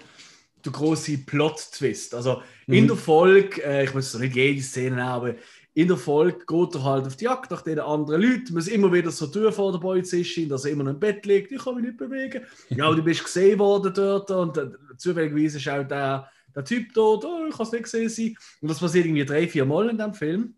der 0.64 0.72
große 0.72 1.18
Plot-Twist. 1.18 2.14
Also 2.14 2.42
mhm. 2.68 2.74
in 2.74 2.86
der 2.86 2.96
Folge, 2.96 3.60
äh, 3.64 3.84
ich 3.84 3.92
muss 3.92 4.14
nicht 4.14 4.36
jede 4.36 4.62
Szene 4.62 4.96
nehmen, 4.96 5.08
aber 5.08 5.34
in 5.76 5.88
der 5.88 5.98
Folge 5.98 6.46
geht 6.46 6.74
er 6.74 6.84
halt 6.84 7.06
auf 7.06 7.16
die 7.16 7.24
Jagd 7.24 7.50
nach 7.50 7.60
den 7.60 7.78
anderen 7.78 8.22
Leuten, 8.22 8.54
muss 8.54 8.66
immer 8.66 8.90
wieder 8.90 9.10
so 9.10 9.26
tun 9.26 9.52
vor 9.52 9.72
der 9.72 9.78
Polizistin, 9.78 10.48
dass 10.48 10.64
er 10.64 10.70
immer 10.70 10.84
noch 10.84 10.92
im 10.92 10.98
Bett 10.98 11.26
liegt, 11.26 11.52
ich 11.52 11.62
kann 11.62 11.74
mich 11.74 11.84
nicht 11.84 11.98
bewegen. 11.98 12.46
Ja, 12.70 12.90
du 12.94 13.02
bist 13.02 13.22
gesehen 13.22 13.58
worden 13.58 13.92
dort 13.92 14.30
und 14.30 14.56
äh, 14.56 14.70
zufälligerweise 14.96 15.58
ist 15.58 15.68
auch 15.68 15.86
der, 15.86 16.30
der 16.54 16.64
Typ 16.64 16.94
dort, 16.94 17.26
oh, 17.26 17.44
ich 17.46 17.54
kann 17.54 17.66
es 17.66 17.72
nicht 17.72 17.84
gesehen 17.84 18.08
sein. 18.08 18.36
Und 18.62 18.70
das 18.70 18.80
passiert 18.80 19.04
irgendwie 19.04 19.26
drei, 19.26 19.46
vier 19.46 19.66
Mal 19.66 19.90
in 19.90 19.98
dem 19.98 20.14
Film. 20.14 20.54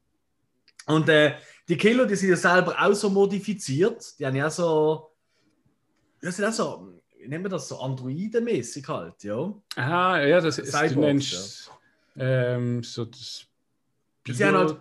Und 0.86 1.08
äh, 1.08 1.34
die 1.68 1.76
Killer, 1.76 2.06
die 2.06 2.14
sind 2.14 2.30
ja 2.30 2.36
selber 2.36 2.76
auch 2.80 2.94
so 2.94 3.10
modifiziert, 3.10 4.20
die 4.20 4.24
haben 4.24 4.36
ja 4.36 4.48
so, 4.48 5.10
das 6.22 6.36
sind 6.36 6.44
auch 6.44 6.52
so, 6.52 6.92
wie 7.18 7.26
nennen 7.26 7.44
wir 7.44 7.50
das, 7.50 7.66
so 7.66 7.80
Androiden-mäßig 7.80 8.86
halt, 8.86 9.24
ja. 9.24 9.52
Aha, 9.74 10.22
ja, 10.22 10.40
das 10.40 10.60
ist, 10.60 10.72
du 10.72 11.00
nennst, 11.00 11.72
ja. 12.14 12.54
ähm, 12.54 12.84
so 12.84 13.04
das 13.04 13.48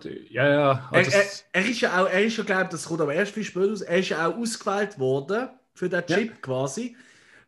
Halt, 0.04 0.30
ja, 0.30 0.48
ja. 0.48 0.88
Er, 0.92 1.12
er, 1.12 1.24
er, 1.52 1.66
ist 1.66 1.80
ja 1.80 2.02
auch, 2.02 2.08
er 2.08 2.24
ist 2.24 2.36
ja, 2.36 2.44
glaube 2.44 2.68
das 2.70 2.84
kommt 2.84 3.00
aber 3.00 3.14
erst 3.14 3.32
viel 3.32 3.44
später 3.44 3.72
aus, 3.72 3.80
er 3.80 3.98
ist 3.98 4.08
ja 4.08 4.26
auch 4.26 4.36
ausgewählt 4.36 4.98
worden 4.98 5.48
für 5.74 5.88
den 5.88 6.04
Chip 6.06 6.30
ja. 6.30 6.36
quasi, 6.40 6.96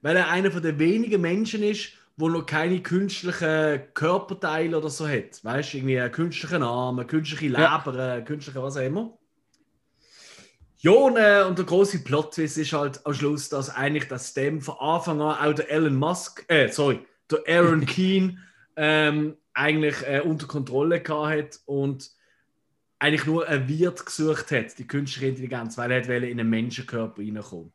weil 0.03 0.17
er 0.17 0.29
einer 0.29 0.51
von 0.51 0.63
den 0.63 0.79
wenigen 0.79 1.21
Menschen 1.21 1.63
ist, 1.63 1.93
wo 2.17 2.29
noch 2.29 2.47
keine 2.47 2.81
künstlichen 2.81 3.83
Körperteile 3.95 4.77
oder 4.77 4.91
so 4.91 5.09
hat. 5.09 5.43
Weißt 5.43 5.73
du, 5.73 5.79
irgendwie 5.79 6.01
einen 6.01 6.13
künstlichen 6.13 6.63
Arm, 6.63 6.99
eine 6.99 7.07
künstliche 7.07 7.47
Leber, 7.47 7.61
ja. 7.61 7.85
eine 7.87 8.25
künstliche 8.25 8.63
was 8.63 8.77
auch 8.77 8.83
immer. 8.83 9.17
Ja, 10.83 10.93
und, 10.93 11.17
äh, 11.17 11.45
und 11.47 11.59
der 11.59 11.67
große 11.67 11.99
Plot 11.99 12.39
ist 12.39 12.73
halt 12.73 13.05
am 13.05 13.13
Schluss, 13.13 13.51
dass 13.51 13.69
eigentlich 13.69 14.09
das 14.09 14.31
Stem 14.31 14.63
von 14.63 14.77
Anfang 14.79 15.21
an 15.21 15.37
auch 15.37 15.55
der 15.55 15.71
Elon 15.71 15.95
Musk, 15.95 16.45
äh, 16.49 16.69
sorry, 16.69 17.01
der 17.31 17.41
Aaron 17.47 17.85
Keen 17.87 18.39
ähm, 18.77 19.37
eigentlich 19.55 19.97
äh, 20.07 20.21
unter 20.21 20.47
Kontrolle 20.47 21.01
gehabt 21.01 21.31
hat 21.31 21.61
und 21.67 22.11
eigentlich 22.99 23.27
nur 23.27 23.47
ein 23.49 23.67
Wirt 23.67 24.05
gesucht 24.05 24.51
hat, 24.51 24.79
die 24.79 24.87
künstliche 24.87 25.29
Intelligenz, 25.29 25.79
weil 25.79 25.91
er 25.91 26.23
in 26.23 26.39
einen 26.39 26.51
Menschenkörper 26.51 27.23
reinkommen. 27.23 27.73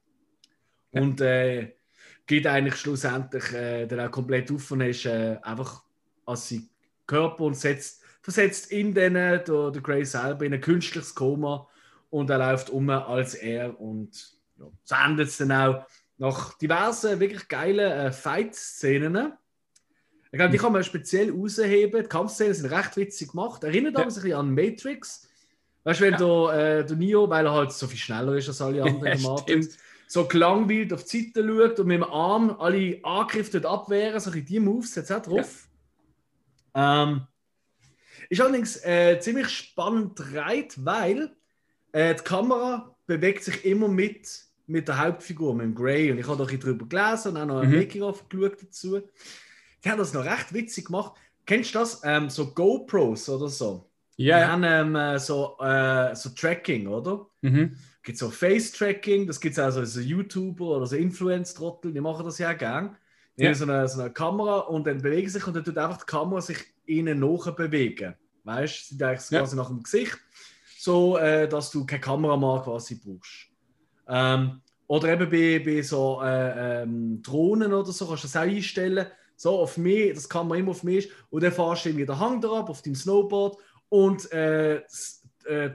Ja. 0.91 1.01
Und 1.01 1.21
äh, 1.21 1.73
geht 2.27 2.47
eigentlich 2.47 2.75
schlussendlich 2.75 3.51
äh, 3.53 3.85
dann 3.87 3.99
auch 4.01 4.11
komplett 4.11 4.51
auf 4.51 4.71
und 4.71 4.81
ist 4.81 5.05
äh, 5.05 5.37
einfach 5.41 5.83
als 6.25 6.49
sein 6.49 6.69
Körper 7.05 7.43
und 7.43 7.55
setzt, 7.55 8.01
versetzt 8.21 8.71
in 8.71 8.93
den, 8.93 9.13
der, 9.15 9.39
der 9.39 9.81
Grey 9.81 10.05
selber 10.05 10.45
in 10.45 10.53
ein 10.53 10.61
künstliches 10.61 11.13
Koma 11.13 11.67
und 12.09 12.29
er 12.29 12.39
läuft 12.39 12.69
um 12.69 12.89
als 12.89 13.35
er 13.35 13.79
und 13.79 14.37
ja, 14.57 14.65
so 14.83 14.95
endet 14.95 15.27
es 15.27 15.37
dann 15.37 15.51
auch 15.51 15.85
nach 16.17 16.57
diversen 16.57 17.19
wirklich 17.19 17.47
geilen 17.47 17.91
äh, 17.91 18.11
Fight-Szenen. 18.11 19.33
Ich 20.35 20.37
glaube, 20.37 20.51
die 20.51 20.57
kann 20.57 20.73
man 20.73 20.83
speziell 20.83 21.31
rausheben. 21.31 22.03
Die 22.03 22.09
Kampfszenen 22.09 22.53
sind 22.53 22.65
recht 22.69 22.97
witzig 22.97 23.29
gemacht. 23.31 23.63
Erinnert 23.63 23.93
Ja. 23.93 24.01
aber 24.01 24.11
sich 24.11 24.21
ein 24.21 24.27
bisschen 24.27 24.39
an 24.39 24.53
Matrix. 24.53 25.29
Weißt 25.85 26.01
du, 26.01 26.03
wenn 26.03 26.13
Ja. 26.13 26.17
der, 26.17 26.79
äh, 26.79 26.85
der 26.85 26.97
Neo, 26.97 27.29
weil 27.29 27.45
er 27.45 27.53
halt 27.53 27.71
so 27.71 27.87
viel 27.87 27.97
schneller 27.97 28.35
ist 28.35 28.49
als 28.49 28.59
alle 28.61 28.83
anderen 28.83 29.17
Stimmt. 29.43 29.69
so 30.07 30.25
gelangweilt 30.25 30.91
auf 30.91 31.05
die 31.05 31.31
Seite 31.33 31.47
schaut 31.47 31.79
und 31.79 31.87
mit 31.87 31.95
dem 31.95 32.03
Arm 32.03 32.53
alle 32.59 32.99
Angriffe 33.03 33.61
dort 33.61 33.65
abwehren, 33.65 34.19
so 34.19 34.29
die 34.29 34.59
Moves 34.59 34.93
jetzt 34.95 35.09
auch 35.13 35.21
drauf. 35.21 35.69
Ähm, 36.73 37.21
ist 38.29 38.41
allerdings 38.41 38.83
äh, 38.83 39.17
ziemlich 39.21 39.47
spannend 39.47 40.17
gedreht, 40.17 40.73
weil 40.83 41.31
äh, 41.93 42.13
die 42.13 42.23
Kamera 42.23 42.93
bewegt 43.07 43.45
sich 43.45 43.63
immer 43.63 43.87
mit, 43.87 44.27
mit 44.67 44.89
der 44.89 44.99
Hauptfigur, 44.99 45.53
mit 45.55 45.63
dem 45.67 45.75
Grey. 45.75 46.11
Und 46.11 46.17
ich 46.17 46.27
habe 46.27 46.35
da 46.37 46.43
ein 46.43 46.47
bisschen 46.47 46.77
drüber 46.77 46.85
gelesen 46.87 47.29
und 47.29 47.37
auch 47.37 47.45
noch 47.45 47.61
ein 47.61 47.69
Mhm. 47.69 47.77
Making-of 47.77 48.27
geschaut 48.27 48.61
dazu. 48.61 49.01
Die 49.85 49.91
haben 49.91 49.99
das 49.99 50.13
noch 50.13 50.25
recht 50.25 50.51
witzig 50.53 50.85
gemacht. 50.85 51.13
Kennst 51.45 51.75
du 51.75 51.79
das? 51.79 52.01
Ähm, 52.03 52.29
so 52.29 52.51
GoPros 52.53 53.29
oder 53.29 53.47
so. 53.49 53.87
Ja, 54.17 54.39
Die 54.39 54.45
haben 54.45 54.63
ähm, 54.63 54.95
äh, 54.95 55.19
so, 55.19 55.57
äh, 55.59 56.15
so 56.15 56.29
Tracking, 56.29 56.87
oder? 56.87 57.27
Mhm. 57.41 57.75
gibt 58.01 58.17
so 58.17 58.29
Face-Tracking, 58.29 59.25
das 59.27 59.39
gibt 59.39 59.57
es 59.57 59.59
auch 59.59 59.83
so, 59.83 59.99
YouTuber 59.99 60.77
oder 60.77 60.85
so 60.85 60.95
Influence-Trottel, 60.95 61.91
die 61.91 62.01
machen 62.01 62.25
das 62.25 62.37
ja 62.37 62.53
gern. 62.53 62.95
Die 63.37 63.43
Ja. 63.43 63.49
haben 63.49 63.55
so 63.55 63.63
eine, 63.65 63.87
so 63.87 63.99
eine 63.99 64.11
Kamera 64.11 64.59
und 64.59 64.87
dann 64.87 65.01
bewegen 65.01 65.29
sich 65.29 65.45
und 65.45 65.55
dann 65.55 65.63
tut 65.63 65.77
einfach 65.77 65.97
die 65.97 66.05
Kamera 66.05 66.39
sich 66.41 66.57
ihnen 66.85 67.19
nachbewegen. 67.19 68.13
Weißt 68.43 68.91
du, 68.91 68.93
sie 68.93 68.97
denkt 68.97 69.27
quasi 69.27 69.55
nach 69.55 69.67
dem 69.67 69.83
Gesicht, 69.83 70.17
so 70.77 71.17
äh, 71.17 71.47
dass 71.49 71.71
du 71.71 71.85
keine 71.85 71.99
Kameramann 72.01 72.63
quasi 72.63 72.95
brauchst. 73.03 73.47
Ähm, 74.07 74.61
oder 74.87 75.09
eben 75.09 75.29
bei, 75.29 75.59
bei 75.65 75.81
so 75.81 76.21
äh, 76.23 76.83
ähm, 76.83 77.21
Drohnen 77.23 77.73
oder 77.73 77.91
so 77.91 78.07
kannst 78.07 78.23
du 78.23 78.27
das 78.27 78.35
auch 78.37 78.41
einstellen. 78.41 79.07
So 79.35 79.59
auf 79.59 79.77
mich, 79.77 80.13
das 80.13 80.29
kann 80.29 80.47
man 80.47 80.59
immer 80.59 80.71
auf 80.71 80.83
mich 80.83 81.11
und 81.29 81.43
dann 81.43 81.51
fahrst 81.51 81.85
du 81.85 81.89
irgendwie 81.89 82.05
den 82.05 82.19
Hang 82.19 82.41
drauf 82.41 82.69
auf 82.69 82.81
deinem 82.81 82.95
Snowboard 82.95 83.57
und 83.89 84.31
äh, 84.31 84.77
äh, 85.45 85.71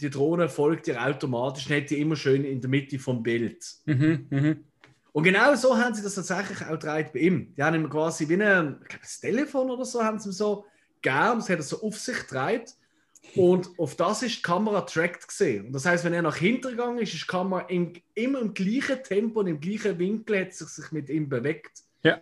die 0.00 0.10
Drohne 0.10 0.48
folgt 0.48 0.86
dir 0.86 1.04
automatisch 1.04 1.68
und 1.68 1.76
hat 1.76 1.90
die 1.90 2.00
immer 2.00 2.16
schön 2.16 2.44
in 2.44 2.60
der 2.60 2.70
Mitte 2.70 2.98
vom 2.98 3.22
Bild. 3.22 3.64
Mhm. 3.84 4.26
Mhm. 4.30 4.64
Und 5.12 5.24
genau 5.24 5.54
so 5.56 5.76
haben 5.76 5.94
sie 5.94 6.02
das 6.02 6.14
tatsächlich 6.14 6.62
auch 6.62 6.78
gedreht 6.78 7.12
bei 7.12 7.20
ihm. 7.20 7.54
Die 7.56 7.62
haben 7.62 7.74
ihm 7.74 7.90
quasi 7.90 8.28
wie 8.28 8.42
ein, 8.42 8.78
ich 8.82 8.88
glaube, 8.88 9.02
das 9.02 9.20
Telefon 9.20 9.70
oder 9.70 9.84
so, 9.84 10.02
haben 10.02 10.18
sie 10.18 10.28
ihm 10.28 10.32
so 10.32 10.64
gern, 11.02 11.38
das 11.38 11.48
hat 11.48 11.58
er 11.58 11.62
so 11.62 11.82
auf 11.82 11.98
sich 11.98 12.26
gedreht. 12.26 12.74
Und 13.36 13.70
auf 13.78 13.96
das 13.96 14.22
ist 14.22 14.38
die 14.38 14.42
Kamera 14.42 14.80
tracked 14.80 15.28
gesehen. 15.28 15.66
Und 15.66 15.72
das 15.72 15.84
heißt, 15.84 16.04
wenn 16.04 16.14
er 16.14 16.22
nach 16.22 16.36
hinten 16.36 16.70
gegangen 16.70 16.98
ist, 16.98 17.12
ist 17.12 17.22
die 17.22 17.26
Kamera 17.26 17.60
im, 17.68 17.92
immer 18.14 18.40
im 18.40 18.54
gleichen 18.54 19.02
Tempo 19.04 19.40
und 19.40 19.46
im 19.46 19.60
gleichen 19.60 19.98
Winkel 19.98 20.40
hat 20.40 20.54
sich 20.54 20.92
mit 20.92 21.08
ihm 21.10 21.28
bewegt. 21.28 21.82
Ja. 22.02 22.18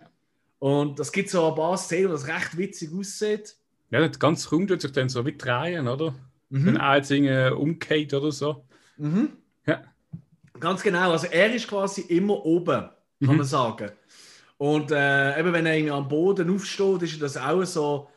Und 0.59 0.99
das 0.99 1.11
gibt 1.11 1.29
so 1.29 1.47
ein 1.49 1.55
paar 1.55 1.77
Szenen, 1.77 2.09
wo 2.09 2.11
das 2.13 2.27
recht 2.27 2.57
witzig 2.57 2.91
aussieht. 2.93 3.55
Ja, 3.91 4.05
das 4.05 4.19
ganze 4.19 4.49
Raum 4.49 4.67
tut 4.67 4.81
sich 4.81 4.91
dann 4.91 5.09
so 5.09 5.25
wie 5.25 5.35
drehen, 5.37 5.87
oder? 5.87 6.13
Wenn 6.49 6.73
Mhm. 6.73 6.75
er 6.77 6.95
jetzt 6.97 7.11
irgendwie 7.11 7.55
umgeht 7.55 8.13
oder 8.13 8.31
so. 8.31 8.65
Mhm. 8.97 9.29
Ja. 9.65 9.81
Ganz 10.59 10.81
genau. 10.83 11.11
Also 11.11 11.27
er 11.27 11.53
ist 11.53 11.67
quasi 11.67 12.01
immer 12.01 12.43
oben, 12.45 12.81
kann 12.81 12.91
Mhm. 13.19 13.37
man 13.37 13.45
sagen. 13.45 13.91
Und 14.57 14.91
äh, 14.91 15.39
eben 15.39 15.53
wenn 15.53 15.65
er 15.65 15.75
irgendwie 15.75 15.91
am 15.93 16.07
Boden 16.09 16.53
aufsteht, 16.53 17.03
ist 17.03 17.21
das 17.21 17.37
auch 17.37 17.63
so. 17.63 18.09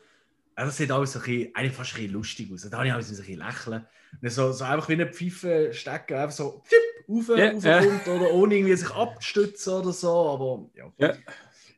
Ja, 0.57 0.65
das 0.65 0.77
sieht 0.77 0.91
alles 0.91 1.13
so 1.13 1.19
ein 1.19 1.25
bisschen, 1.25 1.55
eigentlich 1.55 1.73
fast 1.73 1.93
ein 1.93 1.95
bisschen 1.97 2.13
lustig 2.13 2.51
aus. 2.53 2.69
Da 2.69 2.77
habe 2.77 2.87
ich 2.87 2.93
auch 2.93 2.97
ein 2.97 3.05
bisschen 3.07 3.37
lächeln. 3.39 3.85
Und 4.21 4.29
so, 4.31 4.51
so 4.51 4.63
einfach 4.65 4.87
wie 4.89 4.93
eine 4.93 5.07
Pfeife 5.07 5.73
stecken, 5.73 6.15
einfach 6.15 6.35
so 6.35 6.61
pfipp, 6.65 6.79
rauf, 7.09 7.37
Ja, 7.63 7.77
raufkommt, 7.79 8.07
oder 8.07 8.31
ohne 8.31 8.55
irgendwie 8.55 8.75
sich 8.75 8.91
abzustützen 8.91 9.73
oder 9.73 9.93
so. 9.93 10.09
Aber 10.11 10.69
ja. 10.75 10.91
Ja. 10.97 11.13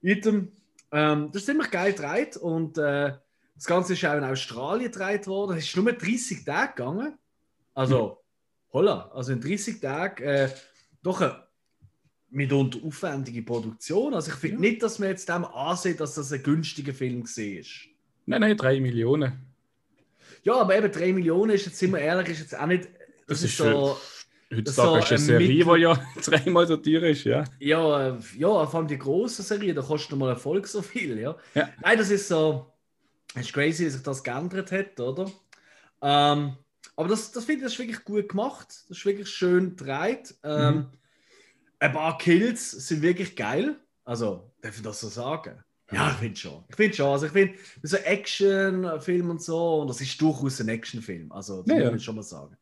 Item, 0.06 0.52
ähm, 0.92 1.30
das 1.32 1.42
ist 1.42 1.46
ziemlich 1.48 1.72
geil 1.72 1.94
gedreht 1.94 2.38
und 2.38 2.78
äh, 2.78 3.14
das 3.56 3.66
Ganze 3.66 3.94
ist 3.94 4.06
auch 4.06 4.18
in 4.18 4.24
Australien 4.24 4.92
gedreht 4.92 5.28
worden. 5.28 5.58
Es 5.58 5.66
ist 5.66 5.76
nur 5.76 5.92
30 5.92 6.44
Tage 6.46 6.74
gegangen. 6.76 7.18
Also, 7.74 8.22
holla, 8.72 9.10
also 9.14 9.32
in 9.34 9.42
30 9.42 9.80
Tagen 9.80 10.24
äh, 10.24 10.50
doch 11.02 11.22
eine 11.22 11.44
mitunter 12.30 12.80
aufwendige 12.86 13.42
Produktion. 13.44 14.14
Also 14.14 14.32
ich 14.32 14.38
finde 14.38 14.56
Ja. 14.56 14.62
nicht, 14.72 14.84
dass 14.84 15.00
man 15.00 15.10
jetzt 15.10 15.28
dem 15.30 15.46
ansieht, 15.46 16.00
dass 16.00 16.16
das 16.16 16.32
ein 16.32 16.44
günstiger 16.44 16.94
Film 16.94 17.24
ist. 17.24 17.38
Nein, 18.26 18.42
nein, 18.42 18.58
drei 18.58 18.80
Millionen. 18.80 19.34
Ja, 20.44 20.56
aber 20.62 20.78
eben 20.78 20.92
3 20.92 21.14
Millionen 21.14 21.52
ist 21.56 21.66
jetzt, 21.66 21.80
sind 21.80 21.92
wir 21.92 22.00
ehrlich, 22.00 22.30
ist 22.30 22.40
jetzt 22.40 22.60
auch 22.60 22.66
nicht. 22.68 22.86
Das, 23.28 23.40
Das 23.40 23.44
ist 23.44 23.46
ist 23.52 23.58
so. 23.58 23.98
Heutzutage 24.56 24.76
so 24.76 24.98
ist 24.98 25.12
eine 25.12 25.20
ein 25.20 25.20
Serie, 25.20 25.66
Mittel- 25.66 25.76
die 25.76 25.82
ja 25.82 25.94
dreimal 26.26 26.68
so 26.68 26.78
teuer 26.78 27.04
ist, 27.04 27.24
ja. 27.26 27.44
Ja, 27.60 28.10
äh, 28.10 28.18
ja, 28.38 28.66
vor 28.68 28.76
allem 28.80 28.88
die 28.88 28.98
grossen 28.98 29.44
Serien, 29.44 29.76
da 29.76 29.82
kostet 29.82 30.18
mal 30.18 30.30
Erfolg 30.30 30.68
so 30.68 30.82
viel, 30.82 31.18
ja. 31.20 31.36
Ja. 31.54 31.70
Nein, 31.82 31.98
das 31.98 32.10
ist 32.10 32.28
so, 32.28 32.74
es 33.36 33.44
ist 33.48 33.54
crazy, 33.54 33.86
wie 33.86 33.90
sich 33.90 34.04
das 34.04 34.24
geändert 34.24 34.72
hat, 34.72 35.00
oder? 35.00 35.26
Ähm, 36.02 36.58
aber 36.96 37.10
das, 37.10 37.32
das 37.32 37.46
finde 37.46 37.60
ich 37.60 37.64
das 37.66 37.74
ist 37.74 37.80
wirklich 37.80 38.04
gut 38.06 38.30
gemacht, 38.30 38.68
das 38.90 38.98
ist 38.98 39.06
wirklich 39.06 39.30
schön 39.30 39.76
gedreht. 39.76 40.36
Ähm, 40.44 40.76
Mhm. 40.76 40.88
Ein 41.80 41.94
paar 41.94 42.18
Kills 42.18 42.72
sind 42.72 43.02
wirklich 43.02 43.36
geil, 43.36 43.76
also 44.06 44.52
darf 44.62 44.76
ich 44.78 44.82
das 44.84 45.00
so 45.02 45.10
sagen? 45.10 45.62
Ja, 45.92 46.10
ich 46.12 46.18
finde 46.18 46.36
schon. 46.40 46.64
Ich 46.70 46.76
finde 46.76 46.96
schon. 46.96 47.08
Also 47.08 47.26
ich 47.28 47.32
finde, 47.34 47.56
so 47.84 47.98
Actionfilm 47.98 49.30
und 49.30 49.42
so, 49.42 49.82
und 49.82 49.90
das 49.90 50.02
ist 50.02 50.20
durchaus 50.20 50.60
ein 50.62 50.70
Actionfilm. 50.70 51.32
Also, 51.32 51.62
das 51.64 51.78
Ja, 51.78 51.84
muss 51.84 51.92
ja. 51.92 51.96
ich 51.98 52.04
schon 52.04 52.16
mal 52.16 52.24
sagen. 52.24 52.58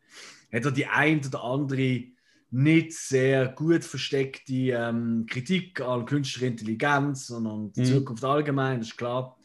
Hat 0.53 0.65
er 0.65 0.71
die 0.71 0.85
ein 0.85 1.21
oder 1.25 1.43
andere 1.43 2.03
nicht 2.51 2.93
sehr 2.93 3.47
gut 3.47 3.83
versteckte 3.83 4.53
ähm, 4.53 5.25
Kritik 5.27 5.81
an 5.81 6.05
künstlicher 6.05 6.45
Intelligenz 6.45 7.31
und 7.31 7.47
an 7.47 7.73
die 7.73 7.81
Mhm. 7.81 7.85
Zukunft 7.85 8.23
allgemein, 8.23 8.79
das 8.79 8.89
ist 8.89 8.97
klar. 8.97 9.35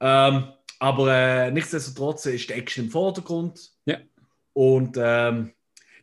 Ähm, 0.00 0.44
aber 0.80 1.14
äh, 1.14 1.50
nichtsdestotrotz 1.52 2.26
ist 2.26 2.48
die 2.48 2.54
Action 2.54 2.86
im 2.86 2.90
Vordergrund. 2.90 3.70
Ja. 3.84 3.98
Und 4.54 4.96
ähm, 4.98 5.52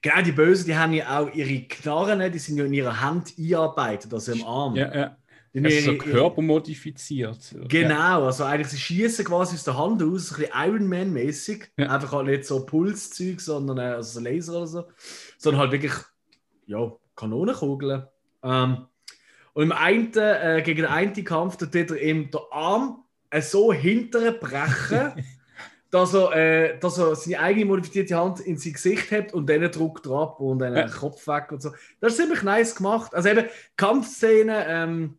genau, 0.02 0.22
die 0.22 0.32
Bösen, 0.32 0.68
die 0.68 0.76
haben 0.78 0.94
ja 0.94 1.20
auch 1.20 1.34
ihre 1.34 1.64
Knarren, 1.68 2.20
ne, 2.20 2.32
die 2.32 2.40
sind 2.40 2.58
ja 2.58 2.64
in 2.66 2.74
ihrer 2.74 3.02
Hand 3.02 3.34
eingearbeitet, 3.38 4.14
also 4.14 4.32
im 4.32 4.46
Arm. 4.46 4.76
Ja, 4.76 4.96
ja. 4.96 5.18
Es 5.66 5.74
ist 5.76 5.86
so 5.86 5.98
körpermodifiziert. 5.98 7.56
Genau, 7.68 8.26
also 8.26 8.44
eigentlich 8.44 8.70
sie 8.70 8.78
schießen 8.78 9.26
quasi 9.26 9.56
aus 9.56 9.64
der 9.64 9.78
Hand 9.78 10.02
aus, 10.04 10.32
ein 10.32 10.38
bisschen 10.38 10.52
Iron 10.54 10.88
Man-mäßig. 10.88 11.72
Ja. 11.78 11.88
Einfach 11.90 12.12
halt 12.14 12.28
nicht 12.28 12.46
so 12.46 12.66
Pulszeug, 12.66 13.42
sondern 13.42 13.78
äh, 13.78 13.96
also 13.96 14.20
so 14.20 14.26
Laser 14.26 14.58
oder 14.58 14.68
so, 14.68 14.84
sondern 15.38 15.62
halt 15.62 15.72
wirklich, 15.72 15.94
ja, 16.66 16.92
Kanonenkugeln. 17.16 18.04
Ähm, 18.44 18.86
und 19.54 19.64
im 19.64 19.72
einen, 19.72 20.14
äh, 20.16 20.62
gegen 20.64 20.84
den 20.84 20.92
einen 20.92 21.24
Kampf, 21.24 21.58
da 21.58 21.66
tut 21.66 21.92
er 21.92 22.02
ihm 22.02 22.30
den 22.30 22.42
Arm 22.52 23.04
äh, 23.32 23.42
so 23.42 23.74
hinterher 23.74 24.34
brechen, 24.34 25.26
dass 25.90 26.14
er, 26.14 26.36
äh, 26.36 26.80
dass 26.80 26.98
er 27.00 27.16
seine 27.16 27.40
eigene 27.40 27.66
modifizierte 27.66 28.16
Hand 28.16 28.40
in 28.42 28.58
sein 28.58 28.74
Gesicht 28.74 29.10
hat 29.12 29.34
und 29.34 29.50
dann 29.50 29.72
drückt 29.72 30.06
er 30.06 30.12
ab 30.12 30.40
und 30.40 30.60
dann 30.60 30.76
Ja. 30.76 30.84
den 30.84 30.92
Kopf 30.92 31.26
weg 31.28 31.52
und 31.52 31.62
so. 31.62 31.72
Das 32.00 32.12
ist 32.14 32.18
ziemlich 32.18 32.44
nice 32.44 32.76
gemacht. 32.76 33.16
Also 33.16 33.30
eben 33.30 33.48
Kampfszenen 33.78 34.64
ähm, 34.68 35.18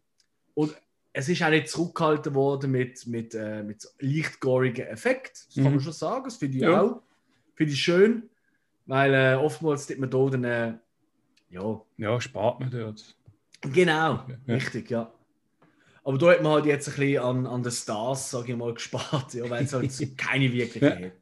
und 0.58 0.74
es 1.12 1.28
ist 1.28 1.40
auch 1.42 1.50
nicht 1.50 1.68
zurückgehalten 1.68 2.34
worden 2.34 2.72
mit, 2.72 3.06
mit, 3.06 3.32
äh, 3.34 3.62
mit 3.62 3.80
so 3.80 3.88
leicht 4.00 4.40
gorigen 4.40 4.86
Effekt. 4.88 5.46
Das 5.46 5.54
kann 5.54 5.64
man 5.64 5.74
Mhm. 5.74 5.80
schon 5.80 5.92
sagen. 5.92 6.24
Das 6.24 6.36
finde 6.36 6.56
ich 6.58 6.62
Ja. 6.64 6.80
auch. 6.82 7.02
Finde 7.54 7.72
ich 7.72 7.80
schön. 7.80 8.28
Weil 8.86 9.14
äh, 9.14 9.34
oftmals 9.36 9.86
tut 9.86 9.98
man 9.98 10.10
da 10.10 10.28
dann, 10.30 10.44
äh, 10.44 10.72
ja, 11.50 11.80
Ja, 11.96 12.20
spart 12.20 12.58
man 12.58 12.70
dort. 12.72 13.16
genau, 13.62 14.26
Ja. 14.46 14.54
richtig, 14.54 14.90
ja. 14.90 15.12
Aber 16.02 16.18
da 16.18 16.30
hat 16.32 16.42
man 16.42 16.52
halt 16.52 16.66
jetzt 16.66 16.88
ein 16.88 16.94
bisschen 16.96 17.22
an, 17.22 17.46
an 17.46 17.62
den 17.62 17.70
Stars, 17.72 18.30
sage 18.30 18.52
ich 18.52 18.58
mal, 18.58 18.74
gespart, 18.74 19.34
ja, 19.34 19.48
weil 19.48 19.64
es 19.64 19.72
halt 19.72 19.90
keine 20.18 20.52
wirkliche 20.52 20.86
Ja. 20.86 20.96
hat. 21.06 21.12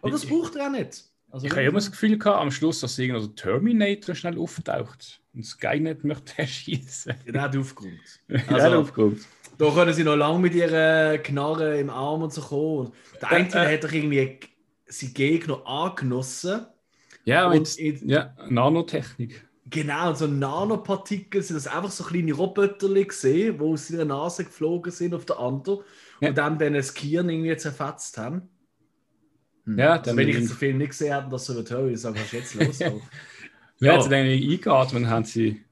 Aber 0.00 0.10
das 0.12 0.24
braucht 0.24 0.56
er 0.56 0.68
auch 0.68 0.70
nicht. 0.72 1.04
Also, 1.30 1.46
Ich 1.46 1.52
habe 1.52 1.62
immer 1.62 1.74
das 1.78 1.90
Gefühl 1.90 2.18
gehabt, 2.18 2.40
am 2.40 2.50
Schluss, 2.50 2.80
dass 2.80 2.98
irgendein 2.98 3.34
Terminator 3.36 4.14
schnell 4.14 4.38
auftaucht 4.38 5.20
und 5.32 5.44
Skynet 5.44 6.04
möchte 6.04 6.32
erschießen. 6.38 7.14
Der 7.26 7.42
hat 7.42 7.56
aufgeräumt. 7.56 8.00
Ja, 8.28 8.56
Also- 8.56 8.78
aufgekommen. 8.80 9.20
Da 9.58 9.70
können 9.72 9.92
sie 9.92 10.04
noch 10.04 10.16
lange 10.16 10.38
mit 10.38 10.54
ihren 10.54 11.22
Knarren 11.22 11.78
im 11.78 11.90
Arm 11.90 12.22
und 12.22 12.32
so 12.32 12.40
kommen. 12.40 12.86
Und 12.86 12.92
der 13.20 13.30
eine 13.30 13.48
äh. 13.70 13.74
hat 13.74 13.84
doch 13.84 13.92
irgendwie 13.92 14.40
seinen 14.86 15.12
Gegner 15.14 15.66
angenossen. 15.66 16.64
Ja, 17.26 17.46
Und 17.48 17.58
mit 17.58 17.76
in- 17.76 18.08
ja, 18.08 18.34
Nanotechnik. 18.48 19.46
Genau, 19.66 20.08
und 20.08 20.16
so 20.16 20.26
Nanopartikel 20.26 21.42
sind 21.42 21.56
das 21.56 21.66
einfach 21.66 21.90
so 21.90 22.04
kleine 22.04 22.32
Roboter 22.32 22.88
gesehen, 23.04 23.58
die 23.58 23.62
aus 23.64 23.90
ihrer 23.90 24.06
Nase 24.06 24.44
geflogen 24.46 24.90
sind 24.90 25.12
auf 25.14 25.26
der 25.26 25.38
andere 25.38 25.84
Ja. 26.22 26.30
und 26.30 26.38
dann 26.38 26.58
dann 26.58 26.72
das 26.74 26.94
Gehirn 26.94 27.28
irgendwie 27.28 27.54
zerfetzt 27.56 28.16
haben. 28.16 28.48
Hm. 29.64 29.78
Ja, 29.78 29.92
also 29.92 30.04
dann- 30.04 30.16
wenn 30.16 30.28
ich 30.28 30.36
jetzt 30.36 30.50
den 30.50 30.56
Film 30.56 30.78
nicht 30.78 30.90
gesehen 30.90 31.14
habe, 31.14 31.30
das 31.30 31.44
so 31.46 31.54
wird 31.54 31.70
hören, 31.70 31.92
ich 31.92 32.00
sage, 32.00 32.16
was 32.16 32.24
ist 32.24 32.32
jetzt 32.32 32.54
los? 32.54 32.82
Aber- 32.82 33.00
Ja, 33.80 33.94
Ja. 33.94 34.02
dann 34.02 34.12
eingeatmet 34.12 35.06
haben 35.06 35.24
sie, 35.24 35.62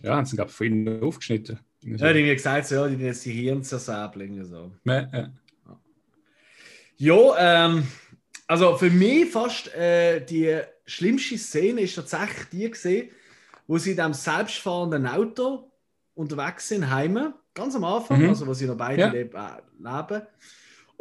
ja, 0.00 0.16
haben 0.16 0.24
sie, 0.26 0.36
glaube 0.36 0.50
ich, 0.50 0.56
vorhin 0.56 1.02
aufgeschnitten. 1.02 1.58
ja, 1.82 1.96
die 1.96 2.02
haben 2.04 2.16
irgendwie 2.16 2.34
gesagt, 2.34 2.66
so, 2.66 2.74
ja, 2.76 2.88
die 2.88 2.94
haben 2.94 3.04
jetzt 3.04 3.24
die 3.24 3.32
Hirn 3.32 3.62
zersäbeln. 3.62 4.44
So. 4.44 4.72
Ja, 4.84 5.08
ja. 5.12 5.32
Ja, 6.96 7.66
ähm, 7.66 7.86
also 8.46 8.76
für 8.76 8.90
mich 8.90 9.30
fast 9.30 9.74
äh, 9.74 10.24
die 10.24 10.60
schlimmste 10.86 11.36
Szene 11.38 11.80
ist 11.82 11.94
tatsächlich 11.96 12.46
die 12.52 12.70
gesehen, 12.70 13.10
wo 13.66 13.78
sie 13.78 13.90
in 13.90 13.96
diesem 13.96 14.14
selbstfahrenden 14.14 15.06
Auto 15.06 15.70
unterwegs 16.14 16.68
sind, 16.68 16.88
heime, 16.90 17.34
ganz 17.54 17.74
am 17.74 17.84
Anfang, 17.84 18.20
Mhm. 18.22 18.28
also 18.28 18.46
wo 18.46 18.54
sie 18.54 18.66
noch 18.66 18.76
beide 18.76 19.00
Ja. 19.00 19.08
äh, 19.12 19.22
leben. 19.22 20.22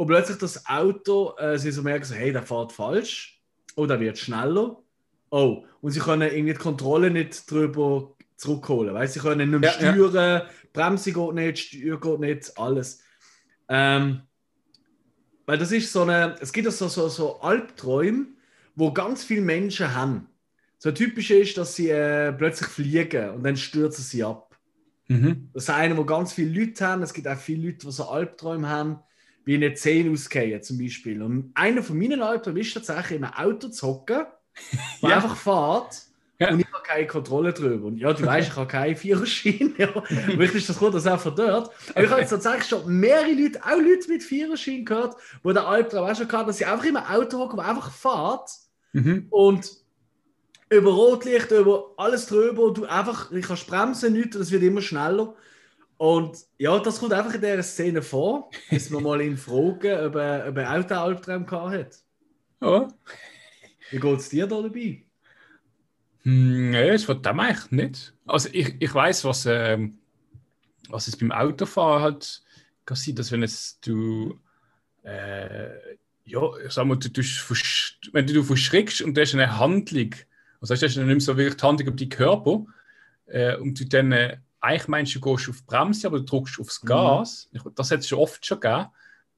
Und 0.01 0.07
plötzlich 0.07 0.39
das 0.39 0.65
Auto, 0.65 1.35
äh, 1.37 1.59
sie 1.59 1.69
so 1.69 1.83
merken, 1.83 2.05
so, 2.05 2.15
hey, 2.15 2.33
der 2.33 2.41
fährt 2.41 2.71
falsch. 2.71 3.39
Oh, 3.75 3.85
der 3.85 3.99
wird 3.99 4.17
schneller. 4.17 4.81
Oh, 5.29 5.63
und 5.79 5.91
sie 5.91 5.99
können 5.99 6.23
irgendwie 6.23 6.53
die 6.53 6.59
Kontrolle 6.59 7.11
nicht 7.11 7.51
drüber 7.51 8.15
zurückholen. 8.35 8.95
Weißt? 8.95 9.13
Sie 9.13 9.19
können 9.19 9.51
nicht 9.51 9.59
mehr 9.59 9.69
Ja, 9.79 9.79
ja. 9.79 9.93
steuern, 9.93 10.41
Bremse 10.73 11.13
geht 11.13 11.33
nicht, 11.35 11.59
Steuer 11.59 11.99
geht 11.99 12.19
nicht, 12.19 12.57
alles. 12.57 13.03
Ähm, 13.69 14.21
weil 15.45 15.59
das 15.59 15.71
ist 15.71 15.93
so 15.93 16.01
eine, 16.01 16.35
es 16.41 16.51
gibt 16.51 16.65
ja 16.65 16.71
so, 16.71 16.87
so, 16.87 17.07
so 17.07 17.39
Albträume, 17.39 18.25
wo 18.73 18.91
ganz 18.91 19.23
viele 19.23 19.41
Menschen 19.41 19.93
haben. 19.93 20.29
So 20.79 20.91
typisch 20.91 21.29
ist, 21.29 21.59
dass 21.59 21.75
sie 21.75 21.91
äh, 21.91 22.33
plötzlich 22.33 22.69
fliegen 22.69 23.29
und 23.35 23.43
dann 23.43 23.55
stürzen 23.55 24.03
sie 24.03 24.23
ab. 24.23 24.57
Mhm. 25.09 25.51
Das 25.53 25.65
ist 25.65 25.69
einer, 25.69 25.95
wo 25.95 26.05
ganz 26.05 26.33
viele 26.33 26.59
Leute 26.59 26.87
haben. 26.87 27.03
Es 27.03 27.13
gibt 27.13 27.27
auch 27.27 27.37
viele 27.37 27.67
Leute, 27.67 27.85
die 27.85 27.91
so 27.91 28.05
Albträume 28.05 28.67
haben, 28.67 28.97
wie 29.45 29.55
eine 29.55 29.73
Zehn 29.73 30.11
ausgehen 30.11 30.61
zum 30.61 30.77
Beispiel. 30.77 31.21
Und 31.21 31.51
einer 31.55 31.81
von 31.83 31.97
meinen 31.97 32.21
Albträumen 32.21 32.61
ist 32.61 32.73
tatsächlich, 32.73 33.17
in 33.19 33.23
einem 33.23 33.33
Auto 33.33 33.69
zu 33.69 33.87
hocken, 33.87 34.25
Ja. 35.01 35.15
einfach 35.15 35.35
fährt 35.35 35.95
Ja. 36.39 36.51
und 36.51 36.59
ich 36.59 36.67
habe 36.71 36.83
keine 36.83 37.07
Kontrolle 37.07 37.53
drüber. 37.53 37.87
Und 37.87 37.97
ja, 37.97 38.11
du 38.13 38.25
weißt, 38.25 38.49
ich 38.49 38.55
habe 38.55 38.67
keinen 38.67 38.95
Viererschein. 38.95 39.73
Ja. 39.77 39.89
Vielleicht 40.07 40.55
ist 40.55 40.69
das 40.69 40.77
gut, 40.79 40.93
dass 40.93 41.05
er 41.05 41.17
von 41.17 41.35
dort. 41.35 41.71
Aber 41.95 42.03
ich 42.03 42.09
habe 42.09 42.21
jetzt 42.21 42.29
tatsächlich 42.31 42.65
schon 42.67 42.85
mehrere 42.99 43.31
Leute, 43.33 43.63
auch 43.63 43.77
Leute 43.79 44.09
mit 44.09 44.23
Viererschein 44.23 44.85
gehört, 44.85 45.15
wo 45.43 45.51
der 45.53 45.67
Albtraum 45.67 46.09
auch 46.09 46.15
schon 46.15 46.27
gehabt 46.27 46.49
dass 46.49 46.57
sie 46.57 46.65
einfach 46.65 46.85
in 46.85 46.95
einem 46.97 47.07
Auto 47.21 47.39
hocken, 47.39 47.57
wo 47.57 47.61
einfach 47.61 47.91
fährt 47.91 48.49
Mhm. 48.93 49.27
und 49.29 49.71
über 50.69 50.91
Rotlicht, 50.91 51.51
über 51.51 51.91
alles 51.97 52.25
drüber, 52.27 52.71
du 52.73 52.85
einfach, 52.85 53.31
ich 53.31 53.45
kannst 53.45 53.67
bremsen, 53.67 54.13
nichts, 54.13 54.35
und 54.35 54.41
es 54.41 54.51
wird 54.51 54.63
immer 54.63 54.81
schneller. 54.81 55.33
Und 56.01 56.47
ja, 56.57 56.79
das 56.79 56.97
kommt 56.97 57.13
einfach 57.13 57.35
in 57.35 57.41
dieser 57.41 57.61
Szene 57.61 58.01
vor. 58.01 58.49
Müssen 58.71 58.93
wir 58.95 59.01
mal 59.01 59.21
ihn 59.21 59.37
fragen, 59.37 60.07
ob 60.07 60.15
er, 60.15 60.47
ob 60.49 60.57
er 60.57 60.71
auch 60.79 60.83
den 60.83 60.97
Albtraum 60.97 61.45
gehabt 61.45 61.73
hat. 61.75 61.95
Ja. 62.59 62.87
Wie 63.91 63.99
geht 63.99 64.19
es 64.19 64.29
dir 64.29 64.47
da 64.47 64.63
dabei? 64.63 65.03
Hm, 66.23 66.71
Nee, 66.71 66.89
es 66.89 67.07
wird 67.07 67.23
dem 67.23 67.39
eigentlich 67.39 67.69
nicht. 67.69 68.15
Also 68.25 68.49
ich, 68.51 68.77
ich 68.79 68.91
weiß, 68.91 69.25
was, 69.25 69.45
ähm, 69.45 69.99
was 70.89 71.07
es 71.07 71.15
beim 71.15 71.31
Autofahren 71.31 72.01
halt 72.01 72.41
kann 72.83 72.97
sein, 72.97 73.13
dass 73.13 73.31
wenn 73.31 73.43
es 73.43 73.79
du 73.81 74.39
äh, 75.03 75.69
ja, 76.25 76.41
ich 76.65 76.71
sag 76.71 76.85
mal, 76.85 76.97
du, 76.97 77.09
du, 77.09 77.21
wenn 78.11 78.25
du 78.25 78.41
verschreckst 78.41 79.03
und 79.03 79.15
du 79.15 79.21
hast 79.21 79.35
eine 79.35 79.59
Handlung, 79.59 80.15
also 80.61 80.73
hast 80.73 80.95
du 80.95 81.05
nicht 81.05 81.21
so 81.21 81.37
wirklich 81.37 81.57
die 81.57 81.63
Handlung 81.63 81.89
über 81.89 81.95
die 81.95 82.09
Körper 82.09 82.65
äh, 83.27 83.55
und 83.57 83.79
du 83.79 83.85
dann 83.85 84.11
äh, 84.13 84.37
eigentlich 84.61 84.87
meinst 84.87 85.15
du, 85.15 85.19
du 85.19 85.35
gehst 85.35 85.49
auf 85.49 85.57
die 85.57 85.65
Bremse, 85.65 86.07
aber 86.07 86.19
du 86.19 86.25
drückst 86.25 86.59
aufs 86.59 86.83
Mhm. 86.83 86.87
Gas. 86.87 87.49
Ich, 87.51 87.61
das 87.75 87.91
hat 87.91 87.99
es 87.99 88.07
schon 88.07 88.19
oft 88.19 88.45
schon 88.45 88.59
gegeben, 88.59 88.87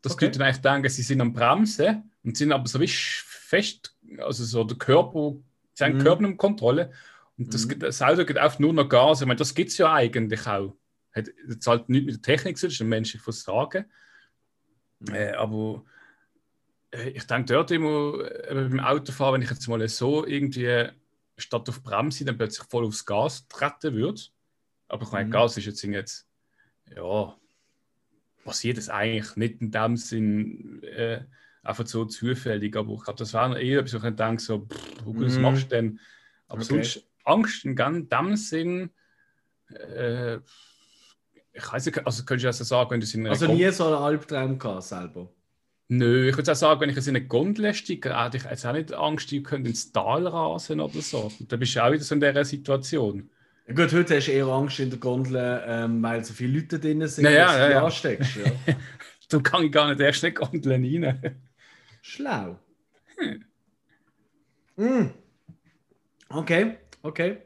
dass 0.02 0.14
Okay. 0.14 0.30
die 0.30 0.38
dann 0.38 0.48
eigentlich 0.48 0.62
denken, 0.62 0.90
sie 0.90 1.02
sind 1.02 1.22
am 1.22 1.34
Bremsen 1.34 2.12
und 2.24 2.38
sind 2.38 2.52
aber 2.52 2.68
so 2.68 2.80
wie 2.80 2.88
fest, 2.88 3.96
also 4.20 4.44
so 4.44 4.64
der 4.64 4.78
Körper, 4.78 5.36
sie 5.74 5.84
haben 5.86 5.98
Mhm. 5.98 6.02
Körper 6.04 6.24
in 6.26 6.38
Kontrolle 6.38 6.92
und 7.38 7.54
das, 7.54 7.66
Mhm. 7.66 7.80
das 7.80 8.02
Auto 8.02 8.26
geht 8.26 8.38
auf 8.38 8.60
nur 8.60 8.74
noch 8.74 8.88
Gas. 8.90 9.22
Ich 9.22 9.28
meine, 9.28 9.38
das 9.38 9.56
gibt 9.56 9.72
es 9.72 9.78
ja 9.78 9.94
eigentlich 9.94 10.46
auch. 10.46 10.76
Hat 11.14 11.28
jetzt 11.48 11.68
halt 11.68 11.88
nicht 11.90 12.06
mit 12.06 12.16
der 12.16 12.22
Technik 12.22 12.58
zu 12.58 12.66
tun, 12.66 12.70
das 12.70 12.74
ist 12.76 12.82
ein 12.82 12.90
menschliches 12.90 13.24
Versagen. 13.44 13.86
Äh, 15.10 15.32
aber 15.34 15.84
äh, 16.92 17.10
ich 17.10 17.26
denke 17.26 17.54
dort 17.54 17.72
immer 17.72 18.20
äh, 18.50 18.54
beim 18.54 18.80
Autofahren, 18.80 19.36
wenn 19.36 19.42
ich 19.42 19.50
jetzt 19.50 19.68
mal 19.68 19.88
so 19.88 20.26
irgendwie 20.26 20.90
statt 21.38 21.68
auf 21.70 21.82
Bremse 21.84 22.26
dann 22.26 22.38
plötzlich 22.38 22.68
voll 22.70 22.86
aufs 22.86 23.06
Gas 23.06 23.48
treten 23.48 23.94
würde. 23.96 24.22
Aber 24.94 25.04
ich 25.06 25.12
meine, 25.12 25.26
Mhm. 25.26 25.32
Gas 25.32 25.58
ist 25.58 25.66
jetzt 25.66 25.82
jetzt, 25.84 26.28
ja, 26.96 27.36
passiert 28.46 28.78
es 28.78 28.90
eigentlich 28.90 29.36
nicht 29.36 29.60
in 29.60 29.72
dem 29.72 29.98
Sinn 29.98 30.84
äh, 30.84 31.22
einfach 31.64 31.88
so 31.88 32.06
zufällig. 32.06 32.76
Aber 32.78 32.94
ich 32.94 33.04
glaube, 33.04 33.18
das 33.18 33.34
wäre 33.34 33.60
eher 33.60 33.80
etwas, 33.80 33.94
wo 33.94 33.98
ich 33.98 34.04
dann 34.04 34.16
denke, 34.16 34.44
so, 34.44 34.68
pff, 34.68 35.06
wo 35.06 35.20
was 35.20 35.36
Mhm. 35.38 35.42
machst 35.42 35.64
du 35.64 35.68
denn? 35.70 36.00
Aber 36.48 36.62
Okay. 36.62 36.84
sonst 36.84 37.08
Angst 37.24 37.66
in 37.66 37.76
dem 37.76 38.36
Sinn, 38.36 38.92
äh, 39.70 40.36
ich 41.56 41.72
weiß 41.72 41.86
nicht, 41.88 42.06
also 42.06 42.24
könntest 42.24 42.44
du 42.44 42.48
also 42.50 42.64
sagen, 42.64 42.92
wenn 42.92 43.00
du 43.00 43.06
es 43.06 43.14
in 43.16 43.22
einer 43.22 43.32
Also 43.32 43.48
Gondel- 43.48 43.66
nie 43.66 43.72
so 43.74 43.86
einen 43.88 43.96
Albtraum 43.96 44.60
gehabt 44.60 44.84
selber. 44.84 45.32
Nö, 45.88 46.30
ich 46.30 46.38
würde 46.38 46.52
auch 46.52 46.56
sagen, 46.56 46.82
wenn 46.82 46.90
ich 46.90 46.96
jetzt 46.96 47.08
in 47.08 47.16
eine 47.16 47.26
Gondel 47.28 47.74
steige, 47.74 48.16
hätte 48.16 48.38
ich 48.38 48.44
jetzt 48.44 48.66
auch 48.66 48.74
nicht 48.74 48.94
Angst, 48.94 49.32
ich 49.32 49.44
könnte 49.44 49.70
ins 49.70 49.92
Tal 49.92 50.28
rasen 50.28 50.80
oder 50.80 51.02
so. 51.02 51.32
Und 51.40 51.52
dann 51.52 51.60
bist 51.60 51.76
du 51.76 51.84
auch 51.84 51.92
wieder 51.92 52.04
so 52.04 52.14
in 52.16 52.22
dieser 52.22 52.46
Situation. 52.46 53.30
Ja, 53.68 53.74
gut, 53.76 53.94
heute 53.94 54.18
hast 54.18 54.28
du 54.28 54.32
eher 54.32 54.48
Angst 54.48 54.80
in 54.80 54.90
der 54.90 55.00
Gondel, 55.00 55.64
ähm, 55.66 56.04
weil 56.04 56.24
so 56.24 56.34
viele 56.34 56.60
Leute 56.60 56.80
drin 56.80 57.08
sind, 57.08 57.24
Ja, 57.24 57.32
ja, 57.32 57.46
dass 57.46 57.56
du 57.56 57.62
ja, 57.62 57.70
ja. 57.70 57.84
ansteckst. 57.86 58.36
Ja. 58.36 58.76
Da 59.30 59.40
kann 59.40 59.64
ich 59.64 59.72
gar 59.72 59.88
nicht 59.90 60.00
erst 60.00 60.24
in 60.24 60.30
die 60.30 60.34
Gondeln 60.36 61.04
rein. 61.06 61.42
Schlau. 62.04 62.60
Mm. 64.76 65.06
Okay, 66.30 66.78
okay. 67.02 67.38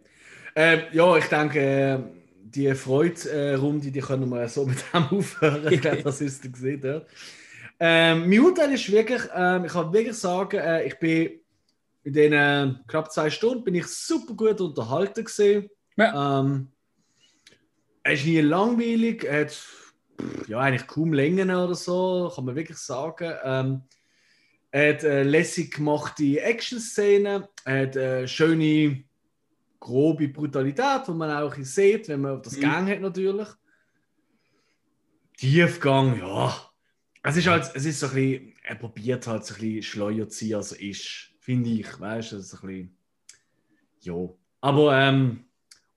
Ähm, 0.55 0.81
ja, 0.91 1.15
ich 1.17 1.25
denke, 1.25 1.59
äh, 1.59 1.99
die 2.41 2.73
Freude-Runde, 2.73 3.91
die 3.91 3.99
können 4.01 4.27
wir 4.29 4.49
so 4.49 4.65
mit 4.65 4.79
dem 4.93 5.03
aufhören. 5.03 5.71
Ich 5.71 5.79
glaube, 5.79 6.03
das 6.03 6.19
ist 6.19 6.51
gesehen 6.51 6.81
dort. 6.81 7.07
Ähm, 7.79 8.27
mein 8.29 8.39
Urteil 8.39 8.73
ist 8.73 8.91
wirklich, 8.91 9.21
ähm, 9.33 9.65
ich 9.65 9.71
kann 9.71 9.93
wirklich 9.93 10.17
sagen, 10.17 10.57
äh, 10.57 10.83
ich 10.85 10.97
bin 10.99 11.39
in 12.03 12.13
den 12.13 12.33
äh, 12.33 12.73
knapp 12.87 13.13
zwei 13.13 13.29
Stunden 13.29 13.63
bin 13.63 13.75
ich 13.75 13.85
super 13.85 14.33
gut 14.33 14.59
unterhalten 14.59 15.23
gesehen. 15.23 15.69
Ja. 15.97 16.39
Ähm, 16.39 16.71
er 18.03 18.13
ist 18.13 18.25
nie 18.25 18.39
langweilig, 18.39 19.23
er 19.25 19.41
hat 19.41 19.51
pff, 19.51 19.93
ja 20.47 20.59
eigentlich 20.59 20.87
kaum 20.87 21.11
Längen 21.13 21.51
oder 21.51 21.75
so, 21.75 22.31
kann 22.33 22.45
man 22.45 22.55
wirklich 22.55 22.77
sagen. 22.77 23.33
Ähm, 23.43 23.81
er 24.71 24.93
hat 24.93 25.03
äh, 25.03 25.23
lässig 25.23 25.73
gemachte 25.73 26.39
Action-Szenen, 26.41 27.43
er 27.65 27.81
hat 27.81 27.95
äh, 27.95 28.27
schöne, 28.27 29.03
grobe 29.79 30.27
Brutalität, 30.27 31.07
die 31.07 31.11
man 31.11 31.31
auch 31.31 31.55
sieht, 31.55 32.07
wenn 32.09 32.21
man 32.21 32.41
das 32.41 32.57
Mhm. 32.57 32.61
Gang 32.61 32.89
hat 32.89 33.01
natürlich. 33.01 33.47
Tiefgang, 35.37 36.19
ja. 36.19 36.55
Es 37.23 37.37
ist 37.37 37.47
halt, 37.47 37.69
es 37.75 37.85
ist 37.85 37.99
so 37.99 38.07
ein 38.07 38.13
bisschen, 38.13 38.53
er 38.63 38.75
probiert 38.75 39.27
halt 39.27 39.45
so 39.45 39.53
ein 39.55 39.61
bisschen 39.61 39.83
schleuer 39.83 40.27
zu 40.29 40.45
sein, 40.45 40.55
als 40.55 40.71
er 40.71 40.81
ist, 40.81 41.29
finde 41.39 41.69
ich, 41.69 41.99
weißt 41.99 42.31
du, 42.33 42.41
so 42.41 42.57
ein 42.57 42.67
bisschen, 42.67 42.97
ja. 44.01 44.29
Aber, 44.61 44.97
ähm, 44.97 45.46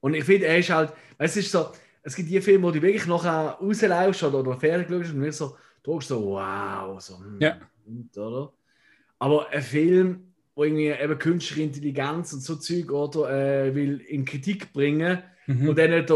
und 0.00 0.14
ich 0.14 0.24
finde, 0.24 0.46
er 0.46 0.58
ist 0.58 0.70
halt, 0.70 0.92
weißt, 1.18 1.36
es 1.36 1.44
ist 1.46 1.52
so, 1.52 1.66
es 2.02 2.14
gibt 2.16 2.30
die 2.30 2.40
Filme, 2.40 2.66
wo 2.66 2.70
du 2.70 2.80
wirklich 2.80 3.06
nachher 3.06 3.58
rauslaufst 3.60 4.22
oder, 4.22 4.38
oder 4.40 4.56
fertig 4.56 4.88
schaust 4.88 5.12
und 5.14 5.32
so, 5.32 5.56
du 5.82 5.90
denkst 5.92 6.06
so, 6.06 6.24
wow, 6.30 7.00
so, 7.00 7.18
hm, 7.18 7.38
Ja. 7.40 7.58
oder? 8.16 8.52
Aber 9.18 9.48
ein 9.50 9.62
Film, 9.62 10.32
wo 10.54 10.64
irgendwie 10.64 10.88
eben 10.88 11.18
künstliche 11.18 11.62
Intelligenz 11.62 12.32
und 12.32 12.40
so 12.40 12.56
Zeug 12.56 12.90
oder 12.90 13.30
äh, 13.66 13.74
will 13.74 13.98
in 14.00 14.24
Kritik 14.24 14.72
bringen 14.72 15.22
Mhm. 15.46 15.68
und 15.70 15.78
dann 15.78 15.90
der, 15.90 16.02
der 16.04 16.14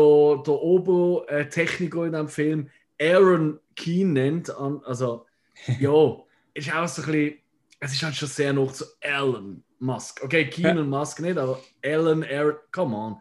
Obertechniker 1.19 2.05
in 2.05 2.13
dem 2.13 2.29
Film 2.29 2.69
Aaron 3.01 3.59
Keen 3.75 4.13
nennt, 4.13 4.51
also 4.51 5.27
ja, 5.81 6.17
ist 6.55 6.73
auch 6.75 6.87
so 6.87 7.03
ein 7.03 7.07
bisschen, 7.13 7.35
es 7.81 7.93
ist 7.95 8.03
halt 8.03 8.15
schon 8.15 8.29
sehr 8.29 8.53
noch 8.53 8.73
zu 8.73 8.85
Elon 9.01 9.63
Musk. 9.81 10.23
Okay, 10.23 10.47
Keen 10.49 10.77
Ja. 10.77 10.81
und 10.83 10.89
Musk 10.89 11.21
nicht, 11.21 11.37
aber 11.37 11.61
Elon, 11.83 12.25
Aaron, 12.25 12.55
come 12.71 12.97
on. 12.97 13.17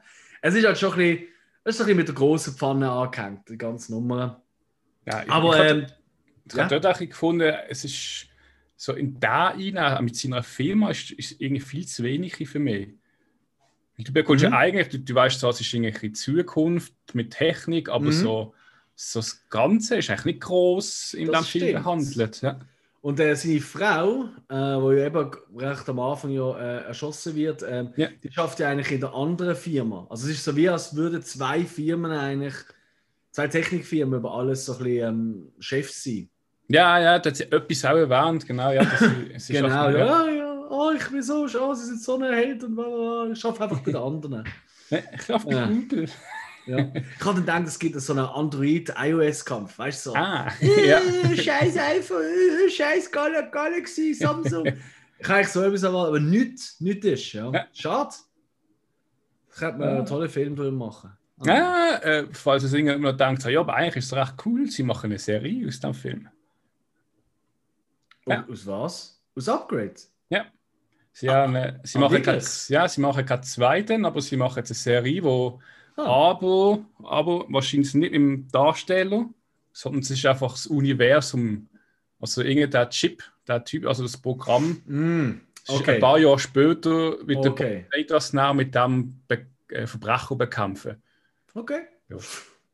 Es 0.45 0.55
ist 0.55 0.65
halt 0.65 0.77
schon 0.77 0.91
ein 0.91 0.97
bisschen, 0.97 1.27
es 1.63 1.75
ist 1.75 1.81
ein 1.81 1.85
bisschen 1.85 1.97
mit 1.97 2.07
der 2.09 2.15
großen 2.15 2.53
Pfanne 2.55 2.91
angehängt, 2.91 3.47
die 3.49 3.57
ganze 3.57 3.93
Nummer. 3.93 4.43
Ja, 5.05 5.23
ich, 5.23 5.29
Aber 5.31 5.53
ich 5.53 5.59
habe 5.59 5.69
ähm, 5.69 5.85
ich 6.45 6.53
hab 6.59 6.69
ja. 6.71 6.79
dort 6.79 6.85
auch 6.95 6.99
gefunden, 6.99 7.53
es 7.69 7.85
ist 7.85 8.27
so 8.75 8.91
in 8.93 9.17
da 9.21 9.47
rein, 9.49 10.03
mit 10.03 10.17
seiner 10.17 10.43
Firma, 10.43 10.89
ist, 10.91 11.11
ist 11.11 11.39
irgendwie 11.39 11.61
viel 11.61 11.87
zu 11.87 12.03
wenig 12.03 12.35
für 12.49 12.59
mich. 12.59 12.89
Du 13.97 14.11
bekommst 14.11 14.43
Mhm. 14.43 14.51
ja 14.51 14.57
eigentlich, 14.57 14.89
du, 14.89 14.99
du 14.99 15.15
weißt, 15.15 15.39
so, 15.39 15.47
es 15.49 15.61
ist 15.61 15.73
irgendwie 15.73 16.11
Zukunft 16.11 16.93
mit 17.13 17.31
Technik, 17.31 17.87
aber 17.87 18.07
Mhm. 18.07 18.11
so, 18.11 18.53
so 18.95 19.19
das 19.19 19.47
Ganze 19.49 19.95
ist 19.97 20.09
eigentlich 20.09 20.25
nicht 20.25 20.41
groß 20.41 21.13
in 21.13 21.31
dem 21.31 21.43
Film 21.43 21.45
stimmt. 21.45 21.73
behandelt. 21.83 22.41
Ja. 22.41 22.59
Und 23.03 23.19
äh, 23.19 23.35
seine 23.35 23.59
Frau, 23.59 24.29
äh, 24.47 24.55
wo 24.55 24.93
ja 24.93 25.07
eben 25.07 25.29
recht 25.57 25.89
am 25.89 25.99
Anfang 25.99 26.31
ja 26.31 26.57
äh, 26.57 26.83
erschossen 26.85 27.35
wird, 27.35 27.61
ähm, 27.67 27.89
Ja. 27.97 28.07
die 28.23 28.31
schafft 28.31 28.59
ja 28.59 28.69
eigentlich 28.69 28.93
in 28.93 29.01
der 29.01 29.13
anderen 29.13 29.57
Firma. 29.57 30.07
Also 30.09 30.27
es 30.27 30.35
ist 30.35 30.45
so 30.45 30.55
wie, 30.55 30.69
als 30.69 30.95
würden 30.95 31.21
zwei 31.21 31.65
Firmen 31.65 32.13
eigentlich, 32.13 32.53
zwei 33.31 33.49
Technikfirmen 33.49 34.19
über 34.19 34.33
alles 34.33 34.65
so 34.65 34.77
ein 34.77 34.83
bisschen 34.85 35.09
ähm, 35.09 35.51
Chef 35.59 35.91
sein. 35.91 36.29
ja, 36.69 36.97
ja, 36.97 37.19
da 37.19 37.29
hat 37.29 37.35
sie 37.35 37.43
etwas 37.51 37.83
auch 37.83 37.97
erwähnt, 37.97 38.47
genau. 38.47 38.71
Ja, 38.71 38.85
sie, 38.97 39.05
ist 39.35 39.49
Genau, 39.49 39.89
ja, 39.89 39.97
ja, 39.97 40.27
ja, 40.29 40.67
oh, 40.69 40.91
ich 40.97 41.05
bin 41.09 41.21
so, 41.21 41.43
oh, 41.59 41.73
sie 41.73 41.85
sind 41.85 42.01
so 42.01 42.15
ein 42.15 42.33
Held 42.33 42.63
und 42.63 42.73
bla, 42.75 42.85
bla, 42.85 43.27
ich 43.33 43.37
schaffe 43.39 43.63
einfach 43.63 43.79
bei 43.81 43.91
den 43.91 44.01
anderen. 44.01 44.45
Ich 44.89 45.25
glaube, 45.25 45.53
Ja. 45.53 45.65
Google. 45.67 46.07
Ja. 46.65 46.77
Ich 46.95 47.25
habe 47.25 47.41
dann 47.41 47.63
gedacht, 47.63 47.67
es 47.67 47.79
gibt 47.79 47.99
so 47.99 48.13
einen 48.13 48.25
Android-iOS-Kampf, 48.25 49.77
weißt 49.77 50.05
du 50.05 50.09
so. 50.11 50.15
Ah, 50.15 50.51
Äh, 50.61 50.87
ja. 50.89 50.99
Scheiß 51.35 51.77
iPhone, 51.77 52.23
äh, 52.23 52.69
scheiß 52.69 53.11
Gal 53.11 53.49
Galaxy, 53.51 54.13
Samsung. 54.13 54.65
ich 54.65 55.25
habe 55.25 55.35
eigentlich 55.35 55.47
so 55.49 55.61
etwas 55.61 55.83
erwartet, 55.83 56.09
aber 56.09 56.19
nichts, 56.19 56.79
nichts 56.79 57.05
ist. 57.05 57.33
Ja. 57.33 57.51
Ja. 57.51 57.67
Schade. 57.73 58.13
Das 59.49 59.57
könnte 59.59 59.79
man 59.79 59.89
einen 59.89 60.05
tollen 60.05 60.29
Film 60.29 60.55
drüber 60.55 60.71
machen. 60.71 61.11
Ja, 61.45 61.97
äh, 62.01 62.27
falls 62.31 62.63
es 62.63 62.73
irgendjemand 62.73 63.19
denkt, 63.19 63.43
ja, 63.43 63.59
aber 63.59 63.75
eigentlich 63.75 63.97
ist 63.97 64.11
es 64.11 64.17
recht 64.17 64.35
cool, 64.45 64.69
sie 64.69 64.83
machen 64.83 65.07
eine 65.07 65.19
Serie 65.19 65.67
aus 65.67 65.79
dem 65.79 65.93
Film. 65.93 66.29
Ja. 68.25 68.45
Aus 68.49 68.65
was? 68.65 69.21
Aus 69.35 69.49
Upgrade? 69.49 69.95
Ja. 70.29 70.45
Sie, 71.11 71.29
ah, 71.29 71.43
haben, 71.43 71.55
äh, 71.55 71.79
sie, 71.83 71.97
ah, 71.97 72.01
machen 72.01 72.21
kein, 72.23 72.41
ja, 72.69 72.87
sie 72.87 73.01
machen 73.01 73.25
keinen 73.25 73.43
zweiten, 73.43 74.05
aber 74.05 74.21
sie 74.21 74.37
machen 74.37 74.59
jetzt 74.59 74.71
eine 74.71 74.75
Serie, 74.77 75.23
wo 75.23 75.59
ah. 75.95 76.29
aber, 76.31 76.85
aber 77.03 77.45
wahrscheinlich 77.49 77.93
nicht 77.93 78.13
im 78.13 78.47
Darsteller, 78.51 79.29
sondern 79.71 80.01
es 80.01 80.11
ist 80.11 80.25
einfach 80.25 80.51
das 80.51 80.67
Universum. 80.67 81.69
Also 82.19 82.41
irgendein 82.41 82.89
Chip, 82.89 83.23
der 83.47 83.63
Typ, 83.63 83.85
also 83.85 84.03
das 84.03 84.17
Programm. 84.17 84.81
Mm, 84.85 85.41
okay. 85.67 85.95
Ein 85.95 85.99
paar 85.99 86.19
Jahre 86.19 86.39
später 86.39 87.27
wird 87.27 87.45
okay. 87.45 87.85
der 87.91 88.05
das 88.05 88.33
mit 88.33 88.73
dem 88.73 89.21
Be 89.27 89.45
äh, 89.69 89.87
Verbrecher 89.87 90.35
bekämpfen. 90.35 91.01
Okay. 91.53 91.81
Ja. 92.09 92.17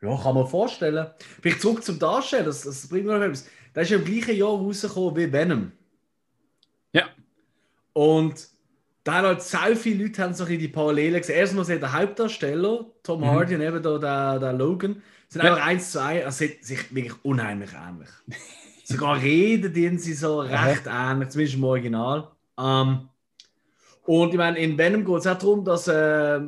ja. 0.02 0.22
kann 0.22 0.36
man 0.36 0.48
vorstellen. 0.48 1.08
Vielleicht 1.42 1.62
zurück 1.62 1.84
zum 1.84 1.98
Darsteller, 1.98 2.46
das, 2.46 2.64
das 2.64 2.88
bringt 2.88 3.06
mir 3.06 3.18
noch 3.18 3.26
etwas. 3.26 3.48
Der 3.74 3.84
ist 3.84 3.90
ja 3.90 3.98
im 3.98 4.06
gleichen 4.06 4.36
Jahr 4.36 4.50
rausgekommen 4.50 5.16
wie 5.16 5.32
Venom. 5.32 5.72
Ja. 6.94 7.10
Und 7.94 8.50
da 9.04 9.14
haben 9.14 9.28
halt 9.28 9.42
sehr 9.42 9.76
viele 9.76 10.04
Leute 10.04 10.22
haben 10.22 10.34
so 10.34 10.46
die 10.46 10.68
Parallelen 10.68 11.20
gesehen. 11.20 11.38
Erstmal 11.38 11.66
sieht 11.66 11.82
der 11.82 11.94
Hauptdarsteller, 11.94 12.86
Tom 13.04 13.22
mhm. 13.22 13.26
Hardy, 13.26 13.56
und 13.56 13.62
eben 13.62 13.82
da 13.82 13.98
der, 13.98 14.40
der 14.40 14.54
Logan, 14.54 15.02
sind 15.28 15.44
ja. 15.44 15.54
einfach 15.54 15.66
eins 15.66 15.92
zu 15.92 16.02
eins, 16.02 16.26
also 16.26 16.46
sich 16.62 16.94
wirklich 16.94 17.14
unheimlich 17.24 17.72
ähnlich. 17.74 18.10
Sogar 18.84 19.22
reden 19.22 19.72
die 19.72 19.98
sie 19.98 20.14
so 20.14 20.40
recht 20.40 20.84
ähnlich, 20.88 21.30
zumindest 21.30 21.58
im 21.58 21.64
Original. 21.64 22.32
Ähm, 22.60 23.10
und 24.04 24.32
ich 24.32 24.38
meine, 24.38 24.58
in 24.58 24.78
Venom 24.78 25.06
geht 25.06 25.18
es 25.18 25.28
auch 25.28 25.38
darum, 25.38 25.64
dass 25.64 25.88
äh, 25.88 26.40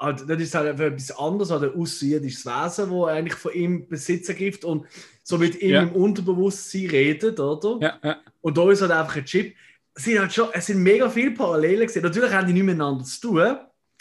halt, 0.00 0.28
das 0.28 0.40
ist 0.40 0.54
halt 0.54 0.80
etwas 0.80 1.18
anderes, 1.18 1.50
halt 1.50 1.64
ein 1.64 1.78
außerirdisches 1.78 2.46
Wesen, 2.46 2.90
das 2.90 3.08
eigentlich 3.08 3.34
von 3.34 3.52
ihm 3.52 3.88
Besitz 3.88 4.28
ergreift 4.28 4.64
und 4.64 4.86
so 5.22 5.38
mit 5.38 5.60
ihm 5.60 5.70
ja. 5.70 5.82
im 5.82 5.92
Unterbewusstsein 5.92 6.88
redet, 6.88 7.38
oder? 7.38 7.78
Ja, 7.80 7.98
ja. 8.02 8.16
Und 8.40 8.56
da 8.56 8.70
ist 8.70 8.80
halt 8.80 8.90
einfach 8.90 9.16
ein 9.16 9.24
Chip. 9.24 9.54
Es 9.94 10.04
sind, 10.04 10.18
halt 10.18 10.32
schon, 10.32 10.48
es 10.52 10.66
sind 10.66 10.82
mega 10.82 11.08
viele 11.10 11.32
Parallelen 11.32 11.86
gesehen. 11.86 12.02
Natürlich 12.02 12.32
haben 12.32 12.46
die 12.46 12.54
nicht 12.54 12.64
miteinander 12.64 13.04
zu 13.04 13.20
tun, 13.20 13.56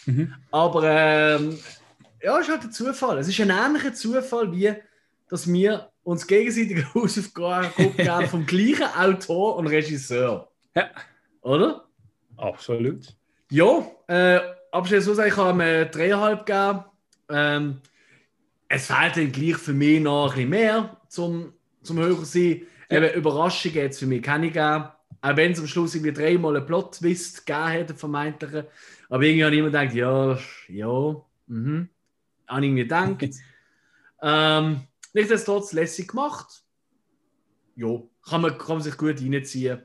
mhm. 0.05 0.33
aber 0.51 0.83
ähm, 0.85 1.57
ja, 2.21 2.39
es 2.39 2.47
ist 2.47 2.51
halt 2.51 2.63
ein 2.63 2.71
Zufall. 2.71 3.17
Es 3.17 3.27
ist 3.27 3.39
ein 3.41 3.49
ähnlicher 3.49 3.93
Zufall, 3.93 4.51
wie 4.51 4.73
dass 5.31 5.51
wir 5.51 5.89
uns 6.03 6.27
gegenseitig 6.27 6.85
Hausaufgaben 6.93 7.71
geben 7.95 8.27
vom 8.29 8.45
gleichen 8.45 8.87
Autor 8.97 9.55
und 9.55 9.67
Regisseur. 9.67 10.51
Ja. 10.75 10.89
Oder? 11.41 11.85
Absolut. 12.37 13.15
Ja, 13.49 13.85
äh, 14.07 14.39
abschließend 14.71 15.03
so 15.05 15.13
sagen, 15.13 15.29
ich 15.29 15.37
habe 15.37 15.57
mir 15.57 15.85
dreieinhalb 15.85 16.45
gegeben. 16.45 16.83
Ähm, 17.29 17.81
es 18.67 18.87
fehlt 18.87 19.17
dann 19.17 19.31
gleich 19.31 19.57
für 19.57 19.73
mich 19.73 20.01
noch 20.01 20.29
ein 20.29 20.35
bisschen 20.35 20.49
mehr 20.49 20.97
zum, 21.07 21.53
zum 21.81 21.99
höher 21.99 22.25
sein. 22.25 22.63
Ja. 22.89 22.97
Eben, 22.97 23.13
Überraschungen 23.13 23.77
jetzt 23.77 23.99
für 23.99 24.05
mich 24.05 24.21
keine 24.21 24.47
gegeben. 24.47 24.85
Auch 25.21 25.35
wenn 25.35 25.51
es 25.51 25.59
am 25.59 25.67
Schluss 25.67 25.93
irgendwie 25.93 26.13
dreimal 26.13 26.57
einen 26.57 26.65
Plot-Twist 26.65 27.45
gegeben 27.45 27.67
hätte, 27.67 27.95
vermeintlichen. 27.95 28.65
Aber 29.09 29.23
irgendwie 29.23 29.43
ich 29.43 29.59
immer 29.59 29.67
gedacht, 29.67 29.93
ja, 29.93 30.39
ja, 30.67 31.25
mhm. 31.47 31.89
Habe 32.47 32.65
ich 32.65 32.71
mir 32.71 32.83
gedacht. 32.83 33.35
ähm, 34.21 34.81
nichtsdestotrotz 35.13 35.73
lässig 35.73 36.07
gemacht. 36.07 36.63
Ja, 37.75 38.01
kann 38.27 38.41
man, 38.41 38.57
kann 38.57 38.77
man 38.77 38.81
sich 38.81 38.97
gut 38.97 39.21
reinziehen, 39.21 39.81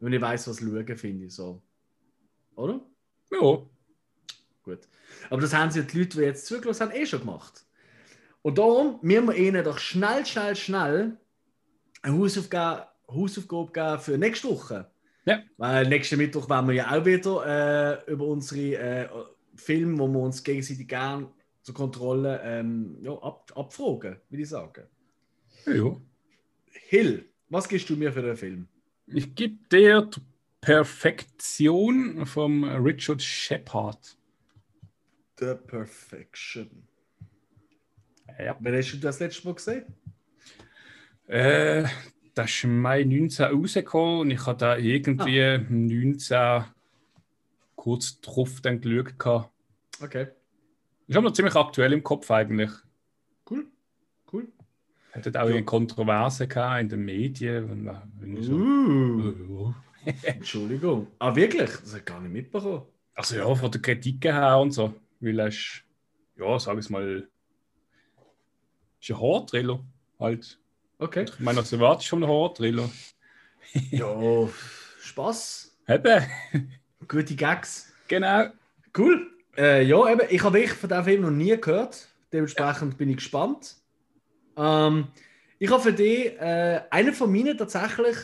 wenn 0.00 0.12
ich 0.12 0.20
weiß, 0.20 0.48
was 0.48 0.58
schauen, 0.58 0.96
finde 0.96 1.26
ich 1.26 1.34
so. 1.34 1.62
Oder? 2.54 2.80
Ja. 3.30 3.66
Gut. 4.62 4.88
Aber 5.30 5.40
das 5.40 5.54
haben 5.54 5.70
sie 5.70 5.82
die 5.82 5.98
Leute, 5.98 6.18
die 6.18 6.24
jetzt 6.24 6.46
zugelassen 6.46 6.88
haben, 6.88 6.96
eh 6.96 7.06
schon 7.06 7.20
gemacht. 7.20 7.64
Und 8.42 8.58
darum 8.58 8.98
müssen 9.02 9.26
wir 9.26 9.34
ihnen 9.34 9.64
doch 9.64 9.78
schnell, 9.78 10.24
schnell, 10.26 10.54
schnell 10.56 11.16
eine 12.02 12.18
Hausaufgabe, 12.18 12.86
Hausaufgabe 13.08 13.72
geben 13.72 13.98
für 14.00 14.18
nächste 14.18 14.48
Woche. 14.48 14.90
Ja. 15.26 15.42
Weil 15.56 15.88
nächsten 15.88 16.18
Mittwoch 16.18 16.48
werden 16.48 16.68
wir 16.68 16.74
ja 16.74 16.90
auch 16.90 17.04
wieder 17.04 18.02
äh, 18.06 18.10
über 18.10 18.26
unsere 18.26 18.74
äh, 18.74 19.08
Filme, 19.56 19.98
wo 19.98 20.08
wir 20.08 20.20
uns 20.20 20.42
gegenseitig 20.42 20.86
gerne 20.86 21.28
zur 21.62 21.74
Kontrolle 21.74 22.40
ähm, 22.44 22.98
ja, 23.00 23.12
ab, 23.12 23.50
abfragen, 23.54 24.16
würde 24.28 24.42
ich 24.42 24.48
sagen. 24.48 24.84
Ja. 25.66 25.96
Hill, 26.70 27.24
was 27.48 27.68
gibst 27.68 27.88
du 27.88 27.96
mir 27.96 28.12
für 28.12 28.22
den 28.22 28.36
Film? 28.36 28.68
Ich 29.06 29.34
gebe 29.34 29.56
dir 29.70 30.10
Perfektion 30.60 32.26
vom 32.26 32.64
Richard 32.64 33.22
Shepard. 33.22 34.16
The 35.38 35.54
Perfection. 35.66 36.86
Ja. 38.38 38.56
Wann 38.60 38.74
hast 38.74 38.92
du 38.92 38.98
das 38.98 39.20
letzte 39.20 39.46
Mal 39.46 39.54
gesehen? 39.54 39.84
Äh, 41.26 41.84
das 42.34 42.50
ist 42.50 42.64
Mai 42.64 43.04
19 43.04 43.46
rausgekommen 43.46 44.20
und 44.20 44.30
ich 44.30 44.46
habe 44.46 44.58
da 44.58 44.76
irgendwie 44.76 45.42
ah. 45.42 45.58
19 45.68 46.64
kurz 47.76 48.20
drauf 48.20 48.60
dann 48.60 48.80
geschaut. 48.80 49.50
Okay. 50.00 50.28
Ist 51.06 51.16
aber 51.16 51.28
noch 51.28 51.32
ziemlich 51.32 51.54
aktuell 51.54 51.92
im 51.92 52.02
Kopf 52.02 52.30
eigentlich. 52.30 52.70
Cool. 53.48 53.66
Cool. 54.32 54.48
Hat 55.12 55.26
auch 55.36 55.48
ja. 55.48 55.54
eine 55.54 55.64
Kontroverse 55.64 56.48
gehabt 56.48 56.80
in 56.80 56.88
den 56.88 57.04
Medien. 57.04 57.88
Wenn, 58.18 58.42
so, 58.42 58.54
uh. 58.54 59.74
Entschuldigung. 60.22 61.08
Ah, 61.18 61.34
wirklich? 61.36 61.70
Das 61.70 61.90
habe 61.90 61.98
ich 61.98 62.04
gar 62.04 62.20
nicht 62.20 62.32
mitbekommen. 62.32 62.82
Also 63.14 63.36
ja, 63.36 63.54
von 63.54 63.70
der 63.70 63.80
Kritik 63.80 64.24
her 64.24 64.58
und 64.58 64.72
so. 64.72 64.94
Weil 65.20 65.38
ist, 65.40 65.84
ja, 66.36 66.58
sag 66.58 66.78
ich 66.78 66.90
mal, 66.90 67.28
ist 69.00 69.10
ein 69.10 69.20
Horror-Thriller 69.20 69.84
halt. 70.18 70.58
Okay. 70.98 71.24
Ich 71.28 71.40
meine, 71.40 71.58
also 71.58 71.76
erwartest 71.76 72.08
schon 72.08 72.22
einen 72.22 72.30
Horror-Thriller. 72.30 72.90
ja, 73.90 74.48
Spaß. 75.00 75.76
Eben. 75.88 76.24
Gute 77.08 77.34
Gags. 77.34 77.92
Genau. 78.08 78.48
Cool. 78.96 79.30
Äh, 79.56 79.84
ja, 79.84 80.10
eben, 80.10 80.26
ich 80.30 80.42
habe 80.42 80.66
von 80.68 80.88
diesem 80.88 81.04
Film 81.04 81.22
noch 81.22 81.30
nie 81.30 81.56
gehört. 81.60 82.08
Dementsprechend 82.32 82.92
ja. 82.92 82.96
bin 82.96 83.10
ich 83.10 83.16
gespannt. 83.16 83.76
Ähm, 84.56 85.08
ich 85.58 85.70
habe 85.70 85.82
für 85.82 85.92
dich 85.92 86.38
äh, 86.40 86.82
einen 86.90 87.14
von 87.14 87.30
meinen 87.32 87.56
tatsächlich. 87.56 88.16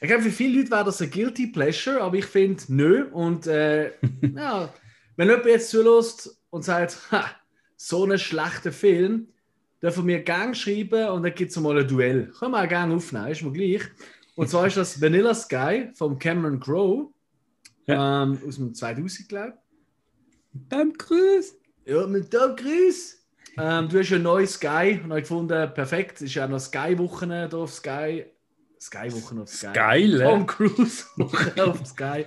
Ich 0.00 0.08
glaube, 0.08 0.24
für 0.24 0.30
viele 0.30 0.58
Leute 0.58 0.70
wäre 0.70 0.84
das 0.84 1.00
ein 1.00 1.10
Guilty 1.10 1.48
Pleasure, 1.48 2.00
aber 2.00 2.16
ich 2.16 2.26
finde, 2.26 2.62
nö. 2.68 3.04
Und 3.10 3.46
äh, 3.46 3.92
ja, 4.34 4.72
wenn 5.16 5.28
jemand 5.28 5.46
jetzt 5.46 5.70
zulässt 5.70 6.38
und 6.50 6.64
sagt, 6.64 6.98
ha, 7.10 7.30
so 7.76 8.04
ein 8.04 8.18
schlechter 8.18 8.72
Film, 8.72 9.28
dürfen 9.86 10.06
wir 10.08 10.20
gerne 10.20 10.54
schreiben 10.54 11.08
und 11.10 11.22
dann 11.22 11.34
gibt 11.34 11.52
es 11.52 11.56
mal 11.60 11.78
ein 11.78 11.86
Duell. 11.86 12.32
Können 12.38 12.50
wir 12.50 12.64
auch 12.64 12.68
gerne 12.68 12.94
aufnehmen, 12.94 13.28
ist 13.28 13.42
mir 13.42 13.52
gleich. 13.52 13.82
Und 14.34 14.50
zwar 14.50 14.66
ist 14.66 14.76
das 14.76 15.00
Vanilla 15.00 15.32
Sky 15.32 15.90
von 15.94 16.18
Cameron 16.18 16.58
Crowe 16.58 17.12
ja. 17.86 18.24
ähm, 18.24 18.38
aus 18.46 18.56
dem 18.56 18.74
2000, 18.74 19.28
glaube 19.28 19.54
ich. 19.54 20.68
Tom 20.68 20.92
Cruise. 20.98 21.52
Ja, 21.84 22.04
mit 22.06 22.32
Tom 22.32 22.56
Cruise. 22.56 23.14
Ähm, 23.56 23.88
du 23.88 24.00
hast 24.00 24.12
ein 24.12 24.22
neues 24.22 24.54
Sky 24.54 25.00
und 25.02 25.12
ich 25.12 25.22
gefunden, 25.22 25.72
perfekt. 25.72 26.16
Es 26.16 26.22
ist 26.22 26.34
ja 26.34 26.48
noch 26.48 26.58
Sky-Wochen 26.58 27.30
hier 27.30 27.54
auf 27.54 27.72
Sky. 27.72 28.26
Sky-Wochen 28.80 29.38
auf 29.38 29.48
Sky. 29.48 29.72
Geil, 29.72 30.18
Tom 30.18 30.46
Cruise 30.46 31.04
auf 31.62 31.86
Sky. 31.86 32.26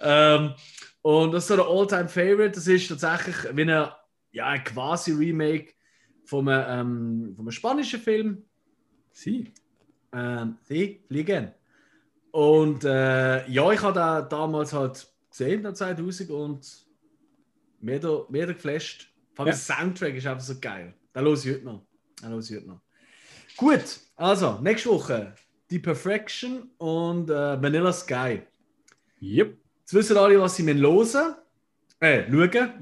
Ähm, 0.00 0.54
und 1.02 1.32
das 1.32 1.44
ist 1.44 1.48
so 1.48 1.56
der 1.56 1.66
All-Time-Favorite. 1.66 2.52
Das 2.52 2.66
ist 2.66 2.88
tatsächlich 2.88 3.36
wie 3.54 3.62
eine, 3.62 3.92
ja, 4.32 4.46
ein 4.46 4.64
quasi 4.64 5.12
Remake 5.12 5.75
von 6.26 6.48
einem, 6.48 7.28
ähm, 7.28 7.36
von 7.36 7.44
einem 7.44 7.52
spanischen 7.52 8.00
Film. 8.00 8.42
Sie. 9.12 9.52
Ähm, 10.12 10.58
Sie 10.64 11.00
fliegen. 11.08 11.52
Und 12.32 12.84
äh, 12.84 13.48
ja, 13.48 13.72
ich 13.72 13.82
habe 13.82 13.94
da 13.94 14.22
damals 14.22 14.72
halt 14.72 15.06
gesehen, 15.30 15.74
2000 15.74 16.30
und 16.30 16.86
mir 17.80 17.98
da, 17.98 18.26
mir 18.28 18.46
da 18.46 18.52
geflasht. 18.52 19.10
Vor 19.32 19.46
allem 19.46 19.54
ja. 19.54 19.58
der 19.58 19.76
Soundtrack 19.76 20.14
ist 20.14 20.26
einfach 20.26 20.44
so 20.44 20.54
geil. 20.60 20.94
Da 21.12 21.20
los 21.20 21.44
ich 21.44 21.54
heute 21.54 21.64
noch. 21.64 21.86
Da 22.20 22.28
los 22.28 22.50
ich 22.50 22.56
heute 22.56 22.68
noch. 22.68 22.80
Gut, 23.56 24.00
also, 24.16 24.58
nächste 24.60 24.90
Woche 24.90 25.34
die 25.70 25.78
Perfection 25.78 26.70
und 26.78 27.30
äh, 27.30 27.60
Vanilla 27.60 27.92
Sky. 27.92 28.42
Yep. 29.20 29.56
Jetzt 29.80 29.94
wissen 29.94 30.16
alle, 30.16 30.40
was 30.40 30.56
sie 30.56 30.62
mir 30.62 30.74
hören. 30.74 31.34
Äh, 31.98 32.24
schauen. 32.30 32.50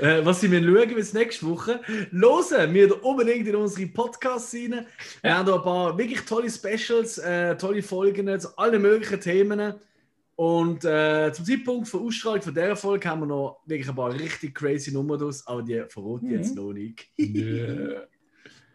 äh, 0.00 0.24
was 0.24 0.40
sie 0.40 0.48
mir 0.48 0.62
schauen 0.62 0.94
bis 0.94 1.12
nächste 1.12 1.46
Woche. 1.46 1.80
Hören 2.10 2.74
wir 2.74 3.04
unbedingt 3.04 3.46
in 3.46 3.54
unsere 3.54 3.86
Podcasts 3.86 4.52
rein. 4.52 4.86
Wir 5.20 5.30
ja. 5.30 5.38
haben 5.38 5.46
da 5.46 5.54
ein 5.54 5.62
paar 5.62 5.96
wirklich 5.96 6.22
tolle 6.22 6.50
Specials, 6.50 7.18
äh, 7.18 7.56
tolle 7.56 7.82
Folgen 7.82 8.40
zu 8.40 8.56
allen 8.58 8.82
möglichen 8.82 9.20
Themen. 9.20 9.74
Und 10.34 10.84
äh, 10.84 11.30
zum 11.32 11.44
Zeitpunkt 11.44 11.92
der 11.92 12.00
Ausstrahlung 12.00 12.42
von 12.42 12.54
dieser 12.54 12.74
Folge 12.74 13.08
haben 13.08 13.20
wir 13.20 13.26
noch 13.26 13.62
wirklich 13.66 13.88
ein 13.88 13.94
paar 13.94 14.12
richtig 14.12 14.54
crazy 14.56 14.90
Nummern 14.90 15.20
draus, 15.20 15.46
aber 15.46 15.62
die 15.62 15.84
verrate 15.88 16.24
ich 16.24 16.30
mhm. 16.30 16.36
jetzt 16.36 16.56
noch 16.56 16.72
nicht. 16.72 17.06
yeah. 17.16 18.02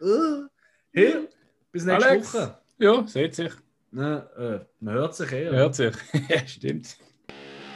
uh, 0.00 0.46
hey, 0.92 1.28
bis 1.70 1.84
nächste 1.84 2.08
Alex. 2.08 2.34
Woche. 2.34 2.58
Ja, 2.78 3.06
seht 3.06 3.34
sich. 3.34 3.52
Na, 3.90 4.18
äh, 4.38 4.64
man 4.80 4.94
hört 4.94 5.14
sich 5.14 5.30
eh. 5.32 5.50
Hört 5.50 5.74
sich, 5.74 5.94
ja, 6.28 6.46
stimmt. 6.46 6.96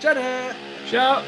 Tja 0.02 0.14
då! 0.14 0.52
Tja! 0.90 1.22